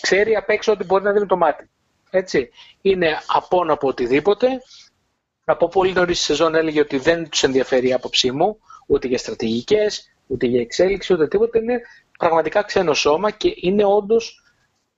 [0.02, 1.70] Ξέρει απ' έξω ότι μπορεί να δει το μάτι.
[2.10, 2.50] Έτσι.
[2.82, 4.48] Είναι απόν από οτιδήποτε.
[5.46, 10.12] Από πολύ νωρίς σεζόν έλεγε ότι δεν τους ενδιαφέρει η άποψή μου, ούτε για στρατηγικές,
[10.32, 11.60] ούτε για εξέλιξη, ούτε τίποτα.
[11.60, 11.82] Είναι
[12.18, 14.44] πραγματικά ξένο σώμα και είναι όντως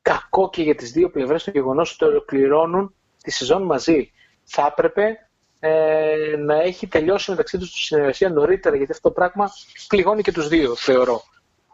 [0.02, 4.12] κακό και για τις δύο πλευρές το γεγονός ότι ολοκληρώνουν τη σεζόν μαζί.
[4.44, 5.18] Θα έπρεπε
[5.60, 9.52] ε, να έχει τελειώσει μεταξύ τους τη συνεργασία νωρίτερα, γιατί αυτό το πράγμα
[9.88, 11.22] πληγώνει και τους δύο, θεωρώ.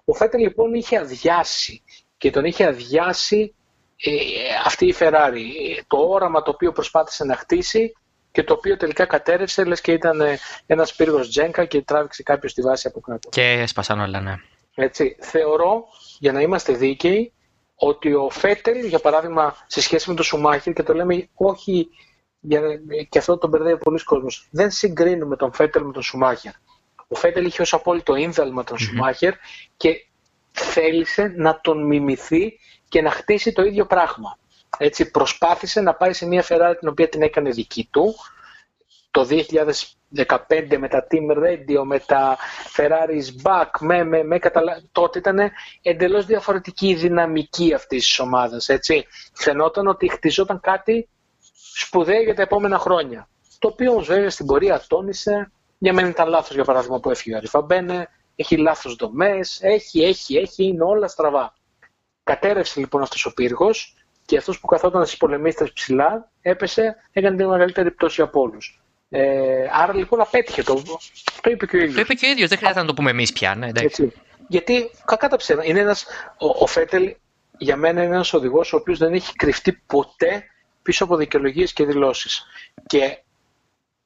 [0.06, 1.84] Ο Φέτελ λοιπόν είχε αδειάσει,
[2.18, 3.56] και τον είχε αδειάσει
[3.98, 4.11] ε,
[4.65, 5.44] αυτή η Ferrari.
[5.88, 7.94] Το όραμα το οποίο προσπάθησε να χτίσει
[8.31, 12.53] και το οποίο τελικά κατέρευσε, λες και ήταν ε, ένας πύργος τζένκα και τράβηξε κάποιος
[12.53, 13.30] τη βάση από κάτω.
[13.30, 14.35] Και έσπασαν όλα, ναι.
[14.76, 15.84] Έτσι, θεωρώ,
[16.19, 17.34] για να είμαστε δίκαιοι,
[17.76, 21.89] ότι ο Φέτελ, για παράδειγμα, σε σχέση με τον Σουμάχερ, και το λέμε όχι,
[22.39, 22.61] για,
[23.10, 26.51] και αυτό τον μπερδεύει πολλοί κόσμος, δεν συγκρίνουμε τον Φέτελ με τον Σουμάχερ.
[27.07, 29.34] Ο Φέτελ είχε ως απόλυτο ίνδαλμα τον mm Σουμάχερ
[29.77, 30.06] και
[30.51, 34.38] θέλησε να τον μιμηθεί και να χτίσει το ίδιο πράγμα.
[34.81, 38.15] Έτσι, προσπάθησε να πάει σε μια Ferrari την οποία την έκανε δική του.
[39.11, 42.38] Το 2015 με τα Team Radio, με τα
[42.76, 44.81] Ferraris Back, με, με, με καταλα...
[44.91, 45.51] τότε ήταν
[45.81, 48.69] εντελώς διαφορετική η δυναμική αυτής της ομάδας.
[48.69, 49.06] Έτσι.
[49.34, 51.10] Φαινόταν ότι χτιζόταν κάτι
[51.73, 53.30] σπουδαίο για τα επόμενα χρόνια.
[53.60, 57.35] Το οποίο όμως βέβαια στην πορεία τόνισε, για μένα ήταν λάθος για παράδειγμα που έφυγε
[57.35, 61.53] ο Αριφαμπένε, έχει λάθος δομές, έχει, έχει, έχει, είναι όλα στραβά.
[62.23, 63.93] Κατέρευσε λοιπόν αυτός ο πύργος
[64.30, 68.81] και αυτός που καθόταν στις πολεμίστες ψηλά έπεσε, έκανε την μεγαλύτερη πτώση από όλους.
[69.10, 70.81] Ε, άρα λοιπόν απέτυχε το.
[71.41, 71.95] Το είπε και ο ίδιος.
[71.95, 73.56] Το είπε και ο ίδιος, δεν χρειάζεται να το πούμε εμείς πια.
[73.56, 74.14] Ναι, Έτσι.
[74.47, 75.68] Γιατί κακά τα ψέματα.
[75.68, 76.06] Είναι ένας,
[76.38, 77.15] ο, ο Φέτελ
[77.57, 80.43] για μένα είναι ένας οδηγός ο οποίος δεν έχει κρυφτεί ποτέ
[80.81, 82.45] πίσω από δικαιολογίες και δηλώσεις.
[82.88, 83.18] Και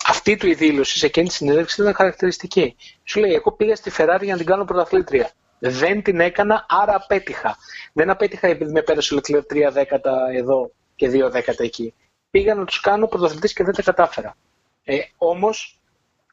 [0.05, 2.75] αυτή του η δήλωση σε εκείνη τη συνέντευξη ήταν χαρακτηριστική.
[3.03, 5.31] Σου λέει: Εγώ πήγα στη Ferrari για να την κάνω πρωταθλήτρια.
[5.65, 7.57] Δεν την έκανα, άρα απέτυχα.
[7.93, 11.93] Δεν απέτυχα επειδή με πέρασε ο Λεκλέρ 3 δέκατα εδώ και 2 δέκατα εκεί.
[12.29, 14.35] Πήγα να τους κάνω πρωταθλητής και δεν τα κατάφερα.
[14.83, 15.79] Ε, Όμως,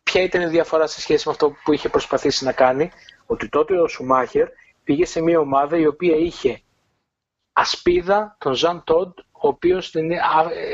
[0.03, 2.91] ποια ήταν η διαφορά σε σχέση με αυτό που είχε προσπαθήσει να κάνει,
[3.27, 4.49] ότι τότε ο Σουμάχερ
[4.85, 6.61] πήγε σε μια ομάδα η οποία είχε
[7.53, 9.13] ασπίδα τον Ζαν Τόντ,
[9.43, 9.95] ο οποίος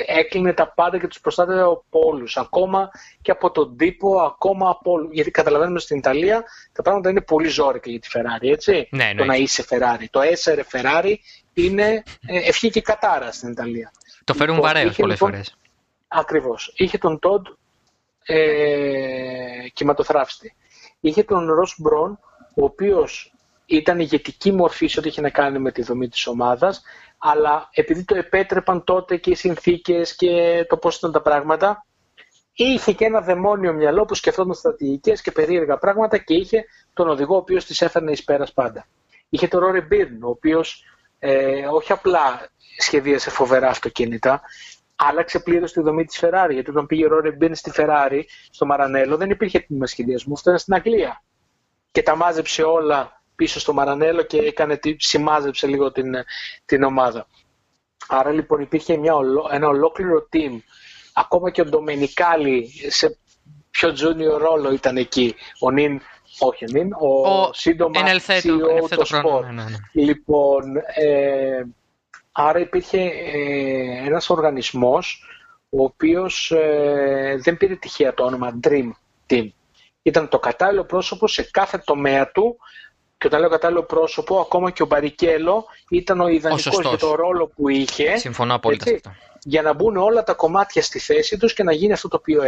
[0.07, 2.37] έκλεινε τα πάντα και τους προστάτευε από όλους.
[2.37, 2.91] Ακόμα
[3.23, 5.13] και από τον τύπο, ακόμα από όλους.
[5.13, 8.89] Γιατί καταλαβαίνουμε στην Ιταλία τα πράγματα είναι πολύ ζώρικα για τη Ferrari, έτσι.
[8.91, 10.05] Ναι, το να είσαι Ferrari.
[10.11, 11.15] Το essere Ferrari
[11.55, 13.93] είναι ε, ευχή και κατάρα στην Ιταλία.
[14.25, 15.57] Το φέρουν λοιπόν, βαρέω πολλές λοιπόν, φορές.
[16.09, 16.73] Ακριβώς.
[16.77, 17.47] Είχε τον Τόντ
[18.25, 20.55] ε, κυματοθράφστη.
[21.01, 22.19] Είχε τον Ρος Μπρον,
[22.55, 23.36] ο οποίος
[23.67, 26.83] ήταν ηγετική μορφή σε ό,τι είχε να κάνει με τη δομή της ομάδας,
[27.19, 31.87] αλλά επειδή το επέτρεπαν τότε και οι συνθήκες και το πώς ήταν τα πράγματα,
[32.53, 37.35] είχε και ένα δαιμόνιο μυαλό που σκεφτόταν στρατηγικές και περίεργα πράγματα και είχε τον οδηγό
[37.35, 38.87] ο οποίος τις έφερνε εις πέρας πάντα.
[39.29, 40.85] Είχε τον Ρόρι Μπίρν, ο οποίος
[41.19, 42.49] ε, όχι απλά
[42.79, 44.43] σχεδίασε φοβερά αυτοκίνητα,
[44.97, 46.51] άλλαξε πλήρω τη δομή της Ferrari.
[46.51, 48.21] Γιατί όταν πήγε ο Ρόρι Μπίν στη Ferrari,
[48.51, 51.23] στο Μαρανέλο, δεν υπήρχε τμήμα σχεδιασμού, αυτό ήταν στην Αγγλία.
[51.91, 56.15] Και τα μάζεψε όλα πίσω στο Μαρανέλο και έκανε, σημάζεψε λίγο την,
[56.65, 57.27] την ομάδα.
[58.09, 59.15] Άρα λοιπόν υπήρχε μια,
[59.53, 60.59] ένα ολόκληρο team.
[61.13, 63.19] Ακόμα και ο Ντομενικάλη σε
[63.71, 65.35] πιο junior ρόλο ήταν εκεί.
[65.61, 66.01] Ο Νιν,
[66.39, 69.45] όχι ο Νιν, ο, ο σύντομα CEO το σπορ.
[69.45, 69.77] Ναι, ναι, ναι.
[69.93, 71.63] Λοιπόν, ε,
[72.39, 75.25] Άρα υπήρχε ε, ένας οργανισμός
[75.69, 78.91] ο οποίος ε, δεν πήρε τυχαία το όνομα Dream
[79.31, 79.49] Team.
[80.03, 82.57] Ήταν το κατάλληλο πρόσωπο σε κάθε τομέα του
[83.19, 87.47] και όταν λέω κατάλληλο πρόσωπο, ακόμα και ο Μπαρικέλο ήταν ο ιδανικός για το ρόλο
[87.47, 88.17] που είχε.
[88.17, 89.15] Συμφωνώ απόλυτα αυτό.
[89.43, 92.43] Για να μπουν όλα τα κομμάτια στη θέση τους και να γίνει αυτό το οποίο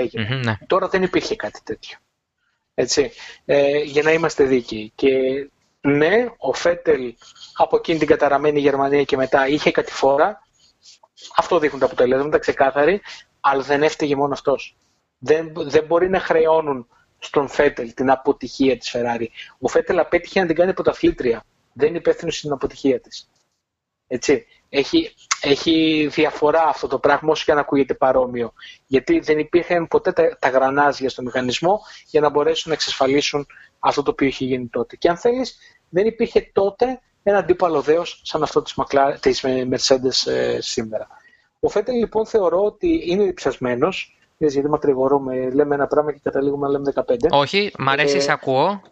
[0.45, 0.59] ναι.
[0.67, 1.99] Τώρα δεν υπήρχε κάτι τέτοιο.
[2.75, 3.11] Έτσι,
[3.45, 4.93] ε, για να είμαστε δίκαιοι.
[4.95, 5.09] Και
[5.81, 7.15] ναι, ο Φέτελ
[7.57, 10.43] από εκείνη την καταραμένη Γερμανία και μετά είχε κατηφόρα.
[11.37, 13.01] Αυτό δείχνουν τα αποτελέσματα, ξεκάθαρη,
[13.41, 14.77] αλλά δεν έφταιγε μόνο αυτός.
[15.19, 16.89] Δεν, δεν μπορεί να χρεώνουν
[17.19, 19.27] στον Φέτελ την αποτυχία της Ferrari.
[19.59, 21.45] Ο Φέτελ απέτυχε να την κάνει πρωταθλήτρια.
[21.73, 23.31] Δεν είναι υπεύθυνος στην αποτυχία της.
[24.07, 24.47] Έτσι.
[24.71, 28.53] Έχει, έχει διαφορά αυτό το πράγμα όσο και αν ακούγεται παρόμοιο.
[28.87, 33.47] Γιατί δεν υπήρχαν ποτέ τα, τα γρανάζια στο μηχανισμό για να μπορέσουν να εξασφαλίσουν
[33.79, 34.97] αυτό το οποίο είχε γίνει τότε.
[34.97, 35.59] Και αν θέλεις,
[35.89, 41.07] δεν υπήρχε τότε ένα αντίπαλο δέος σαν αυτό της, Μακλά, της Mercedes ε, σήμερα.
[41.61, 46.73] Ο Φέτελ λοιπόν θεωρώ ότι είναι διψασμένος, γιατί μακρηγορούμε, λέμε ένα πράγμα και καταλήγουμε να
[46.73, 47.03] λέμε 15.
[47.31, 48.83] Όχι, μ' αρέσει, ε, ακούω.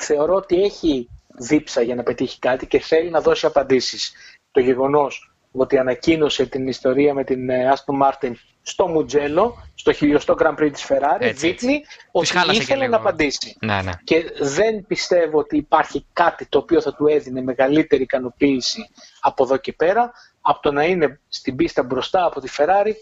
[0.00, 4.12] Θεωρώ ότι έχει δίψα για να πετύχει κάτι και θέλει να δώσει απαντήσεις.
[4.50, 8.32] Το γεγονός ότι ανακοίνωσε την ιστορία με την Aston Martin
[8.62, 13.56] στο Μουτζέλο, στο χιλιοστό Grand Prix της Ferrari, έτσι, δείχνει ότι ήθελε να απαντήσει.
[13.60, 13.92] Ναι, ναι.
[14.04, 18.88] Και δεν πιστεύω ότι υπάρχει κάτι το οποίο θα του έδινε μεγαλύτερη ικανοποίηση
[19.20, 22.92] από εδώ και πέρα, από το να είναι στην πίστα μπροστά από τη Ferrari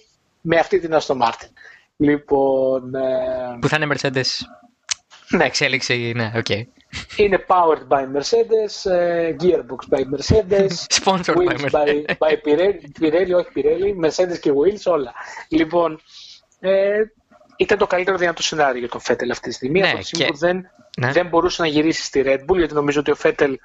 [0.47, 1.51] με αυτή την Aston Martin.
[1.97, 3.59] Λοιπόν, ε...
[3.61, 4.27] Που θα είναι Mercedes.
[5.29, 5.45] Ναι.
[5.45, 6.45] Εξέλιξη, ναι, OK.
[6.49, 6.62] Okay.
[7.16, 13.49] Είναι powered by Mercedes, uh, gearbox by Mercedes, Sponsored wheels by, by Pirelli, Pirelli, όχι
[13.55, 15.12] Pirelli, Mercedes και wheels, όλα.
[15.49, 16.01] Λοιπόν,
[16.61, 17.03] ε,
[17.57, 19.81] ήταν το καλύτερο δυνατό σενάριο για τον Φέτελ αυτή τη στιγμή.
[19.81, 21.12] Ναι, Από τη στιγμή που δεν, ναι.
[21.12, 23.59] δεν μπορούσε να γυρίσει στη Red Bull, γιατί νομίζω ότι ο Φέτελ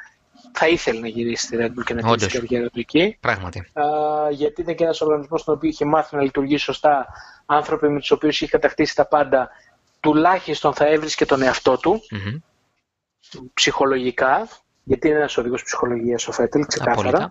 [0.59, 3.17] θα ήθελε να γυρίσει στη Red Bull και να κλείσει την καριέρα του εκεί.
[3.19, 3.59] Πράγματι.
[3.59, 3.83] Α,
[4.31, 7.07] γιατί είναι και ένας οργανισμός στον οποίο είχε μάθει να λειτουργεί σωστά
[7.45, 9.49] άνθρωποι με τους οποίους είχε κατακτήσει τα πάντα,
[9.99, 12.41] τουλάχιστον θα έβρισκε τον εαυτό του mm-hmm.
[13.53, 14.47] ψυχολογικά,
[14.83, 17.29] γιατί είναι ένας οδηγός ψυχολογίας ο Φέτελ, ξεκάθαρα.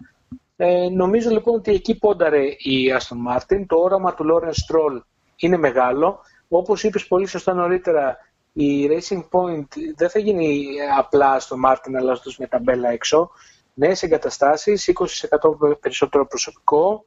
[0.56, 3.66] Ε, νομίζω λοιπόν ότι εκεί πόνταρε η Άστον Μάρτιν.
[3.66, 5.02] Το όραμα του Λόρενς Στρολ
[5.36, 6.20] είναι μεγάλο.
[6.48, 8.16] Όπως είπες πολύ σωστά νωρίτερα,
[8.60, 9.66] η Racing Point
[9.96, 10.66] δεν θα γίνει
[10.98, 13.30] απλά Άστον Μάρτιν αλλάζοντας μια ταμπέλα έξω.
[13.74, 17.04] Νέες εγκαταστάσεις, 20% περισσότερο προσωπικό,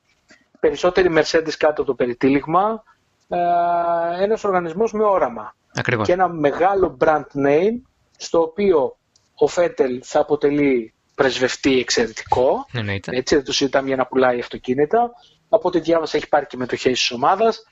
[0.60, 2.84] περισσότερη Mercedes κάτω από το περιτύλιγμα.
[3.28, 5.56] Ε, Ένας οργανισμός με όραμα.
[5.74, 6.08] Ακριβώς.
[6.08, 7.82] Και ένα μεγάλο brand name
[8.18, 8.98] στο οποίο
[9.36, 12.66] ο Φέτελ θα αποτελεί πρεσβευτή εξαιρετικό.
[12.74, 13.18] Εννοείται.
[13.18, 15.12] Έτσι δεν το συζητάμε για να πουλάει αυτοκίνητα.
[15.50, 17.66] Από ό,τι διάβασα έχει πάρει και μετοχές της ομάδας.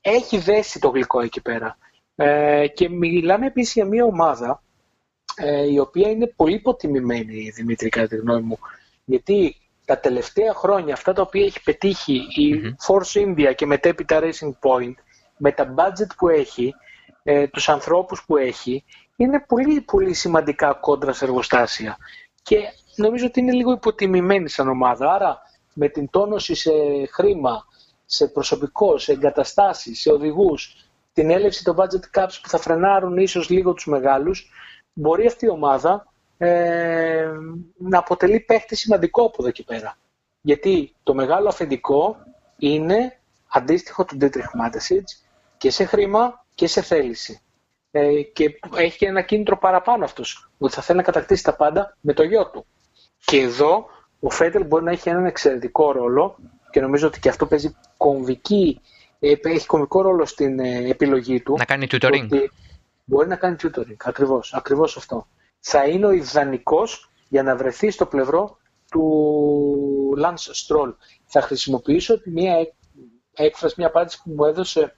[0.00, 1.78] Έχει δέσει το γλυκό εκεί πέρα.
[2.20, 4.62] Ε, και μιλάμε επίσης για μια ομάδα
[5.36, 8.58] ε, η οποία είναι πολύ υποτιμημένη, Δημήτρη, κατά τη γνώμη μου.
[9.04, 14.52] Γιατί τα τελευταία χρόνια αυτά τα οποία έχει πετύχει η Force India και μετέπειτα Racing
[14.68, 14.94] Point
[15.36, 16.74] με τα budget που έχει,
[17.22, 18.84] ε, τους ανθρώπους που έχει,
[19.16, 21.96] είναι πολύ πολύ σημαντικά κόντρα σε εργοστάσια.
[22.42, 22.58] Και
[22.96, 25.12] νομίζω ότι είναι λίγο υποτιμημένη σαν ομάδα.
[25.12, 25.38] Άρα
[25.74, 26.70] με την τόνωση σε
[27.12, 27.64] χρήμα,
[28.04, 30.87] σε προσωπικό, σε εγκαταστάσεις, σε οδηγούς,
[31.18, 34.50] την έλευση των budget caps που θα φρενάρουν ίσως λίγο τους μεγάλους,
[34.92, 36.06] μπορεί αυτή η ομάδα
[36.38, 37.28] ε,
[37.76, 39.98] να αποτελεί παίχτη σημαντικό από εδώ και πέρα.
[40.40, 42.16] Γιατί το μεγάλο αφεντικό
[42.58, 43.18] είναι
[43.48, 44.28] αντίστοιχο του Dietrich
[44.62, 45.26] Mateschitz
[45.56, 47.40] και σε χρήμα και σε θέληση.
[47.90, 51.96] Ε, και έχει και ένα κίνητρο παραπάνω αυτός, ότι θα θέλει να κατακτήσει τα πάντα
[52.00, 52.66] με το γιο του.
[53.24, 53.86] Και εδώ
[54.20, 56.38] ο Φέτελ μπορεί να έχει έναν εξαιρετικό ρόλο
[56.70, 58.88] και νομίζω ότι και αυτό παίζει κομβική, ε,
[59.18, 61.54] έχει κομβικό ρόλο στην ε, επιλογή του.
[61.58, 62.28] Να κάνει tutoring.
[63.04, 65.26] Μπορεί να κάνει tutoring, ακριβώς, ακριβώς αυτό.
[65.60, 68.58] Θα είναι ο ιδανικός για να βρεθεί στο πλευρό
[68.90, 69.04] του
[70.18, 70.94] Lance Stroll.
[71.26, 72.54] Θα χρησιμοποιήσω μια
[73.34, 74.96] έκφραση, μια απάντηση που μου έδωσε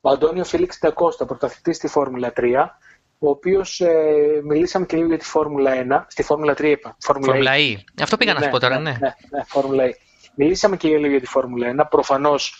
[0.00, 2.42] ο Αντώνιο Φίλιξ Τακώστα, πρωταθλητής στη Φόρμουλα 3,
[3.18, 6.04] ο οποίος ε, μιλήσαμε και λίγο για τη Φόρμουλα 1.
[6.08, 6.96] Στη Φόρμουλα 3 είπα.
[7.00, 7.76] Φόρμουλα E.
[8.02, 8.90] Αυτό πήγα να σου πω τώρα, ναι.
[8.90, 9.92] Ναι, ναι, ναι Φόρμουλα E.
[10.34, 11.86] Μιλήσαμε και λίγο για τη Φόρμουλα 1.
[11.90, 12.54] Προφανώς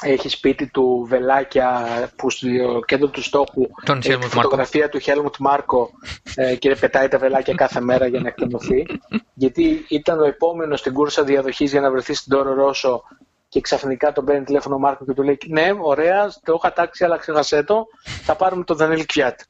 [0.00, 2.48] έχεις σπίτι του βελάκια που στο
[2.86, 5.90] κέντρο του στόχου Τον έχει τη φωτογραφία του Χέλμουτ Μάρκο
[6.34, 8.86] ε, και πετάει τα βελάκια κάθε μέρα για να εκτενωθεί.
[9.34, 13.02] γιατί ήταν ο επόμενος στην κούρσα διαδοχής για να βρεθεί στην Τόρο Ρώσο
[13.48, 17.04] και ξαφνικά τον παίρνει τηλέφωνο ο Μάρκο και του λέει Ναι, ωραία, το έχω τάξει,
[17.04, 17.86] αλλά ξεχασέ το.
[18.22, 19.40] Θα πάρουμε τον Δανέλ Κιάτ.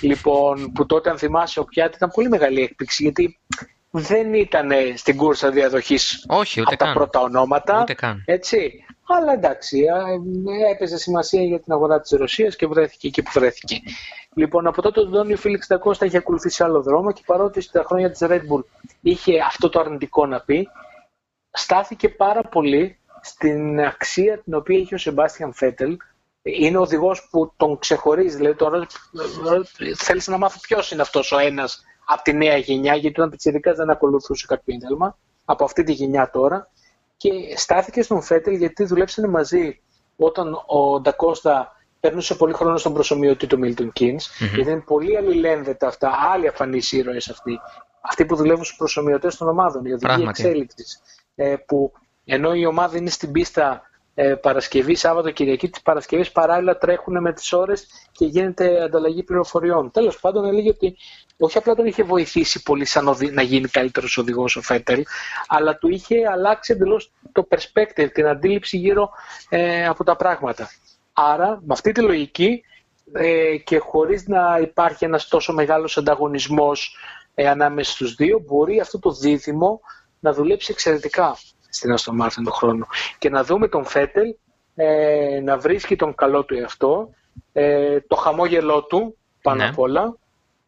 [0.00, 3.38] Λοιπόν, που τότε, αν θυμάσαι, ο Κιάτ ήταν πολύ μεγάλη έκπληξη γιατί
[3.90, 6.24] δεν ήταν στην κούρσα διαδοχής
[6.64, 7.80] από τα πρώτα ονόματα.
[7.80, 8.22] Ούτε καν.
[8.26, 8.84] Έτσι.
[9.08, 9.84] Αλλά εντάξει,
[10.70, 13.80] έπαιζε σημασία για την αγορά της Ρωσίας και βρέθηκε εκεί που βρέθηκε.
[14.34, 18.10] Λοιπόν, από τότε ο Ντόνιο Φίλιξ Ντακώστα έχει ακολουθήσει άλλο δρόμο και παρότι στα χρόνια
[18.10, 18.62] της Red Bull
[19.00, 20.68] είχε αυτό το αρνητικό να πει,
[21.50, 25.96] στάθηκε πάρα πολύ στην αξία την οποία είχε ο Σεμπάστιαν Φέτελ.
[26.42, 28.36] Είναι ο οδηγός που τον ξεχωρίζει.
[28.36, 28.86] Δηλαδή, τώρα
[29.96, 33.74] θέλεις να μάθεις ποιος είναι αυτός ο ένας από τη νέα γενιά, γιατί όταν πιτσιρικά
[33.74, 35.18] δεν ακολουθούσε κάποιο ένταλμα.
[35.44, 36.70] Από αυτή τη γενιά τώρα.
[37.16, 39.80] Και στάθηκε στον Φέτελ γιατί δουλέψανε μαζί
[40.16, 44.18] όταν ο Ντακώστα περνούσε πολύ χρόνο στον προσωμιωτή του Μίλτον Κίν.
[44.18, 44.54] Mm-hmm.
[44.54, 47.60] Γιατί είναι πολύ αλληλένδετα αυτά, άλλοι αφανείς ήρωες αυτοί.
[48.00, 51.00] Αυτοί που δουλεύουν στους προσωμιωτές των ομάδων, οι οδηγοί εξέλιξης.
[51.34, 51.92] Ε, που
[52.24, 53.85] ενώ η ομάδα είναι στην πίστα
[54.18, 59.90] ε, Παρασκευή, Σάββατο, Κυριακή, της Παρασκευής παράλληλα τρέχουν με τις ώρες και γίνεται ανταλλαγή πληροφοριών.
[59.90, 60.96] Τέλος πάντων, έλεγε ότι
[61.36, 63.30] όχι απλά τον είχε βοηθήσει πολύ σαν οδη...
[63.30, 65.04] να γίνει καλύτερος οδηγός ο Φέτελ,
[65.46, 69.10] αλλά του είχε αλλάξει εντελώς το perspective, την αντίληψη γύρω
[69.48, 70.68] ε, από τα πράγματα.
[71.12, 72.62] Άρα, με αυτή τη λογική
[73.12, 76.96] ε, και χωρίς να υπάρχει ένας τόσο μεγάλος ανταγωνισμός
[77.34, 79.80] ε, ανάμεσα στους δύο, μπορεί αυτό το δίδυμο
[80.20, 81.36] να δουλέψει εξαιρετικά
[81.76, 82.86] στην Αστον Μάρτιν τον χρόνο.
[83.18, 84.34] Και να δούμε τον Φέτελ
[84.74, 87.10] ε, να βρίσκει τον καλό του εαυτό,
[87.52, 89.68] ε, το χαμόγελό του πάνω ναι.
[89.68, 90.16] απ' όλα.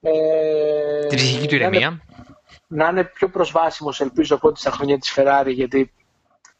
[0.00, 2.02] Ε, Την ψυχική του ηρεμία.
[2.66, 5.92] Να, είναι πιο προσβάσιμος ελπίζω από ό,τι στα χρόνια της Ferrari γιατί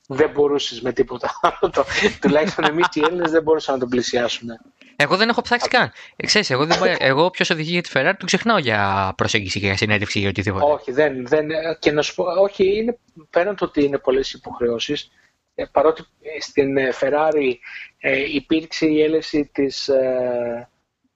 [0.06, 1.72] δεν μπορούσες με τίποτα άλλο.
[2.20, 4.60] Τουλάχιστον εμείς οι Έλληνες δεν μπορούσαμε να τον πλησιάσουμε.
[5.00, 5.92] Εγώ δεν έχω ψάξει καν.
[6.16, 9.66] Ε, ξέρεις, εγώ, δεν, εγώ όποιος οδηγεί για τη Ferrari του ξεχνάω για προσέγγιση και
[9.66, 10.64] για συνέντευξη ή οτιδήποτε.
[10.64, 11.48] Όχι, δεν, δεν,
[11.78, 12.98] και να σου πω, όχι είναι,
[13.30, 15.10] πέραν το ότι είναι πολλές υποχρεώσεις,
[15.54, 16.04] ε, παρότι
[16.40, 17.54] στην ε, Ferrari
[17.98, 19.88] ε, υπήρξε η έλευση της...
[19.88, 20.68] Ε,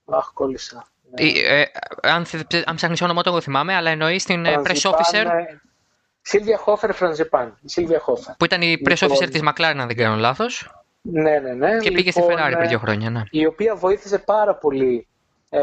[0.05, 0.87] αχ, κόλλησα.
[1.15, 1.63] Ε,
[2.03, 2.27] αν,
[2.65, 5.27] αν ψάχνεις όνομα το εγώ θυμάμαι, αλλά εννοεί στην press officer...
[6.21, 7.59] Σίλβια Χόφερ Φρανζεπάν.
[7.65, 8.35] Σίλβια Χόφερ.
[8.35, 10.71] Που ήταν η press officer λοιπόν, της McLaren, αν δεν κάνω λάθος.
[11.03, 11.79] Ναι, ναι, ναι.
[11.79, 13.23] Και πήγε στη Ferrari πριν δύο χρόνια, ναι.
[13.31, 15.07] Η οποία βοήθησε πάρα πολύ
[15.49, 15.61] ε,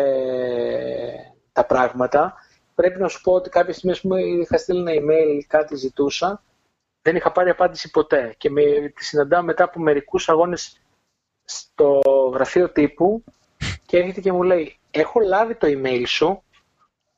[1.51, 2.33] τα πράγματα.
[2.75, 6.43] πρέπει να σου πω ότι κάποια στιγμή πούμε, είχα στείλει ένα email, κάτι ζητούσα,
[7.01, 8.61] δεν είχα πάρει απάντηση ποτέ και με,
[8.95, 10.81] τη συναντάω μετά από μερικούς αγώνες
[11.43, 11.99] στο
[12.33, 13.23] γραφείο τύπου
[13.85, 16.43] και έρχεται και μου λέει έχω λάβει το email σου,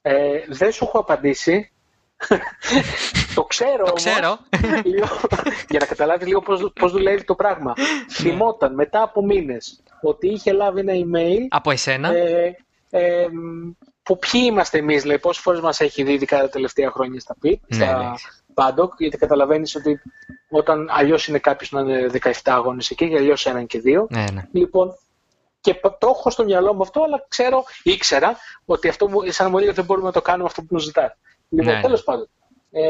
[0.02, 1.72] ε, δεν σου έχω απαντήσει,
[3.36, 4.38] το ξέρω Το ξέρω.
[5.70, 7.74] για να καταλάβεις λίγο πώς, πώς δουλεύει το πράγμα.
[7.78, 7.84] Ναι.
[8.14, 11.46] Θυμόταν μετά από μήνες ότι είχε λάβει ένα email.
[11.50, 12.56] Από εσένα; Ε,
[12.90, 13.28] ε,
[14.04, 17.36] που ποιοι είμαστε εμείς, λέει, πόσες φορές μας έχει δει ειδικά τα τελευταία χρόνια στα
[17.40, 18.12] πιτ, ναι, στα ναι.
[18.54, 20.02] Πάντοκ, γιατί καταλαβαίνεις ότι
[20.50, 24.08] όταν αλλιώς είναι κάποιος να είναι 17 αγώνες εκεί, και αλλιώς έναν και δύο.
[24.10, 24.48] Ναι, ναι.
[24.52, 24.98] Λοιπόν,
[25.62, 29.72] και το έχω στο μυαλό μου αυτό, αλλά ξέρω, ήξερα ότι αυτό σαν μου λέει
[29.72, 31.10] δεν μπορούμε να το κάνουμε αυτό που μου ζητάει.
[31.52, 31.82] Λοιπόν, ναι.
[31.82, 32.30] τέλος πάντων.
[32.72, 32.82] Ε,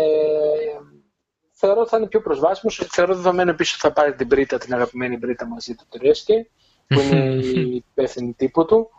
[1.52, 2.88] θεωρώ ότι θα είναι πιο προσβάσιμος.
[2.90, 6.50] Θεωρώ δεδομένο επίση ότι θα πάρει την Μπρίτα, την αγαπημένη Μπρίτα μαζί του Τρέσκε,
[6.88, 8.90] που είναι η υπεύθυνη τύπου του.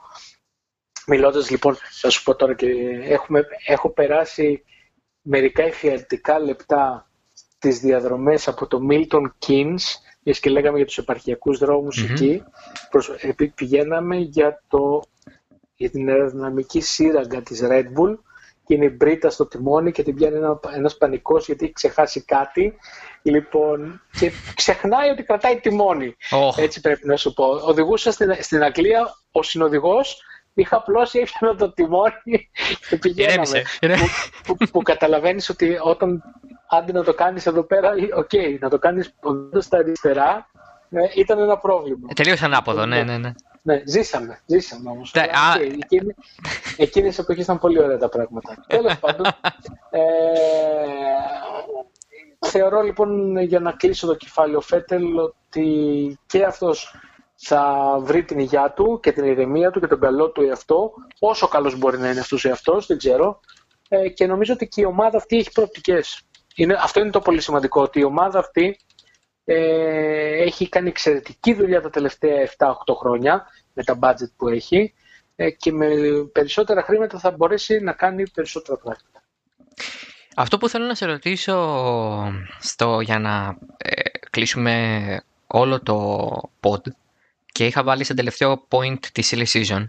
[1.06, 2.66] Μιλώντας λοιπόν, θα σου πω τώρα και
[3.02, 4.64] έχουμε, έχω περάσει
[5.22, 7.10] μερικά εφιαλτικά λεπτά
[7.58, 9.84] τις διαδρομές από το Milton Keynes,
[10.22, 11.60] γιατί και λέγαμε για τους επαρχιακούς
[12.10, 12.42] εκεί,
[13.54, 15.02] πηγαίναμε για, το,
[15.74, 18.16] για την αεροδυναμική σύραγγα της Red Bull
[18.66, 22.24] και είναι η Μπρίτα στο τιμόνι και την πιάνει ένα, ένας πανικός γιατί έχει ξεχάσει
[22.24, 22.76] κάτι.
[23.22, 26.16] Λοιπόν, και ξεχνάει ότι κρατάει τιμόνι.
[26.56, 27.44] Έτσι πρέπει να σου πω.
[27.44, 30.22] Οδηγούσα στην, στην Αγγλία, ο συνοδηγός
[30.54, 32.50] είχα απλώσει, έπιανα το τιμόνι
[32.88, 33.62] και πηγαίναμε.
[34.44, 36.22] Που, που, που καταλαβαίνεις ότι όταν
[36.68, 39.14] άντε να το κάνεις εδώ πέρα, OK, okay, να το κάνεις
[39.58, 40.50] στα αριστερά,
[40.88, 42.06] ναι, ήταν ένα πρόβλημα.
[42.10, 43.32] Ε, τελείως ανάποδο, ναι, ναι, ναι.
[43.64, 45.12] Ναι, ζήσαμε, ζήσαμε όμως.
[45.14, 45.26] Ναι,
[45.56, 46.14] okay, εκείνη,
[46.76, 48.64] εκείνες εποχές ήταν πολύ ωραία τα πράγματα.
[48.68, 49.26] Τέλος πάντων,
[49.90, 50.00] ε,
[52.46, 56.94] θεωρώ λοιπόν για να κλείσω το κεφάλαιο Φέτελ ότι και αυτός
[57.34, 61.48] θα βρει την υγειά του και την ηρεμία του και τον καλό του εαυτό, όσο
[61.48, 63.40] καλός μπορεί να είναι αυτός ο εαυτός, δεν ξέρω.
[63.88, 66.22] Ε, και νομίζω ότι και η ομάδα αυτή έχει προοπτικές.
[66.54, 68.78] Είναι, αυτό είναι το πολύ σημαντικό, ότι η ομάδα αυτή
[69.44, 74.94] ε, έχει κάνει εξαιρετική δουλειά τα τελευταία 7-8 χρόνια με τα budget που έχει
[75.36, 75.88] ε, και με
[76.32, 79.22] περισσότερα χρήματα θα μπορέσει να κάνει περισσότερα πράγματα.
[80.36, 81.54] Αυτό που θέλω να σε ρωτήσω
[82.58, 84.00] στο, για να ε,
[84.30, 86.80] κλείσουμε όλο το pod
[87.52, 89.86] και είχα βάλει σε τελευταίο point τη silly season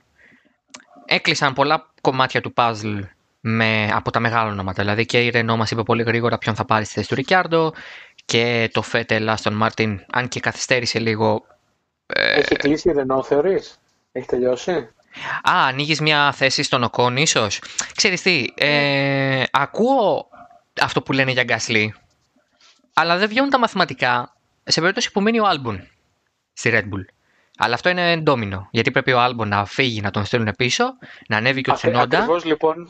[1.06, 3.00] έκλεισαν πολλά κομμάτια του παζλ
[3.40, 4.82] με, από τα μεγάλα ονόματα.
[4.82, 7.74] Δηλαδή και η Ρενό μας είπε πολύ γρήγορα ποιον θα πάρει στη θέση του Ρικιάρντο
[8.26, 11.46] και το Φέτελ Άστον Μάρτιν, αν και καθυστέρησε λίγο.
[12.06, 13.80] Ε, Έχει κλείσει η Ρενό, θεωρείς;
[14.12, 14.72] Έχει τελειώσει;
[15.50, 17.62] Α, ανοίγεις μια θέση στον Οκόν, ίσως.
[17.96, 20.30] Ξέρεις τι, ε, ακούω
[20.82, 21.96] αυτό που λένε για Γκάσλι,
[22.94, 24.34] αλλά δεν βγαίνουν τα μαθηματικά
[24.64, 25.88] σε περίπτωση που μείνει ο Άλμπουν
[26.54, 27.06] στη Red Bull.
[27.58, 28.68] Αλλά αυτό είναι ντόμινο.
[28.72, 30.84] Γιατί πρέπει ο Άλμπο να φύγει, να τον στείλουν πίσω,
[31.28, 32.18] να ανέβει και ο Τσινόντα.
[32.18, 32.90] Ακριβώς λοιπόν,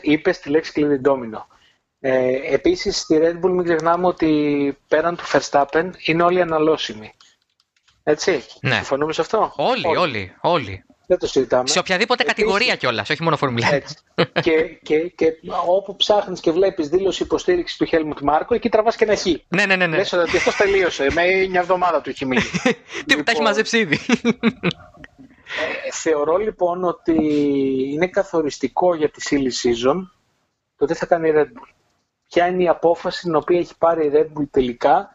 [0.00, 1.46] είπε τη λέξη κλειδί ντόμινο.
[2.00, 7.12] Ε, Επίσης στη Red Bull μην ξεχνάμε ότι πέραν του Verstappen είναι όλοι αναλώσιμοι.
[8.02, 8.44] Έτσι.
[8.60, 8.74] Ναι.
[8.74, 10.34] Συμφωνούμε σε αυτό; Όλοι, όλοι, όλοι.
[10.40, 10.84] όλοι.
[11.06, 11.68] Δεν το συζητάμε.
[11.68, 13.82] Σε οποιαδήποτε Επίσης, κατηγορία κιόλας, όχι μόνο Φόρμουλα.
[14.42, 15.32] και, και, και
[15.66, 19.24] όπου ψάχνεις και βλέπεις δήλωση υποστήριξης του Χέλμουντ Μάρκο, εκεί τραβάς και ένα χ.
[19.48, 19.86] Ναι, ναι, ναι.
[19.86, 19.96] ναι.
[19.96, 21.06] Λες ότι αυτός τελείωσε.
[21.12, 22.42] Με μια εβδομάδα του έχει μείνει.
[22.62, 22.74] Τι
[23.06, 23.98] λοιπόν, τα έχει μαζέψει ήδη.
[25.86, 27.14] Ε, θεωρώ λοιπόν ότι
[27.92, 29.96] είναι καθοριστικό για τη silly season
[30.76, 31.68] το τι θα κάνει η Red Bull.
[32.30, 35.10] Ποια είναι η απόφαση την οποία έχει πάρει η Red Bull τελικά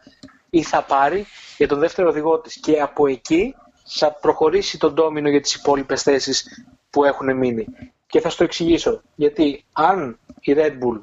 [0.50, 1.26] ή θα πάρει
[1.56, 2.56] για τον δεύτερο οδηγό της.
[2.60, 7.66] Και από εκεί θα προχωρήσει τον ντόμινο για τις υπόλοιπες θέσεις που έχουν μείνει.
[8.06, 9.02] Και θα στο εξηγήσω.
[9.14, 11.02] Γιατί αν η Red Bull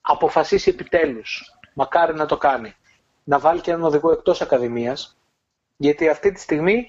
[0.00, 2.74] αποφασίσει επιτέλους, μακάρι να το κάνει,
[3.24, 5.16] να βάλει και έναν οδηγό εκτός Ακαδημίας,
[5.76, 6.86] γιατί αυτή τη στιγμή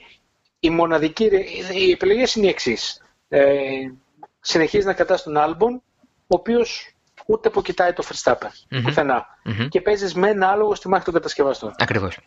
[0.59, 1.29] η μοναδική,
[1.73, 3.01] οι επιλογές είναι οι εξής.
[3.29, 3.91] Ε,
[4.39, 5.73] συνεχίζει να κρατάς τον Άλμπον,
[6.03, 6.96] ο οποίος
[7.27, 8.81] ούτε που κοιτάει το Verstappen, mm-hmm.
[8.83, 9.25] πουθενα
[9.69, 11.73] Και παίζεις με ένα άλογο στη μάχη των κατασκευαστών.
[11.77, 12.17] Ακριβώς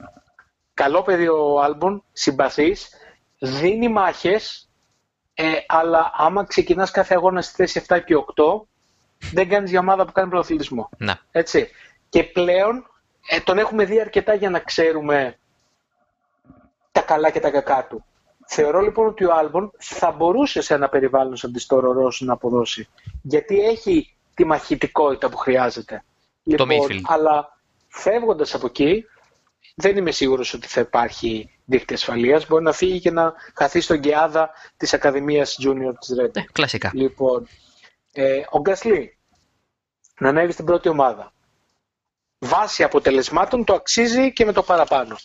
[0.82, 2.88] καλό παιδί ο Άλμπον, συμπαθής,
[3.38, 4.70] δίνει μάχες,
[5.34, 8.66] ε, αλλά άμα ξεκινάς κάθε αγώνα στη θέση 7 και 8,
[9.32, 10.88] δεν κάνεις για ομάδα που κάνει πρωτοαθλητισμό.
[10.96, 11.14] Ναι.
[11.30, 11.70] Έτσι.
[12.08, 12.86] Και πλέον
[13.28, 15.38] ε, τον έχουμε δει αρκετά για να ξέρουμε
[16.92, 18.04] τα καλά και τα κακά του.
[18.46, 21.64] Θεωρώ λοιπόν ότι ο Άλμπον θα μπορούσε σε ένα περιβάλλον σαν τη
[22.24, 22.88] να αποδώσει.
[23.22, 26.04] Γιατί έχει τη μαχητικότητα που χρειάζεται.
[26.56, 29.04] Το λοιπόν, αλλά φεύγοντας από εκεί,
[29.74, 32.46] δεν είμαι σίγουρος ότι θα υπάρχει δίκτυα ασφαλείας.
[32.46, 36.36] Μπορεί να φύγει και να χαθεί στον Γκεάδα της Ακαδημίας Junior της Red.
[36.36, 36.90] Ε, κλασικά.
[36.94, 37.48] Λοιπόν,
[38.12, 39.18] ε, ο Γκασλή
[40.18, 41.32] να ανέβει στην πρώτη ομάδα.
[42.38, 45.16] Βάσει αποτελεσμάτων το αξίζει και με το παραπάνω.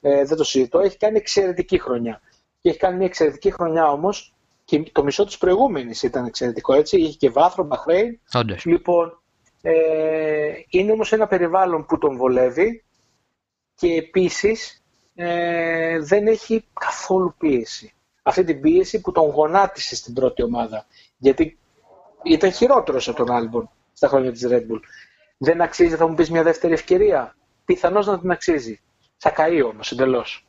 [0.00, 0.78] Ε, δεν το συζητώ.
[0.78, 2.20] Έχει κάνει εξαιρετική χρονιά.
[2.60, 4.35] Και έχει κάνει μια εξαιρετική χρονιά όμως
[4.66, 7.00] Και το μισό της προηγούμενης ήταν εξαιρετικό, έτσι.
[7.00, 8.20] Είχε και βάθρο, Μπαχρέιν.
[8.32, 8.64] Όντως.
[8.64, 9.22] Λοιπόν,
[9.62, 12.84] ε, είναι όμως ένα περιβάλλον που τον βολεύει
[13.74, 14.84] και επίσης
[15.14, 17.94] ε, δεν έχει καθόλου πίεση.
[18.22, 20.86] Αυτή την πίεση που τον γονάτισε στην πρώτη ομάδα.
[21.16, 21.58] Γιατί
[22.22, 24.80] ήταν χειρότερος από τον Άλμπον στα χρόνια της Red Bull.
[25.38, 28.80] Δεν αξίζει, θα μου πεις, μια δεύτερη ευκαιρία; Πιθανώς να την αξίζει.
[29.16, 30.46] Θα καεί όμως εντελώς.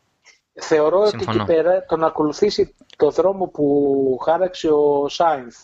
[0.59, 5.55] Θεωρώ ότι εκεί πέρα το να ακολουθήσει το δρόμο που χάραξε ο Σάινθ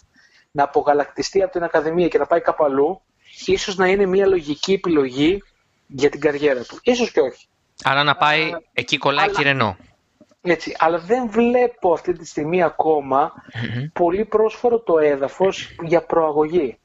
[0.51, 3.01] να απογαλακτιστεί από την Ακαδημία και να πάει κάπου αλλού,
[3.45, 5.43] ίσως να είναι μια λογική επιλογή
[5.87, 6.79] για την καριέρα του.
[6.83, 7.47] Ίσως και όχι.
[7.83, 9.43] Άρα να πάει εκεί κολλάει αλλά...
[9.43, 9.77] Ρενό.
[10.41, 12.63] Έτσι, αλλά δεν βλέπω αυτή τη στιγμή
[13.93, 16.77] πολύ πρόσφορο το έδαφος για προαγωγή.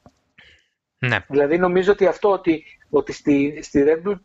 [0.98, 1.24] Ναι.
[1.28, 4.18] Δηλαδή νομίζω ότι αυτό ότι, ότι στη, στη Red Bull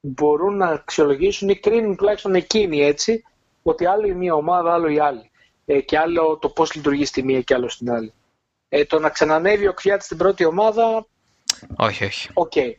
[0.00, 3.22] μπορούν να αξιολογήσουν ή κρίνουν τουλάχιστον εκείνοι έτσι,
[3.62, 5.30] ότι άλλο η μία ομάδα, άλλο η άλλη.
[5.64, 8.12] Ε, και άλλο το πώς λειτουργεί στη μία και άλλο στην άλλη.
[8.68, 11.06] Ε, το να ξανανεύει ο Κβιάτ στην πρώτη ομάδα.
[11.76, 12.28] Όχι, όχι.
[12.34, 12.72] Okay.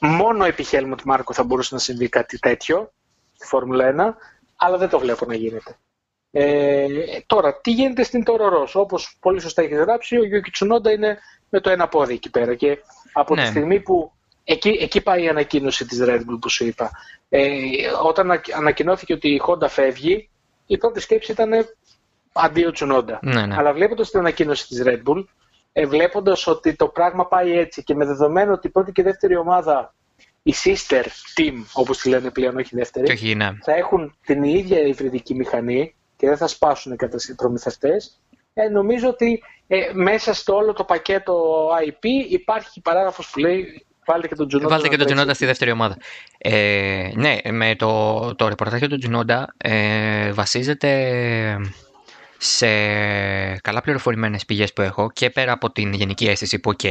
[0.00, 2.92] Μόνο επί Χέλμουντ Μάρκο θα μπορούσε να συμβεί κάτι τέτοιο
[3.32, 4.26] στη Φόρμουλα 1,
[4.56, 5.76] αλλά δεν το βλέπω να γίνεται.
[6.30, 6.86] Ε,
[7.26, 11.18] τώρα, τι γίνεται στην Τόρο Όπως πολύ σωστά έχει γράψει, ο Γιώκη Τσουνόντα είναι
[11.48, 12.54] με το ένα πόδι εκεί πέρα.
[12.54, 12.78] Και
[13.12, 13.42] από ναι.
[13.42, 14.12] τη στιγμή που
[14.44, 16.90] Εκεί, εκεί πάει η ανακοίνωση της Red Bull που σου είπα.
[17.28, 17.48] Ε,
[18.04, 20.30] όταν ανακοινώθηκε ότι η Honda φεύγει,
[20.66, 21.50] η πρώτη σκέψη ήταν
[22.32, 23.18] αντίο Τσουνόντα.
[23.22, 23.54] Ναι, ναι.
[23.58, 25.24] Αλλά βλέποντας την ανακοίνωση της Red Bull,
[25.72, 29.04] ε, βλέποντας ότι το πράγμα πάει έτσι και με δεδομένο ότι η πρώτη και η
[29.04, 29.94] δεύτερη ομάδα,
[30.42, 33.50] η sister team, όπως τη λένε πλέον, όχι η δεύτερη, όχι, ναι.
[33.62, 38.20] θα έχουν την ίδια υβριδική μηχανή και δεν θα σπάσουν κατά προμηθευτές,
[38.54, 44.28] ε, νομίζω ότι ε, μέσα στο όλο το πακέτο IP υπάρχει παράγραφος που λέει Βάλτε
[44.28, 44.74] και τον Τζουνόντα.
[44.74, 45.96] Βάλτε και τον Τζουνόντα στη δεύτερη ομάδα.
[46.38, 51.58] Ε, ναι, με το, το ρεπορτάζ του Τζουνόντα ε, βασίζεται
[52.38, 52.66] σε
[53.56, 56.84] καλά πληροφορημένες πηγές που έχω και πέρα από την γενική αίσθηση που, OK,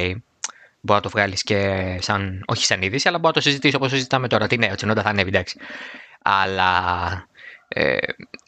[0.82, 3.90] μπορεί να το βγάλεις και σαν, όχι σαν είδηση, αλλά μπορεί να το συζητήσεις όπως
[3.90, 4.48] συζητάμε τώρα.
[4.48, 5.60] Τι ναι, ο Τζουνόντα θα ανέβει, εντάξει.
[6.22, 6.72] Αλλά
[7.74, 7.98] ε,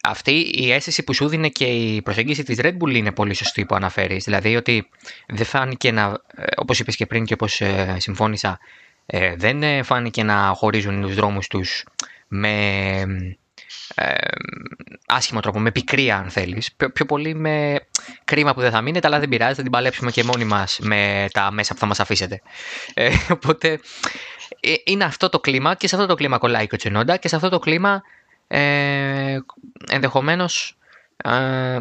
[0.03, 3.65] αυτή η αίσθηση που σου δίνει και η προσέγγιση της Red Bull είναι πολύ σωστή
[3.65, 4.23] που αναφέρεις.
[4.23, 4.89] Δηλαδή ότι
[5.27, 8.59] δεν φάνηκε να, ε, όπως είπες και πριν και όπως ε, συμφώνησα,
[9.05, 11.83] ε, δεν φάνηκε να χωρίζουν τους δρόμους τους
[12.27, 12.49] με
[13.95, 14.13] ε,
[15.05, 16.69] άσχημο τρόπο, με πικρία αν θέλεις.
[16.93, 17.79] Πιο, πολύ με
[18.23, 21.27] κρίμα που δεν θα μείνετε, αλλά δεν πειράζει, θα την παλέψουμε και μόνοι μας με
[21.31, 22.41] τα μέσα που θα μας αφήσετε.
[22.93, 23.79] Ε, οπότε
[24.83, 27.49] είναι αυτό το κλίμα και σε αυτό το κλίμα κολλάει η Τσενόντα και σε αυτό
[27.49, 28.01] το κλίμα
[28.55, 29.39] ε,
[29.91, 30.77] ενδεχομένως
[31.23, 31.29] ε,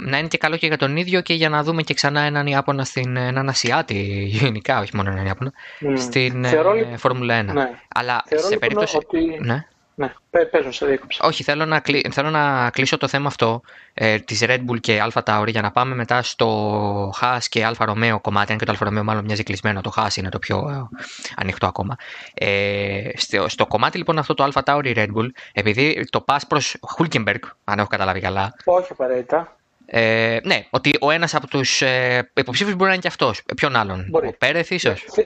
[0.00, 2.46] να είναι και καλό και για τον ίδιο και για να δούμε και ξανά έναν
[2.46, 5.94] Ιάπωνα στην, έναν Ασιάτη γενικά, όχι μόνο έναν Ιάπωνα, mm.
[5.98, 7.44] στην Θεωρώ, ε, Φόρμουλα 1.
[7.44, 7.70] Ναι.
[7.94, 8.96] Αλλά Θεωρώ, σε λοιπόν, περίπτωση...
[8.96, 9.38] Ότι...
[9.40, 9.66] Ναι.
[9.94, 10.12] Ναι,
[10.50, 11.24] παίζω σε διέκοψα.
[11.26, 12.08] Όχι, θέλω να, κλει...
[12.12, 13.60] θέλω να κλείσω το θέμα αυτό
[13.94, 17.88] ε, της Red Bull και Alpha Tauri για να πάμε μετά στο Haas και Alfa
[17.88, 20.68] Romeo κομμάτι, αν και το Alfa Romeo μάλλον μοιάζει κλεισμένο, το Haas είναι το πιο
[20.70, 20.98] ε,
[21.36, 21.96] ανοιχτό ακόμα.
[22.34, 26.76] Ε, στο, στο, κομμάτι λοιπόν αυτό το Alpha Tauri Red Bull, επειδή το πας προς
[26.98, 28.54] Hulkenberg, αν έχω καταλάβει καλά.
[28.64, 29.56] Όχι απαραίτητα.
[29.86, 33.38] Ε, ναι, ότι ο ένας από τους ε, υποψήφιους μπορεί να είναι και αυτός.
[33.38, 34.26] Ε, ποιον άλλον, μπορεί.
[34.26, 35.24] ο Πέρεθ ίσως; Ναι,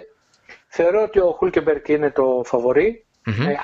[0.69, 3.47] θεωρώ ότι ο Hulkenberg είναι το φαβορή Mm-hmm.
[3.47, 3.57] Ε,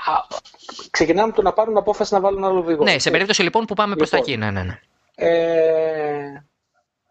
[0.91, 2.85] ξεκινάμε από το να πάρουν απόφαση να βάλουν άλλο βίγο.
[2.85, 4.41] Ναι, σε περίπτωση λοιπόν που πάμε προς τα λοιπόν, εκεί.
[4.41, 4.81] Ναι, ναι, ναι.
[5.15, 6.45] Ε,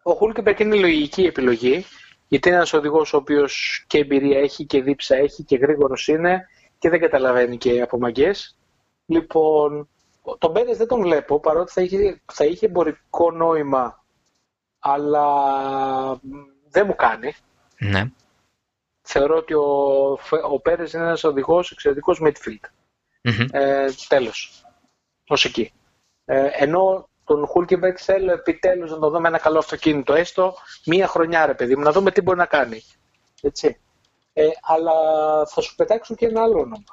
[0.03, 1.85] ο Χούλκεμπερκ είναι λογική επιλογή,
[2.27, 6.47] γιατί είναι ένας οδηγός ο οποίος και εμπειρία έχει και δίψα έχει και γρήγορος είναι
[6.79, 8.57] και δεν καταλαβαίνει και από μαγκές.
[9.05, 9.89] Λοιπόν,
[10.37, 14.03] τον Μπέρε δεν τον βλέπω παρότι θα είχε, θα είχε εμπορικό νόημα,
[14.79, 15.25] αλλά
[16.69, 17.33] δεν μου κάνει.
[17.77, 18.11] Ναι
[19.11, 19.65] θεωρώ ότι ο,
[20.51, 22.65] ο Πέρες είναι ένας οδηγός εξαιρετικός midfield.
[23.23, 23.47] Mm-hmm.
[23.51, 24.63] Ε, τέλος.
[25.27, 25.73] Ως εκεί.
[26.25, 30.53] Ε, ενώ τον Χούλκεμπερκ θέλω επιτέλους να το δούμε ένα καλό αυτοκίνητο, έστω
[30.85, 32.83] μία χρονιά ρε παιδί μου, να δούμε τι μπορεί να κάνει.
[33.41, 33.79] Έτσι.
[34.33, 34.93] Ε, αλλά
[35.45, 36.83] θα σου πετάξουν και ένα άλλο όνομα.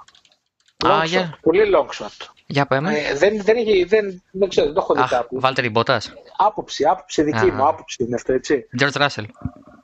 [0.85, 1.31] Ah, yeah.
[1.41, 2.27] Πολύ long shot.
[2.47, 2.99] Για πάμε.
[2.99, 5.41] Ε, δεν, δεν, έχει, δεν, δεν ξέρω, δεν το έχω δει κάπου.
[5.41, 6.13] Βάλτε Μπότας.
[6.37, 8.69] Άποψη, άποψη δική μου, άποψη είναι αυτό, έτσι.
[8.81, 9.25] George Russell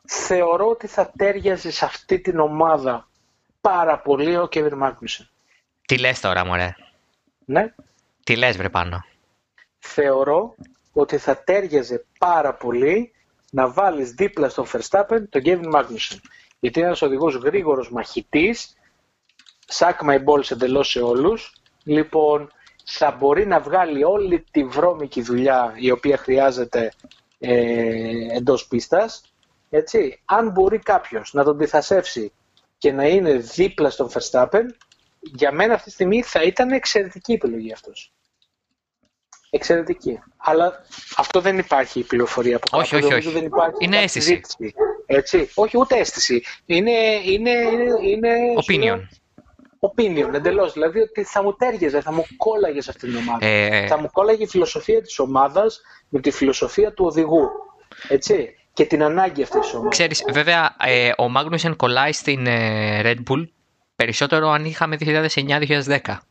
[0.06, 3.09] θεωρώ ότι θα τέριαζε σε αυτή την ομάδα
[3.60, 5.28] πάρα πολύ ο Κέβιν Μάγνουσεν.
[5.86, 6.74] Τι λες τώρα, μωρέ;
[7.44, 7.74] Ναι.
[8.24, 9.05] Τι λες, βρε πάνω;
[9.78, 10.55] Θεωρώ
[10.93, 13.12] ότι θα τέριαζε πάρα πολύ
[13.51, 16.20] να βάλεις δίπλα στον Verstappen τον Κέβιν Μάγνουσεν.
[16.60, 18.76] Γιατί είναι ένας οδηγός γρήγορος μαχητής,
[19.66, 21.52] σάκμα οι balls εντελώς σε όλους.
[21.85, 22.52] Λοιπόν,
[22.85, 26.93] θα μπορεί να βγάλει όλη τη βρώμικη δουλειά η οποία χρειάζεται
[27.39, 29.34] ε, εντός πίστας
[29.76, 32.32] έτσι, αν μπορεί κάποιος να τον διθασεύσει
[32.78, 34.62] και να είναι δίπλα στον Verstappen,
[35.20, 38.12] για μένα αυτή τη στιγμή θα ήταν εξαιρετική επιλογή αυτός.
[39.51, 40.18] εξαιρετική.
[40.36, 40.84] Αλλά
[41.16, 43.30] αυτό δεν υπάρχει η πληροφορία από Όχι, όχι, όχι.
[43.30, 44.40] Δεν υπάρχει είναι αίσθηση.
[45.06, 45.51] Έτσι.
[45.55, 46.42] Όχι, ούτε αίσθηση.
[46.66, 46.92] Είναι,
[47.24, 47.51] είναι,
[48.02, 48.30] είναι,
[48.66, 49.01] Opinion.
[49.80, 50.72] Opinion, εντελώς.
[50.72, 53.46] Δηλαδή ότι θα μου τέριαζε, θα μου κόλλαγε σε αυτήν την ομάδα.
[53.46, 53.86] Ε...
[53.86, 57.48] Θα μου κόλλαγε η φιλοσοφία της ομάδας με τη φιλοσοφία του οδηγού.
[58.09, 58.55] Έτσι.
[58.74, 59.88] Και την ανάγκη αυτής τη ομάδα.
[59.88, 63.44] Ξέρεις, βέβαια, ε, ο Μάγνουσεν κολλάει στην ε, Red Bull
[63.96, 66.22] περισσότερο αν είχαμε 2009-2010.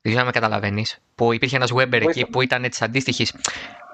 [0.00, 0.98] Δεν ξέρω αν με καταλαβαίνεις.
[1.14, 3.34] Που υπήρχε ένας Weber εκεί που ήταν της αντίστοιχης.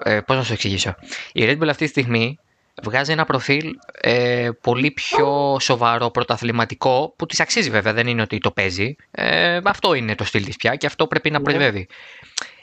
[0.03, 0.95] Ε, Πώς να σου εξηγήσω.
[1.33, 2.39] Η Red Bull αυτή τη στιγμή
[2.83, 8.37] βγάζει ένα προφίλ ε, πολύ πιο σοβαρό, πρωταθληματικό, που της αξίζει βέβαια, δεν είναι ότι
[8.37, 8.95] το παίζει.
[9.11, 11.87] Ε, αυτό είναι το στυλ της πια και αυτό πρέπει να πρεσβεύει.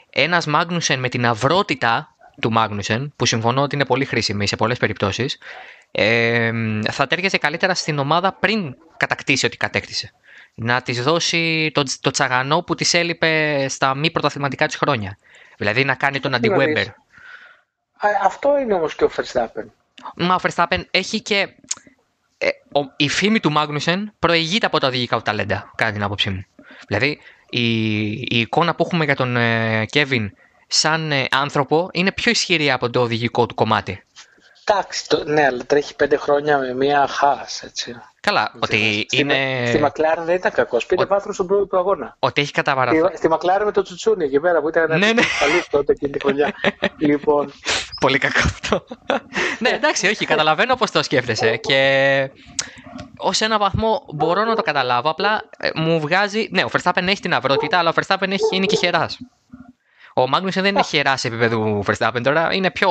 [0.09, 4.77] Ένας Μάγνουσεν με την αυρότητα του Μάγνουσεν, που συμφωνώ ότι είναι πολύ χρήσιμη σε πολλές
[4.77, 5.37] περιπτώσεις,
[5.91, 6.51] ε,
[6.91, 10.13] θα τέριαζε καλύτερα στην ομάδα πριν κατακτήσει ό,τι κατέκτησε
[10.55, 15.17] να της δώσει το, το τσαγανό που της έλειπε στα μη πρωταθληματικά της χρόνια.
[15.57, 16.85] Δηλαδή να κάνει τον αντι-Weber.
[18.23, 19.65] Αυτό είναι όμως και ο Verstappen.
[20.15, 21.55] Μα ο Verstappen έχει και...
[22.37, 22.47] Ε,
[22.95, 26.45] η φήμη του Μάγνουσεν προηγείται από τα οδηγικά του ταλέντα, κατά την άποψή μου.
[26.87, 27.19] Δηλαδή
[27.49, 29.37] η, η εικόνα που έχουμε για τον
[29.85, 30.33] Κέβιν
[30.73, 34.03] σαν ε, άνθρωπο είναι πιο ισχυρή από το οδηγικό του κομμάτι.
[34.65, 37.95] Εντάξει, ναι, αλλά τρέχει πέντε χρόνια με μία χάς, έτσι.
[38.19, 39.63] Καλά, ότι στη, είναι.
[39.67, 40.85] Στη Μακλάρεν δεν ήταν κακός.
[40.85, 42.15] Πήρε βάθρος στον πρώτο του αγώνα.
[42.19, 42.97] Ότι έχει καταβαραθεί.
[42.97, 45.21] Στη, στη Μακλάρεν με το Τσουτσούνι εκεί πέρα που ήταν ένα ναι, ναι.
[45.69, 46.53] τότε εκείνη τη χρονιά.
[46.97, 47.53] λοιπόν.
[47.99, 48.85] Πολύ κακό αυτό.
[49.59, 51.55] ναι, εντάξει, όχι, καταλαβαίνω πώς το σκέφτεσαι.
[51.57, 52.29] Και
[53.17, 55.09] ως ένα βαθμό μπορώ να το καταλάβω.
[55.09, 56.47] Απλά ε, μου βγάζει.
[56.51, 59.17] Ναι, ο Verstappen έχει την αυρότητα, αλλά ο Verstappen έχει, είναι και χεράς.
[60.13, 62.53] Ο Μάγνουσεν δεν είναι χερά σε επίπεδο Verstappen τώρα.
[62.53, 62.89] Είναι πιο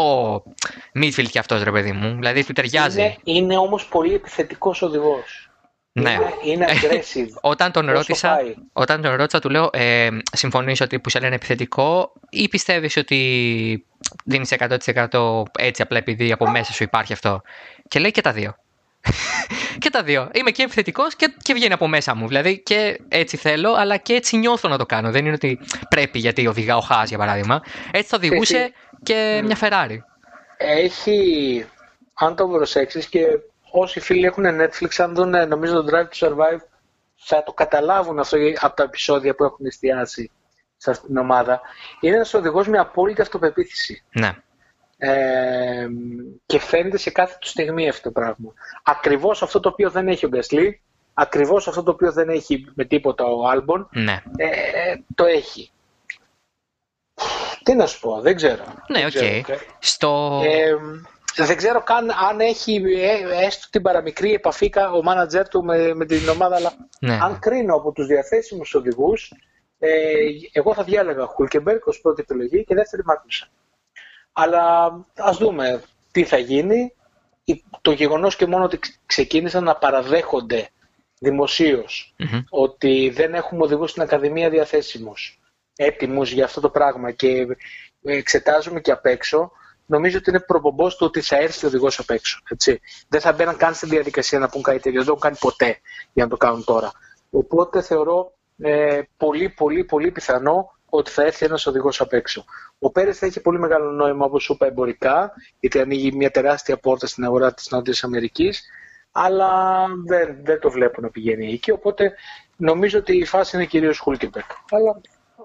[0.95, 2.15] midfield κι αυτός, ρε παιδί μου.
[2.15, 3.01] Δηλαδή του ταιριάζει.
[3.01, 5.51] Είναι, είναι όμως πολύ επιθετικός οδηγός.
[5.93, 6.19] Ναι.
[6.45, 7.29] Είναι, aggressive.
[7.53, 8.39] όταν, τον ρώτησα,
[8.73, 13.87] όταν τον ρώτησα, του λέω: ε, Συμφωνείς ότι που σε λένε επιθετικό, ή πιστεύεις ότι
[14.25, 14.55] δίνεις
[15.09, 17.43] 100% έτσι απλά επειδή από μέσα σου υπάρχει αυτό;
[17.89, 18.57] Και λέει και τα δύο
[19.79, 20.31] και τα δύο.
[20.33, 22.29] Είμαι και επιθετικός και, και βγαίνει από μέσα μου.
[22.29, 25.11] Δηλαδή και έτσι θέλω, αλλά και έτσι νιώθω να το κάνω.
[25.11, 25.59] Δεν είναι ότι
[25.89, 27.63] πρέπει γιατί οδηγάω Χάς, για παράδειγμα.
[27.91, 28.73] Έτσι θα οδηγούσε
[29.03, 29.97] και μια Ferrari.
[30.57, 31.65] Έχει,
[32.15, 33.27] αν το προσέξεις και
[33.71, 36.61] όσοι φίλοι έχουν Netflix, αν δουν νομίζω το Drive to Survive,
[37.17, 40.31] θα το καταλάβουν αυτό από τα επεισόδια που έχουν εστιάσει
[40.77, 41.61] σε αυτήν την ομάδα.
[42.01, 44.03] Είναι ένας οδηγός με απόλυτη αυτοπεποίθηση.
[44.13, 44.37] Ναι
[46.47, 48.53] και φαίνεται σε κάθε του στιγμή αυτό το πράγμα.
[48.83, 50.81] Ακριβώς αυτό το οποίο δεν έχει ο Γκασλή,
[51.15, 54.23] ακριβώς αυτό το οποίο δεν έχει με τίποτα ο Άλμπον, ναι.
[54.37, 54.49] ε,
[55.15, 55.71] το έχει.
[57.63, 58.65] Τι να σου πω, δεν ξέρω.
[58.89, 59.13] Ναι, OK.
[59.15, 59.43] Okay.
[59.79, 60.41] Στο...
[60.45, 60.75] Ε,
[61.37, 66.07] δεν ξέρω καν αν έχει ε, έστω την παραμικρή επαφή ο μάνατζερ του με, με
[66.07, 67.19] την ομάδα, αλλά ναι.
[67.23, 69.33] αν κρίνω από τους διαθέσιμους οδηγούς,
[69.79, 69.91] ε,
[70.53, 73.49] εγώ θα διάλεγα Χουλκεμπέρκ ως πρώτη επιλογή και δεύτερη Μάκνουσεν.
[74.33, 76.95] Αλλά ας δούμε τι θα γίνει.
[77.81, 80.69] Το γεγονός και μόνο ότι ξεκίνησαν να παραδέχονται
[82.49, 85.41] ότι δεν έχουμε οδηγούς στην Ακαδημία διαθέσιμους,
[85.77, 87.47] έτοιμους για αυτό το πράγμα και
[88.03, 89.53] εξετάζουμε και απ' έξω,
[89.87, 92.41] νομίζω ότι είναι προπομπός του ότι θα έρθει ο οδηγός απ' έξω.
[92.51, 92.81] Έτσι.
[93.09, 94.99] Δεν θα μπαίναν καν στην διαδικασία να πούν κάτι τέτοιο.
[94.99, 95.81] Δεν το έχουν κάνει ποτέ
[96.13, 96.93] για να το κάνουν τώρα.
[97.31, 102.45] Οπότε θεωρώ ε, πολύ, πολύ, πολύ πιθανό ότι θα έρθει ένας οδηγός απ' έξω.
[102.79, 106.77] Ο Πέρες θα έχει πολύ μεγάλο νόημα, όπως σου είπα, εμπορικά, γιατί ανοίγει μια τεράστια
[106.77, 108.63] πόρτα στην αγορά της Νότιας Αμερικής,
[109.13, 109.51] αλλά
[110.07, 111.71] δεν, δεν το βλέπω να πηγαίνει εκεί.
[111.71, 112.15] Οπότε
[112.57, 114.45] νομίζω ότι η φάση είναι κυρίως Χούλκεμπεκ.
[114.71, 115.01] Αλλά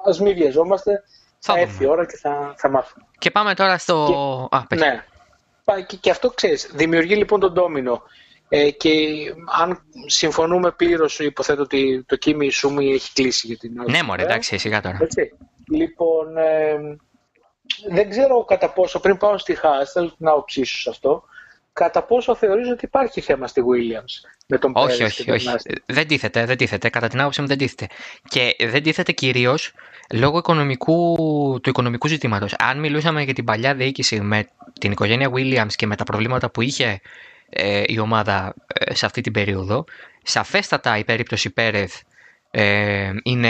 [0.06, 1.04] ας μην βιαζόμαστε.
[1.40, 3.06] Θα, θα έρθει η ώρα και θα, θα μάθουμε.
[3.18, 4.06] Και πάμε τώρα στο.
[4.50, 5.04] Και, Α, ναι.
[5.86, 8.02] Και, και αυτό ξέρεις, δημιουργεί λοιπόν τον ντόμινο.
[8.50, 8.90] Ε, και
[9.62, 13.92] αν συμφωνούμε πλήρως, υποθέτω ότι το Kimi Σούμι έχει κλείσει για την ώρα.
[13.92, 14.98] Ναι, μωρέ, εντάξει, σιγά τώρα.
[15.02, 15.34] Έτσι.
[15.72, 16.78] Λοιπόν, ε,
[17.90, 21.24] δεν ξέρω κατά πόσο, πριν πάω στη Haas, θέλω την άποψή σου σε αυτό,
[21.74, 25.50] κατά πόσο θεωρείς ότι υπάρχει θέμα στη Williams με τον Όχι, όχι, όχι.
[25.86, 26.90] Δεν τίθεται, δεν τίθεται.
[26.90, 27.88] Κατά την άποψή μου δεν τίθεται.
[28.30, 29.74] Και δεν τίθεται κυρίως
[30.14, 31.16] λόγω οικονομικού,
[31.64, 32.54] του οικονομικού ζητήματος.
[32.58, 34.48] Αν μιλούσαμε για την παλιά διοίκηση με
[34.80, 37.02] την οικογένεια Williams και με τα προβλήματα που είχε
[37.50, 39.86] ε, η ομάδα ε, σε αυτή την περίοδο.
[40.24, 41.96] Σαφέστατα η περίπτωση Πέρεθ
[42.52, 43.50] ε, είναι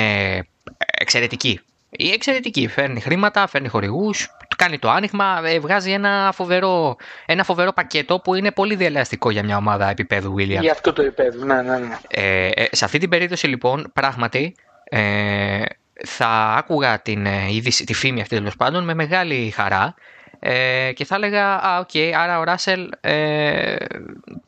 [0.98, 1.60] εξαιρετική.
[1.90, 2.68] Η εξαιρετική.
[2.68, 6.96] Φέρνει χρήματα, φέρνει χορηγούς, κάνει το άνοιγμα, ε, βγάζει ένα φοβερό,
[7.26, 10.60] ένα φοβερό πακέτο που είναι πολύ δελεαστικό για μια ομάδα επίπεδου Williams.
[10.62, 11.98] Για αυτό το επίπεδο, ναι, ναι, ναι.
[12.08, 15.62] Ε, σε αυτή την περίπτωση λοιπόν, πράγματι, ε,
[16.06, 19.96] θα άκουγα την είδηση, τη φήμη αυτή τέλος πάντων με μεγάλη χαρά
[20.40, 23.76] Ε, και θα έλεγα, α, οκ, άρα ο Ράσελ ε,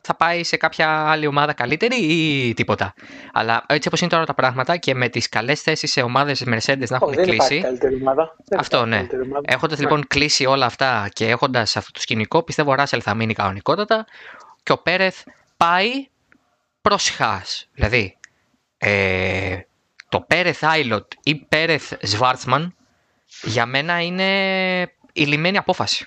[0.00, 2.94] θα πάει σε κάποια άλλη ομάδα καλύτερη ή τίποτα.
[3.32, 6.88] Αλλά έτσι όπως είναι τώρα τα πράγματα και με τις καλές θέσεις σε ομάδες Mercedes
[6.88, 7.62] να έχουν δεν κλείσει.
[8.00, 8.36] ομάδα.
[8.58, 9.06] αυτό, ναι.
[9.42, 9.84] Έχοντας ναι.
[9.84, 14.06] λοιπόν κλείσει όλα αυτά και έχοντας αυτό το σκηνικό, πιστεύω ο Ράσελ θα μείνει κανονικότατα
[14.62, 15.22] και ο Πέρεθ
[15.56, 16.08] πάει
[16.82, 17.68] προς Χάς.
[17.72, 18.18] Δηλαδή,
[18.78, 19.58] ε,
[20.08, 22.74] το Πέρεθ Άιλοτ ή Πέρεθ Σβάρτσμαν
[23.42, 24.28] για μένα είναι
[25.12, 26.04] η λιμένη απόφαση.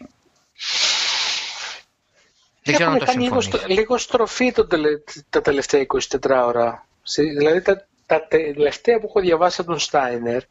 [2.63, 4.67] Δεν ξέρω αν το λίγο, λίγο στροφή το
[5.29, 6.87] τα τελευταία 24 ώρα.
[7.15, 10.41] Δηλαδή τα, τα τελευταία που έχω διαβάσει από τον Στάινερ,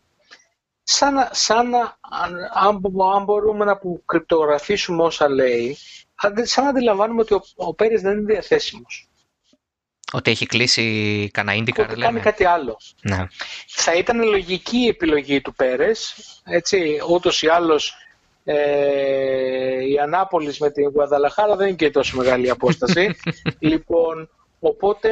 [0.82, 5.78] σαν, σαν αν, αν, μπορούμε να που κρυπτογραφήσουμε όσα λέει,
[6.42, 9.06] σαν να αντιλαμβάνουμε ότι ο, ο Πέρις δεν είναι διαθέσιμος.
[10.12, 12.76] Ότι έχει κλείσει κανένα ίνδικα, Ότι κάνει κάτι άλλο.
[13.02, 13.26] Ναι.
[13.66, 16.14] Θα ήταν λογική η επιλογή του Πέρες,
[16.44, 17.94] έτσι, ούτως ή άλλως
[18.44, 23.16] ε, η Ανάπολης με την Γουαδαλαχάρα δεν είναι και τόσο μεγάλη απόσταση.
[23.58, 25.08] λοιπόν, οπότε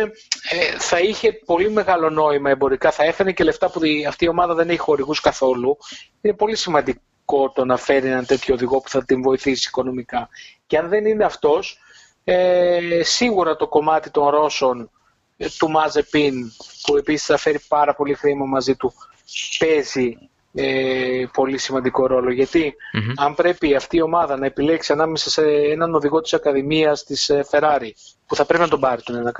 [0.50, 4.54] ε, θα είχε πολύ μεγάλο νόημα εμπορικά, θα έφερε και λεφτά που αυτή η ομάδα
[4.54, 5.76] δεν έχει χορηγούς καθόλου.
[6.20, 10.28] Είναι πολύ σημαντικό το να φέρει έναν τέτοιο οδηγό που θα την βοηθήσει οικονομικά.
[10.66, 11.78] Και αν δεν είναι αυτός,
[12.24, 14.90] ε, σίγουρα το κομμάτι των Ρώσων
[15.36, 16.52] ε, του Μαζεπίν,
[16.82, 18.92] που επίσης θα φέρει πάρα πολύ χρήμα μαζί του,
[19.58, 22.46] παίζει ε, πολύ σημαντικό ρόλο.
[23.16, 27.44] αν πρέπει αυτή η ομάδα να επιλέξει ανάμεσα σε έναν οδηγό της Ακαδημίας της ε,
[27.50, 27.90] Ferrari,
[28.26, 29.32] που θα πρέπει να τον πάρει τον ένα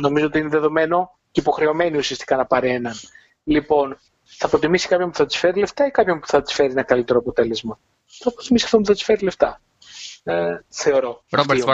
[0.00, 2.94] νομίζω ότι είναι δεδομένο και υποχρεωμένη ουσιαστικά να πάρει έναν.
[3.44, 6.70] Λοιπόν, θα προτιμήσει κάποιον που θα της φέρει λεφτά ή κάποιον που θα της φέρει
[6.70, 9.60] ένα καλύτερο αποτέλεσμα; Θα προτιμήσει αυτόν που θα της φέρει λεφτά.
[10.22, 11.22] Ε, θεωρώ.
[11.30, 11.64] Ρόμπερτ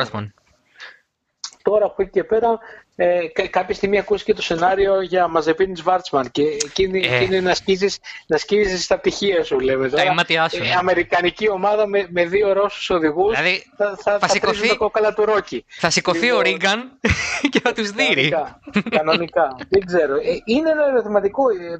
[1.65, 2.59] Τώρα από εκεί και πέρα
[2.97, 3.19] ε,
[3.51, 7.16] κάποια στιγμή ακούστηκε το σενάριο για Μαζεπίνη Βάρτσμαν και εκείνη, ε.
[7.16, 10.03] εκείνη να σκίζεις, να σκίζεις στα πτυχία σου λέμε τώρα.
[10.03, 10.74] Ε, ναι.
[10.78, 15.24] αμερικανική ομάδα με, με δύο Ρώσους οδηγούς δηλαδή, θα, θα, θα, σηκωθεί, το κόκαλα του
[15.24, 15.65] Ρόκι.
[15.69, 16.99] Θα σηκωθεί λοιπόν, ο Ρίγκαν
[17.51, 18.28] και θα τους δείρει.
[18.28, 18.61] Κανονικά,
[18.91, 19.57] κανονικά.
[19.69, 20.15] δεν ξέρω.
[20.15, 21.43] Ε, είναι ένα ερωτηματικό.
[21.51, 21.78] Ε,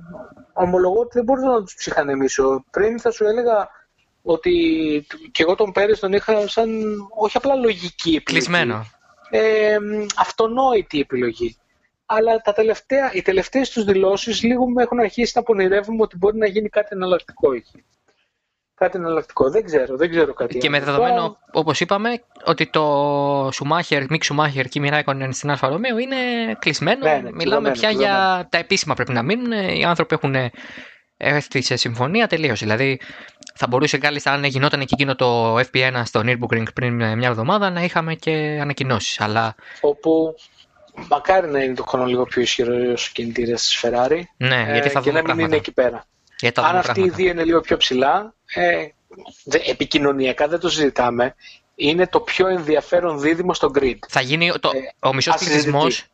[0.53, 2.65] ομολογώ ότι δεν μπορούσα να τους ψυχανεμίσω.
[2.71, 3.69] Πριν θα σου έλεγα
[4.23, 4.53] ότι
[5.33, 6.69] και εγώ τον Πέρες τον είχα σαν
[7.19, 8.23] όχι απλά λογική επιλογή.
[8.23, 8.87] Κλεισμένο
[9.31, 9.77] ε,
[10.17, 11.57] αυτονόητη επιλογή.
[12.07, 16.37] Αλλά τα τελευταία, οι τελευταίες τους δηλώσεις λίγο με έχουν αρχίσει να πονηρεύουνε ότι μπορεί
[16.37, 17.85] να γίνει κάτι εναλλακτικό εκεί.
[18.75, 19.51] Κάτι εναλλακτικό.
[19.51, 20.59] Δεν ξέρω, δεν ξέρω κάτι.
[20.59, 21.39] Και με δεδομένο, Τώρα...
[21.53, 26.17] όπως είπαμε, ότι το Σουμάχερ, Μικ Σουμάχερ και Κίμι Ράικονεν στην Άλφα Ρομέο είναι
[26.59, 27.07] κλεισμένο.
[27.07, 29.53] Ναι, ναι, Μιλάμε πια για τα επίσημα πρέπει να μείνουν.
[29.53, 30.35] Οι άνθρωποι έχουν
[31.17, 32.61] έρθει σε συμφωνία τελείως.
[32.61, 33.01] Δηλαδή,
[33.57, 37.83] θα μπορούσε κάλλιστα αν γινόταν και εκείνο το FP1 στο Nürburgring πριν μια εβδομάδα να
[37.83, 39.21] είχαμε και ανακοινώσεις.
[39.21, 39.55] Αλλά...
[39.81, 40.35] Όπου
[41.09, 44.21] μακάρι να είναι το χρόνο λίγο πιο ισχυρό ο κινητήρα της Ferrari.
[44.37, 46.07] Ναι, γιατί θα ε, και να μην είναι εκεί πέρα.
[46.55, 48.87] Αν αυτοί οι δύο είναι λίγο πιο ψηλά, ε,
[49.71, 51.35] επικοινωνιακά δεν το συζητάμε.
[51.75, 53.99] Είναι το πιο ενδιαφέρον δίδυμο στο grid.
[54.09, 55.07] Θα γίνει το, ε,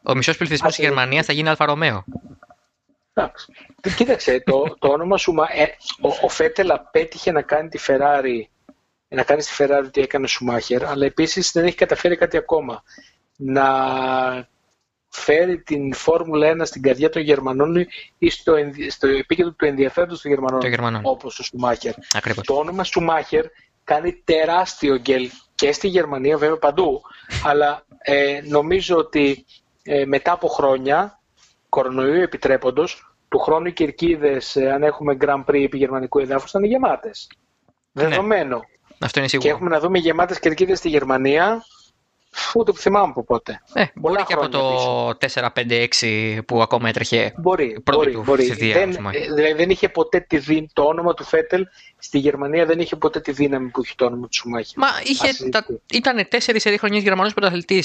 [0.04, 2.04] ο μισός πληθυσμός της Γερμανίας θα γίνει Άλφα Ρομέο.
[3.96, 5.62] Κοίταξε, το, το όνομα σου, ε,
[6.00, 8.42] ο, ο Φέτελ απέτυχε να κάνει τη Ferrari,
[9.08, 12.82] να κάνει στη Ferrari ό,τι έκανε ο Σουμάχερ, αλλά επίσης δεν έχει καταφέρει κάτι ακόμα.
[13.36, 13.64] Να
[15.08, 17.86] φέρει την Φόρμουλα 1 στην καρδιά των Γερμανών
[18.18, 18.54] ή στο,
[18.88, 21.00] στο επίκεντρο του ενδιαφέροντος των Γερμανών, Γερμανών.
[21.04, 21.94] όπως ο Σουμάχερ.
[22.44, 23.44] Το όνομα Σουμάχερ
[23.84, 27.00] κάνει τεράστιο γκέλ και στη Γερμανία βέβαια παντού,
[27.44, 29.44] αλλά ε, νομίζω ότι
[29.82, 31.20] ε, μετά από χρόνια
[31.68, 36.58] κορονοϊού επιτρέποντος, του χρόνου οι κερκίδες, ε, αν έχουμε Grand Prix επί γερμανικού εδάφους, θα
[36.58, 37.28] είναι γεμάτες.
[37.92, 38.04] Ναι.
[38.04, 38.60] Δεδομένο.
[38.98, 39.48] Αυτό είναι σίγουρο.
[39.48, 41.64] Και έχουμε να δούμε γεμάτες κερκίδες στη Γερμανία,
[42.54, 43.60] ούτε που θυμάμαι από πότε.
[43.72, 48.52] Ε, μπορεί και από το 4-5-6 που ακόμα έτρεχε μπορεί, μπορεί, του μπορεί.
[48.72, 48.90] Δεν,
[49.34, 51.66] δηλαδή δεν είχε ποτέ τη δύναμη, το όνομα του Φέτελ
[51.98, 54.78] στη Γερμανία δεν είχε ποτέ τη δύναμη που είχε το όνομα του Σουμάχη.
[54.78, 57.84] Μα είχε, τα, ήταν τέσσερις σε δύο χρονιέ Γερμανό πρωταθλητή,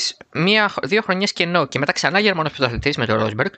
[0.83, 3.51] δύο χρονιές κενό και μετά ξανά Γερμανός πρωταθλητής με τον Ρόσμπεργκ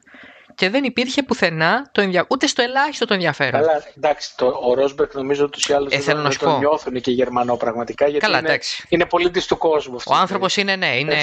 [0.58, 2.26] και δεν υπήρχε πουθενά το ενδια...
[2.30, 3.62] ούτε στο ελάχιστο το ενδιαφέρον.
[3.62, 7.56] Καλά, εντάξει, το, ο Ρόσμπερκ νομίζω ότι οι άλλοι ε, δεν τον νιώθουν και Γερμανό
[7.56, 8.08] πραγματικά.
[8.08, 8.60] Γιατί Καλά, είναι,
[8.90, 9.98] είναι πολίτης του κόσμου.
[10.06, 11.16] Ο άνθρωπος είναι, ναι, είναι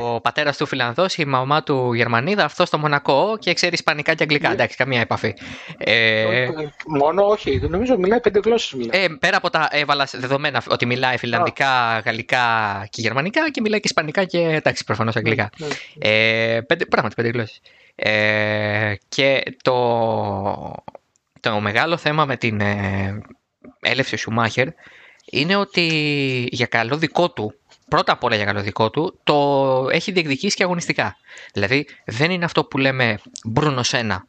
[0.00, 4.22] ο πατέρας του Φιλανδός, η μαμά του Γερμανίδα, αυτός στο Μονακό και ξέρει Ισπανικά και
[4.22, 4.48] Αγγλικά.
[4.48, 4.54] Ναι.
[4.54, 5.34] Εντάξει, καμία επαφή.
[5.78, 6.48] Ε...
[6.86, 8.86] Μόνο όχι, νομίζω μιλάει πέντε γλώσσες.
[8.90, 12.46] Ε, πέρα από τα έβαλα δεδομένα ότι μιλάει Φιλανδικά, Γαλλικά
[12.90, 15.50] και Γερμανικά και μιλάει και Ισπανικά και εντάξει, προφανώς Αγγλικά.
[15.56, 16.08] Ναι, ναι.
[16.08, 17.60] Ε, πέντε, πράγματι πέντε γλώσσες.
[17.94, 20.74] Ε, και το,
[21.40, 23.20] το μεγάλο θέμα με την ε,
[23.80, 24.68] έλευση Σουμάχερ
[25.30, 25.86] είναι ότι
[26.50, 27.54] για καλό δικό του,
[27.88, 31.16] πρώτα απ' όλα για καλό δικό του, το έχει διεκδικήσει και αγωνιστικά.
[31.52, 34.26] Δηλαδή δεν είναι αυτό που λέμε Μπρούνο Σένα.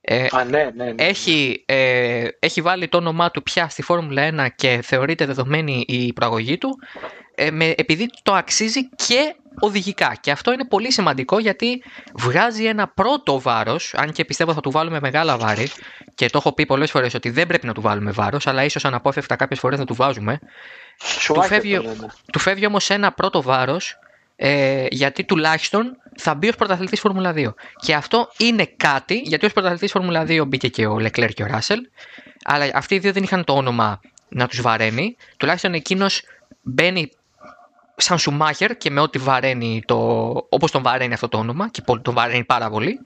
[0.00, 1.04] Ε, Α, ναι, ναι, ναι.
[1.04, 6.12] Έχει, ε, έχει βάλει το όνομά του πια στη Φόρμουλα 1 και θεωρείται δεδομένη η
[6.12, 7.06] προαγωγή του ε,
[7.52, 10.16] με, επειδή το αξίζει και οδηγικά.
[10.20, 11.82] Και αυτό είναι πολύ σημαντικό γιατί
[12.14, 15.68] βγάζει ένα πρώτο βάρος, αν και πιστεύω θα του βάλουμε μεγάλα βάρη,
[16.14, 18.84] και το έχω πει πολλές φορές ότι δεν πρέπει να του βάλουμε βάρος, αλλά ίσως
[18.84, 20.38] αναπόφευκτα κάποιες φορές να του βάζουμε.
[21.26, 21.80] Του φεύγει,
[22.32, 23.98] του φεύγει όμως ένα πρώτο βάρος
[24.36, 27.54] ε, γιατί τουλάχιστον θα μπει ως πρωταθλητής Φόρμουλα 2.
[27.76, 31.46] Και αυτό είναι κάτι, γιατί ως πρωταθλητής Φόρμουλα 2 μπήκε και ο Λεκλέρ και ο
[31.46, 31.80] Ράσελ,
[32.44, 35.16] αλλά αυτοί οι δύο δεν είχαν το όνομα να τους βαραίνει.
[35.36, 36.22] Τουλάχιστον εκείνος
[36.62, 37.10] μπαίνει
[37.96, 39.96] σαν Σουμάχερ και με ό,τι βαραίνει το,
[40.48, 43.00] όπως τον βαραίνει αυτό το όνομα και τον βαραίνει πάρα πολύ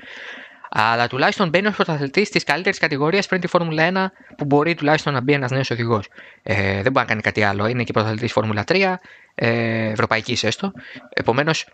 [0.70, 5.12] αλλά τουλάχιστον μπαίνει ως πρωταθλητής της καλύτερης κατηγορίας πριν τη Φόρμουλα 1 που μπορεί τουλάχιστον
[5.12, 6.08] να μπει ένας νέος οδηγός.
[6.42, 7.66] Ε, δεν μπορεί να κάνει κάτι άλλο.
[7.66, 8.94] Είναι και πρωταθλητής Φόρμουλα 3,
[9.34, 10.72] ε, ευρωπαϊκής έστω.
[11.08, 11.66] Επομένως,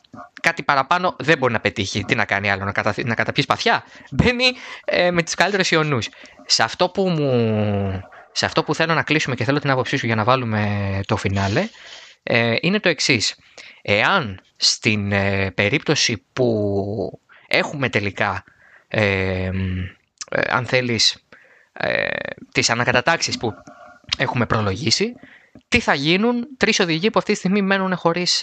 [0.42, 2.04] κάτι παραπάνω δεν μπορεί να πετύχει.
[2.04, 2.94] Τι να κάνει άλλο, να, κατα...
[3.04, 3.84] να καταπιείς σπαθιά.
[4.10, 4.44] Μπαίνει
[4.84, 6.08] ε, με τις καλύτερες ιονούς.
[6.46, 8.02] Σε αυτό που μου.
[8.36, 11.16] Σε αυτό που θέλω να κλείσουμε και θέλω την άποψή σου για να βάλουμε το
[11.16, 11.68] φινάλε,
[12.26, 13.34] ε, είναι το εξής.
[13.82, 18.44] Εάν στην ε, περίπτωση που έχουμε τελικά,
[18.88, 19.51] ε,
[20.48, 21.18] αν θέλεις,
[22.52, 23.55] τις ανακατατάξεις που
[24.18, 25.14] έχουμε προλογίσει,
[25.68, 28.38] τι θα γίνουν τρεις οδηγοί που αυτή τη στιγμή μένουν χωρίς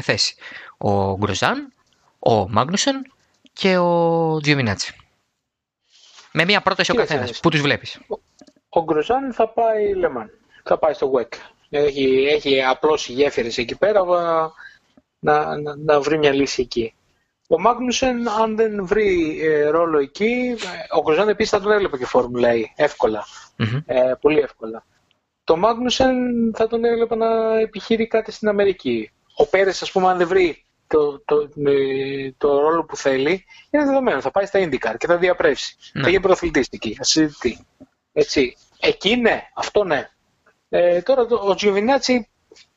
[0.00, 0.34] θέση.
[0.78, 1.72] Ο Γκροζάν,
[2.18, 3.12] ο Μάγνουσεν
[3.52, 4.94] και ο Τζιοβινάτσι.
[6.32, 7.40] Με μία πρόταση ο καθένας.
[7.40, 8.00] Πού τους βλέπεις.
[8.68, 10.30] Ο Γκροζάν θα πάει Λεμάν.
[10.62, 11.28] Θα πάει στο WEC
[11.70, 14.04] έχει, έχει απλώσει γέφυρες εκεί πέρα
[15.18, 16.94] να, να, να, βρει μια λύση εκεί.
[17.48, 20.56] Ο Μάγνουσεν, αν δεν βρει ε, ρόλο εκεί,
[20.90, 23.24] ο Κροζάν επίσης θα τον έβλεπε και Φόρμουλα E, ευκολα
[23.86, 24.84] ε, πολύ εύκολα.
[25.44, 26.16] Το Μάγνουσεν
[26.54, 29.10] θα τον έβλεπε να επιχείρει κάτι στην Αμερική.
[29.36, 31.48] Ο Πέρες, ας πούμε, αν δεν βρει το, το,
[32.36, 34.20] το, ρόλο που θέλει, είναι δεδομένο.
[34.20, 35.76] Θα πάει στα IndyCar και θα διαπρέψει.
[35.92, 36.02] Ναι.
[36.02, 37.66] Θα γίνει πρωταθλητής εκεί, θα συζητεί.
[38.12, 38.56] Έτσι.
[38.80, 40.10] Εκεί ναι, αυτό ναι.
[40.70, 42.28] Ε, τώρα ο Τζιοβινάτσι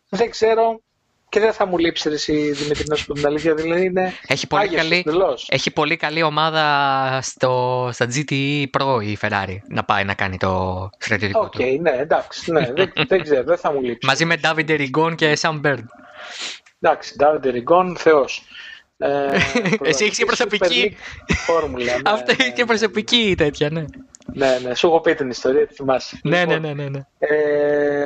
[0.09, 0.81] δεν ξέρω
[1.29, 3.53] και δεν θα μου λείψει εσύ Δημήτρη να σου πω την αλήθεια.
[3.53, 5.05] Δηλαδή είναι έχει, πολύ καλή,
[5.47, 10.89] έχει πολύ καλή ομάδα στο, στα GTE Pro η Ferrari να πάει να κάνει το
[10.97, 11.63] στρατιωτικό okay, του.
[11.63, 14.05] Οκ, ναι, εντάξει, ναι, δεν, δεν ξέρω, δεν θα μου λείψει.
[14.07, 15.83] Μαζί με Davide Rigon και Sam Bird.
[16.79, 18.43] Εντάξει, Davide Rigon, θεός.
[18.97, 19.27] Ε,
[19.89, 20.97] Εσύ έχεις και προσωπική.
[21.27, 21.85] Φόρμουλα.
[21.85, 23.85] Ναι, Αυτό έχεις και προσωπική τέτοια, ναι.
[24.25, 26.19] Ναι, ναι, σου έχω πει την ιστορία, τη θυμάσαι.
[26.23, 26.89] Ναι, ναι, ναι, ναι.
[26.89, 27.07] ναι.
[27.17, 28.03] Ε,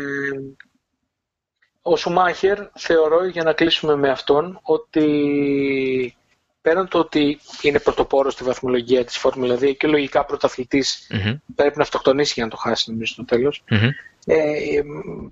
[1.82, 6.18] ο Σουμάχερ θεωρώ για να κλείσουμε με αυτόν ότι
[6.62, 11.38] πέραν το ότι είναι πρωτοπόρος στη βαθμολογία της Φόρμουλα 2 και λογικά πρωταθλητής mm-hmm.
[11.56, 13.90] πρέπει να αυτοκτονήσει για να το χάσει νομίζω στο τελος mm-hmm.
[14.26, 14.82] ε,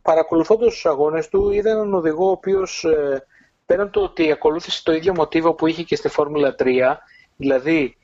[0.01, 3.25] παρακολουθώντας τους αγώνες του είδα έναν οδηγό ο οποίος ε,
[3.65, 6.95] πέραν το ότι ακολούθησε το ίδιο μοτίβο που είχε και στη Φόρμουλα 3
[7.35, 7.97] δηλαδή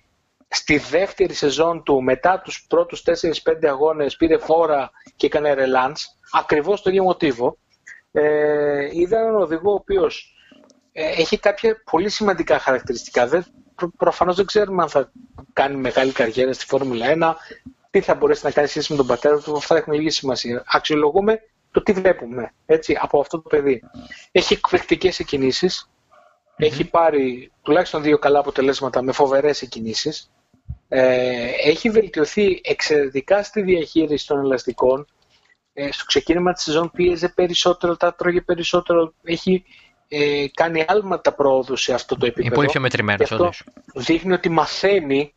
[0.53, 6.81] στη δεύτερη σεζόν του, μετά τους πρώτους 4-5 αγώνες, πήρε φόρα και έκανε ρελάντς, ακριβώς
[6.81, 7.57] το ίδιο μοτίβο.
[8.11, 10.35] Ε, είδα έναν οδηγό ο οποίος
[10.91, 13.27] ε, έχει κάποια πολύ σημαντικά χαρακτηριστικά.
[13.27, 13.45] Δεν,
[13.75, 15.11] προ, προφανώς δεν ξέρουμε αν θα
[15.53, 17.33] κάνει μεγάλη καριέρα στη Φόρμουλα 1,
[17.89, 20.63] τι θα μπορέσει να κάνει σχέση με τον πατέρα του, αυτά έχουν λίγη σημασία.
[20.65, 21.39] Αξιολογούμε
[21.71, 23.83] το τι βλέπουμε έτσι, από αυτό το παιδί.
[24.31, 25.89] Έχει εκπληκτικές εκκινήσεις,
[26.55, 30.31] έχει πάρει τουλάχιστον δύο καλά αποτελέσματα με φοβερές εκκινήσεις.
[30.93, 35.05] Ε, έχει βελτιωθεί εξαιρετικά στη διαχείριση των ελαστικών.
[35.73, 39.13] Ε, στο ξεκίνημα της σεζόν πίεζε περισσότερο, τα τρώγε περισσότερο.
[39.23, 39.63] Έχει
[40.07, 42.47] ε, κάνει άλματα πρόοδου σε αυτό το επίπεδο.
[42.47, 43.63] Είναι πολύ πιο μετρημένος όντως.
[43.95, 45.33] Δείχνει ότι μαθαίνει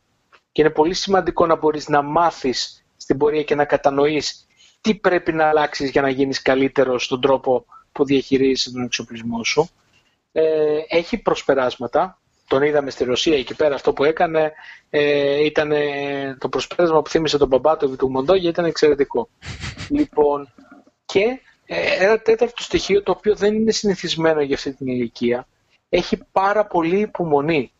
[0.52, 4.46] και είναι πολύ σημαντικό να μπορείς να μάθεις στην πορεία και να κατανοείς
[4.80, 9.68] τι πρέπει να αλλάξεις για να γίνεις καλύτερος στον τρόπο που διαχειρίζεσαι τον εξοπλισμό σου.
[10.32, 10.42] Ε,
[10.88, 14.52] έχει προσπεράσματα, τον είδαμε στη Ρωσία εκεί πέρα αυτό που έκανε
[14.90, 15.72] ε, ήταν
[16.38, 19.28] το προσπέρασμα που θύμισε τον Μπαμπάτο του Μοντόγια ήταν εξαιρετικό.
[19.98, 20.52] λοιπόν,
[21.04, 25.46] και ε, ένα τέταρτο στοιχείο το οποίο δεν είναι συνηθισμένο για αυτή την ηλικία
[25.88, 27.72] έχει πάρα πολύ υπομονή.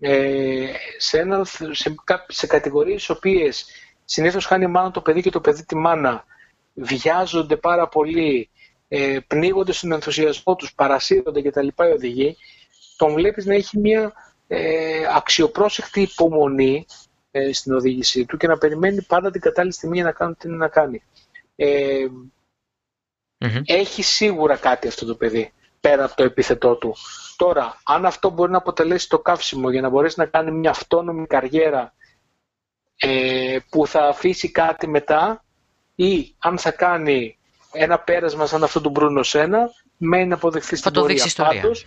[0.00, 0.66] Ε,
[0.98, 1.94] σε, ένα, σε,
[2.28, 3.66] σε κατηγορίες οποίες
[4.04, 6.24] συνήθως χάνει μάνα το παιδί και το παιδί τη μάνα
[6.74, 8.50] βιάζονται πάρα πολύ,
[8.88, 11.66] ε, πνίγονται στον ενθουσιασμό τους, παρασύρονται κτλ.
[11.66, 12.36] οι οδηγοί
[13.02, 14.12] τον βλέπεις να έχει μια
[14.46, 16.86] ε, αξιοπρόσεκτη υπομονή
[17.30, 20.48] ε, στην οδήγησή του και να περιμένει πάντα την κατάλληλη στιγμή για να κάνει τι
[20.48, 21.02] να κάνει.
[21.56, 22.06] Ε,
[23.64, 26.94] Έχει σίγουρα κάτι αυτό το παιδί, πέρα από το επίθετό του.
[27.36, 31.26] Τώρα, αν αυτό μπορεί να αποτελέσει το καύσιμο για να μπορέσει να κάνει μια αυτόνομη
[31.26, 31.94] καριέρα
[32.96, 35.44] ε, που θα αφήσει κάτι μετά
[35.94, 37.38] ή αν θα κάνει
[37.72, 41.24] ένα πέρασμα σαν αυτό του Μπρούνο Σένα, μένει να αποδεχθεί στην πορεία.
[41.36, 41.86] Πάντως,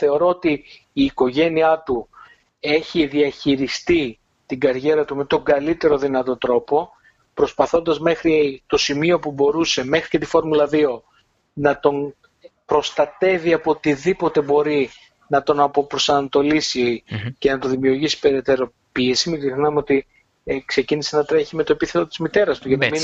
[0.00, 2.08] θεωρώ ότι η οικογένειά του
[2.60, 6.90] έχει διαχειριστεί την καριέρα του με τον καλύτερο δυνατό τρόπο,
[7.34, 11.00] προσπαθώντας μέχρι το σημείο που μπορούσε, μέχρι και τη Φόρμουλα 2,
[11.52, 12.14] να τον
[12.66, 14.90] προστατεύει από οτιδήποτε μπορεί
[15.28, 17.02] να τον αποπροσανατολισει
[17.38, 19.30] και να το δημιουργήσει περαιτέρω πίεση.
[19.30, 20.06] Μην ξεχνάμε ότι
[20.44, 23.00] ε, ξεκίνησε να τρέχει με το επίθετο της μητέρας του, για να μην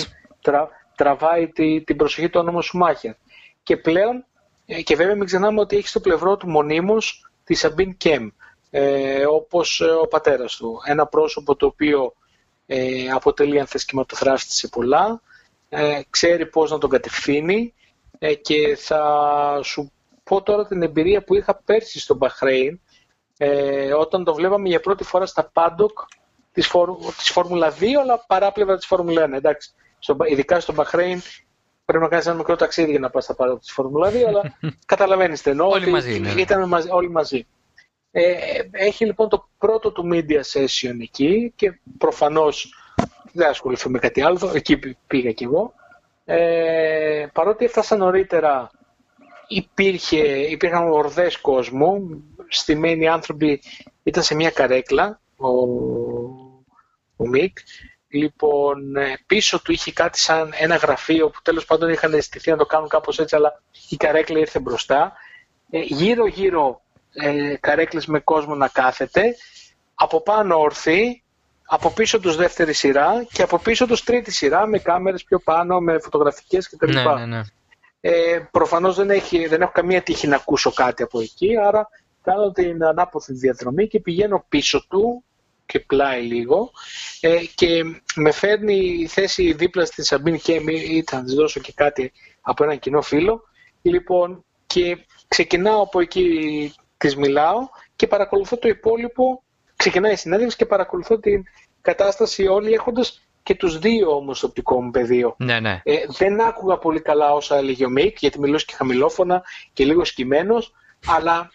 [0.96, 3.12] τραβάει τη, την προσοχή του όνομο Σουμάχερ.
[3.62, 4.24] Και πλέον, ε,
[4.84, 8.28] και βέβαια μην ξεχνάμε ότι έχει στο πλευρό του μονίμως τη Σαμπίν Κέμ,
[8.70, 10.80] ε, όπως ε, ο πατέρας του.
[10.84, 12.14] Ένα πρόσωπο το οποίο
[12.66, 13.86] ε, αποτελεί αν θες
[14.36, 15.20] σε πολλά,
[15.68, 17.74] ε, ξέρει πώς να τον κατευθύνει
[18.18, 19.92] ε, και θα σου
[20.24, 22.80] πω τώρα την εμπειρία που είχα πέρσι στο Μπαχρέιν
[23.36, 25.98] ε, όταν το βλέπαμε για πρώτη φορά στα πάντοκ
[26.52, 26.70] της,
[27.16, 29.32] της Φόρμουλα 2 αλλά παράπλευρα της Φόρμουλα 1.
[29.32, 31.22] Εντάξει, στο, ειδικά στο Μπαχρέιν
[31.86, 34.58] πρέπει να κάνεις ένα μικρό ταξίδι για να πας στα πάντοκ της Φόρμουλα 2 αλλά
[34.86, 35.68] καταλαβαίνεις τι εννοώ.
[35.68, 36.30] Όλοι μαζί είναι.
[36.30, 37.46] Ήταν μαζί, όλοι μαζί.
[38.10, 38.32] Ε,
[38.70, 42.74] έχει λοιπόν το πρώτο του media session εκεί και προφανώς
[43.32, 45.74] δεν ασχοληθώ με κάτι άλλο, εκεί πήγα κι εγώ.
[46.24, 48.70] Ε, παρότι έφτασα νωρίτερα,
[49.46, 53.62] υπήρχε, υπήρχαν ορδές κόσμου, στημένοι άνθρωποι
[54.02, 55.48] ήταν σε μια καρέκλα, ο,
[57.16, 57.58] ο Μικ.
[58.16, 62.56] Λοιπόν, ε, πίσω του είχε κάτι σαν ένα γραφείο που τέλος πάντων είχαν αισθηθεί να
[62.56, 65.12] το κάνουν κάπως έτσι, αλλά η καρέκλα ήρθε μπροστά.
[65.70, 66.80] Ε, γύρω-γύρω
[67.12, 69.36] ε, καρέκλες με κόσμο να κάθεται,
[69.94, 71.22] από πάνω ορθή,
[71.66, 75.80] από πίσω τους δεύτερη σειρά και από πίσω τους τρίτη σειρά με κάμερες πιο πάνω,
[75.80, 76.92] με φωτογραφικές κτλ.
[76.92, 77.42] Ναι, ναι, ναι.
[78.00, 81.88] Ε, προφανώς δεν, έχει, δεν έχω καμία τύχη να ακούσω κάτι από εκεί, άρα
[82.22, 85.24] κάνω την ανάποδη διαδρομή και πηγαίνω πίσω του
[85.66, 86.70] και πλάι λίγο
[87.20, 87.82] ε, και
[88.14, 90.52] με φέρνει η θέση δίπλα στη Σαμπίν και
[90.90, 93.42] ήταν να της δώσω και κάτι από έναν κοινό φίλο
[93.82, 94.98] λοιπόν και
[95.28, 97.58] ξεκινάω από εκεί της μιλάω
[97.96, 99.42] και παρακολουθώ το υπόλοιπο
[99.76, 101.44] ξεκινάει η συνέντευξη και παρακολουθώ την
[101.80, 105.34] κατάσταση όλοι έχοντας και τους δύο όμως στο οπτικό μου πεδίο.
[105.38, 105.80] Ναι, ναι.
[105.84, 110.04] Ε, δεν άκουγα πολύ καλά όσα έλεγε ο Μικ, γιατί μιλούσε και χαμηλόφωνα και λίγο
[110.04, 110.72] σκυμμένος,
[111.06, 111.50] αλλά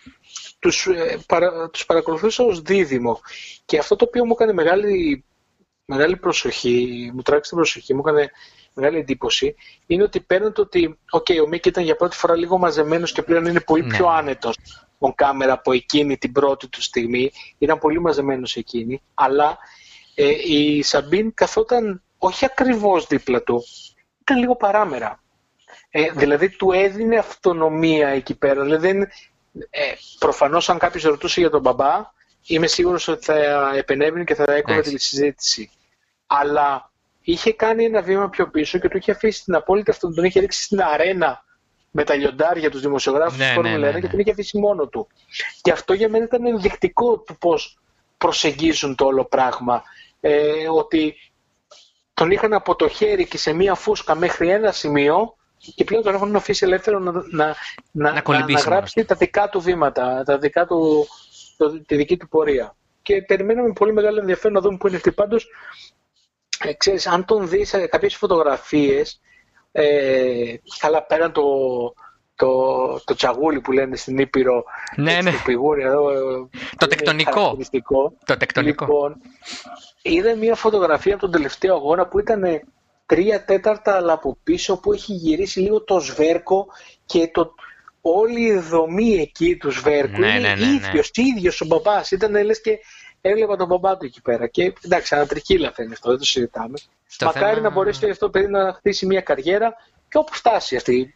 [0.59, 3.19] τους, ε, παρα, τους παρακολουθούσα ως δίδυμο.
[3.65, 5.23] Και αυτό το οποίο μου έκανε μεγάλη,
[5.85, 8.31] μεγάλη προσοχή, μου τράβηξε την προσοχή, μου έκανε
[8.73, 9.55] μεγάλη εντύπωση,
[9.85, 13.21] είναι ότι πέραν το ότι okay, ο Μικ ήταν για πρώτη φορά λίγο μαζεμένος και
[13.21, 13.95] πλέον είναι πολύ ναι.
[13.95, 14.57] πιο άνετος
[14.99, 19.57] on κάμερα από εκείνη την πρώτη του στιγμή, ήταν πολύ μαζεμένος εκείνη, αλλά
[20.15, 23.63] ε, η Σαμπίν καθόταν όχι ακριβώς δίπλα του,
[24.21, 25.23] ήταν λίγο παράμερα.
[25.89, 28.63] Ε, δηλαδή του έδινε αυτονομία εκεί πέρα.
[28.63, 29.07] Δηλαδή,
[29.69, 32.11] ε, προφανώς αν κάποιος ρωτούσε για τον μπαμπά,
[32.45, 33.35] είμαι σίγουρος ότι θα
[33.75, 35.71] επενέβαινε και θα έκοβε τη συζήτηση.
[36.27, 36.91] Αλλά
[37.21, 40.39] είχε κάνει ένα βήμα πιο πίσω και του είχε αφήσει την απόλυτη αυτονομία, τον είχε
[40.39, 41.43] ρίξει στην αρένα
[41.91, 44.87] με τα λιοντάρια τους δημοσιογράφους ναι, τους ναι, ναι, ναι, και τον είχε αφήσει μόνο
[44.87, 45.07] του.
[45.61, 47.79] Και αυτό για μένα ήταν ενδεικτικό του πώς
[48.17, 49.83] προσεγγίζουν το όλο πράγμα.
[50.19, 51.15] Ε, ότι
[52.13, 55.35] τον είχαν από το χέρι και σε μία φούσκα μέχρι ένα σημείο
[55.75, 57.21] και πλέον τον έχουν αφήσει ελεύθερο να, να,
[57.91, 61.07] να, να, να γράψει τα δικά του βήματα, τα δικά του,
[61.57, 62.75] το, τη δική του πορεία.
[63.01, 65.11] Και περιμέναμε πολύ μεγάλο ενδιαφέρον να δούμε πού είναι αυτή.
[65.11, 65.47] Πάντως,
[66.59, 69.21] ε, ξέρεις, αν τον δεις σε κάποιες φωτογραφίες,
[69.71, 71.43] ε, καλά πέραν το,
[72.35, 74.63] το, το τσαγούλι που λένε στην Ήπειρο,
[74.95, 75.31] ναι, ναι.
[75.31, 76.09] το πηγούρι εδώ,
[76.77, 77.57] το τεκτονικό.
[78.25, 78.85] Το τεκτονικό.
[78.85, 79.15] Λοιπόν,
[80.01, 82.43] είδα μια φωτογραφία από τον τελευταίο αγώνα που ήταν
[83.11, 86.67] τρία τέταρτα αλλά από πίσω που έχει γυρίσει λίγο το σβέρκο
[87.05, 87.53] και το,
[88.01, 91.23] όλη η δομή εκεί του σβέρκου ναι, είναι ναι, ναι, ίδιος, ναι.
[91.23, 92.11] ίδιος ο μπαμπάς.
[92.11, 92.79] Ήταν λες και
[93.21, 94.47] έβλεπα τον μπαμπά του εκεί πέρα.
[94.47, 96.77] Και εντάξει, ανατριχίλα φαίνεται αυτό, δεν το συζητάμε.
[97.17, 97.61] Το Μακάρι θέμα...
[97.61, 99.73] να μπορέσει αυτό το παιδί να χτίσει μια καριέρα
[100.09, 101.13] και όπου φτάσει αυτή.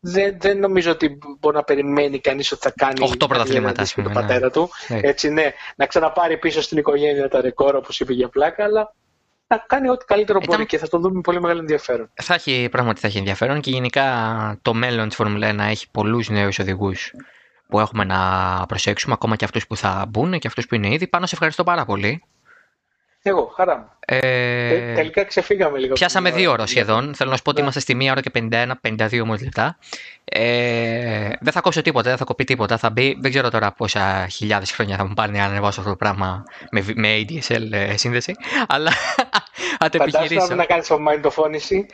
[0.00, 3.10] Δεν, δεν νομίζω ότι μπορεί να περιμένει κανείς ότι θα κάνει.
[3.12, 4.70] 8 πρωταθλήματα, με τον πατέρα του.
[4.88, 5.00] Ναι.
[5.02, 8.94] Έτσι, ναι, να ξαναπάρει πίσω στην οικογένεια τα ρεκόρ, όπως είπε για πλάκα, αλλά
[9.46, 10.54] να κάνει ό,τι καλύτερο Ήταν...
[10.54, 12.10] μπορεί και θα το δούμε με πολύ μεγάλο ενδιαφέρον.
[12.14, 14.04] Θα έχει, πράγματι θα έχει ενδιαφέρον και γενικά
[14.62, 17.12] το μέλλον της Φόρμουλα 1 έχει πολλούς νέους οδηγούς
[17.68, 18.18] που έχουμε να
[18.68, 21.06] προσέξουμε, ακόμα και αυτούς που θα μπουν και αυτούς που είναι ήδη.
[21.06, 22.22] Πάνω σε ευχαριστώ πάρα πολύ.
[23.22, 23.88] Εγώ, χαρά μου.
[24.00, 24.94] Ε...
[24.94, 25.92] τελικά ξεφύγαμε λίγο.
[25.92, 27.14] Πιάσαμε δύο ώρε σχεδόν.
[27.14, 27.62] Θέλω να σου πω ότι ναι.
[27.62, 28.30] είμαστε στη μία ώρα και
[28.82, 29.78] 51-52 μόλις λεπτά.
[30.28, 32.76] Ε, δεν θα κόψω τίποτα, δεν θα κοπεί τίποτα.
[32.76, 35.96] Θα μπει, δεν ξέρω τώρα πόσα χιλιάδες χρόνια θα μου πάρει να ανεβάσω αυτό το
[35.96, 38.34] πράγμα με, με ADSL ε, σύνδεση.
[38.68, 38.90] Αλλά
[39.78, 40.54] θα το επιχειρήσω.
[40.54, 41.86] να κάνεις ομαϊντοφώνηση.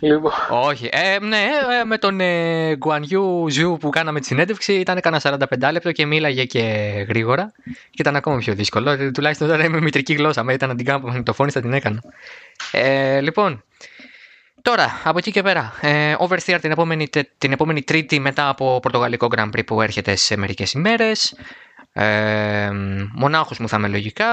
[0.00, 0.32] Λοιπόν.
[0.50, 0.88] Όχι.
[0.92, 1.48] Ε, ναι,
[1.80, 6.06] ε, με τον ε, Guanyu Zhu που κάναμε τη συνέντευξη ήταν κανένα 45 λεπτό και
[6.06, 6.60] μίλαγε και
[7.08, 7.52] γρήγορα.
[7.64, 8.90] Και ήταν ακόμα πιο δύσκολο.
[8.90, 10.42] Ε, τουλάχιστον τώρα είμαι μητρική γλώσσα.
[10.42, 12.02] Με ήταν να την κάνω μαγνητοφώνηση θα την έκανα.
[12.72, 13.64] Ε, λοιπόν,
[14.64, 17.08] Τώρα, από εκεί και πέρα, ε, Oversteer την επόμενη,
[17.38, 21.34] την επόμενη Τρίτη μετά από Πορτογαλικό Grand Prix που έρχεται σε μερικές ημέρες.
[21.92, 22.70] Ε,
[23.12, 24.26] μονάχος μου θα είμαι λογικά.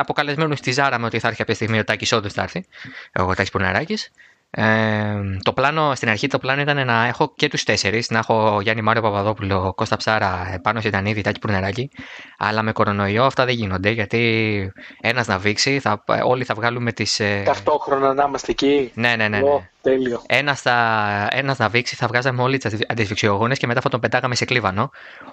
[0.00, 2.66] Αποκαλεσμένος στη Ζάρα με ότι θα έρθει κάποια στιγμή ο Τάκης όντως θα έρθει.
[3.12, 4.10] Εγώ Τάκης Πουρναράκης.
[4.50, 8.60] Ε, το πλάνο, στην αρχή το πλάνο ήταν να έχω και τους τέσσερις, να έχω
[8.60, 11.90] Γιάννη Μάριο Παπαδόπουλο, Κώστα Ψάρα, πάνω Σιτανίδη, Τάκη Πουρνεράκη.
[12.38, 17.20] Αλλά με κορονοϊό αυτά δεν γίνονται γιατί ένας να βήξει, θα, όλοι θα βγάλουμε τις...
[17.20, 18.90] Ε, Ταυτόχρονα να είμαστε εκεί.
[18.94, 19.38] Ναι, ναι, ναι.
[19.38, 19.68] ναι.
[19.82, 20.22] τέλειο.
[20.26, 24.34] Ένας, θα, ένας να βήξει, θα βγάζαμε όλοι τις αντισφυξιογόνες και μετά θα τον πετάγαμε
[24.34, 24.90] σε κλίβανο.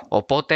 [0.08, 0.56] Οπότε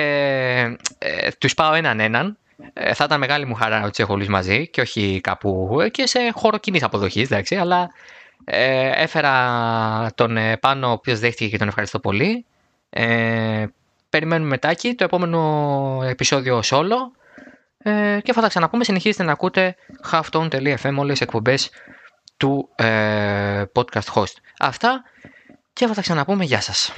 [0.97, 2.37] ε, τους πάω έναν έναν
[2.73, 6.07] ε, θα ήταν μεγάλη μου χαρά να τους έχω όλους μαζί και όχι κάπου και
[6.07, 7.89] σε χώρο κοινής αποδοχής, εντάξει, αλλά
[8.51, 12.45] ε, έφερα τον ε, πάνω, ο οποίος δέχτηκε και τον ευχαριστώ πολύ.
[12.89, 13.65] Ε,
[14.09, 16.95] περιμένουμε μετάκι το επόμενο επεισόδιο solo
[17.77, 18.83] ε, και θα τα ξαναπούμε.
[18.83, 19.75] Συνεχίζετε να ακούτε
[20.11, 21.69] halftone.fm όλες τις εκπομπές
[22.37, 24.33] του ε, podcast host.
[24.59, 25.03] Αυτά
[25.73, 26.45] και θα τα ξαναπούμε.
[26.45, 26.91] Γεια σας.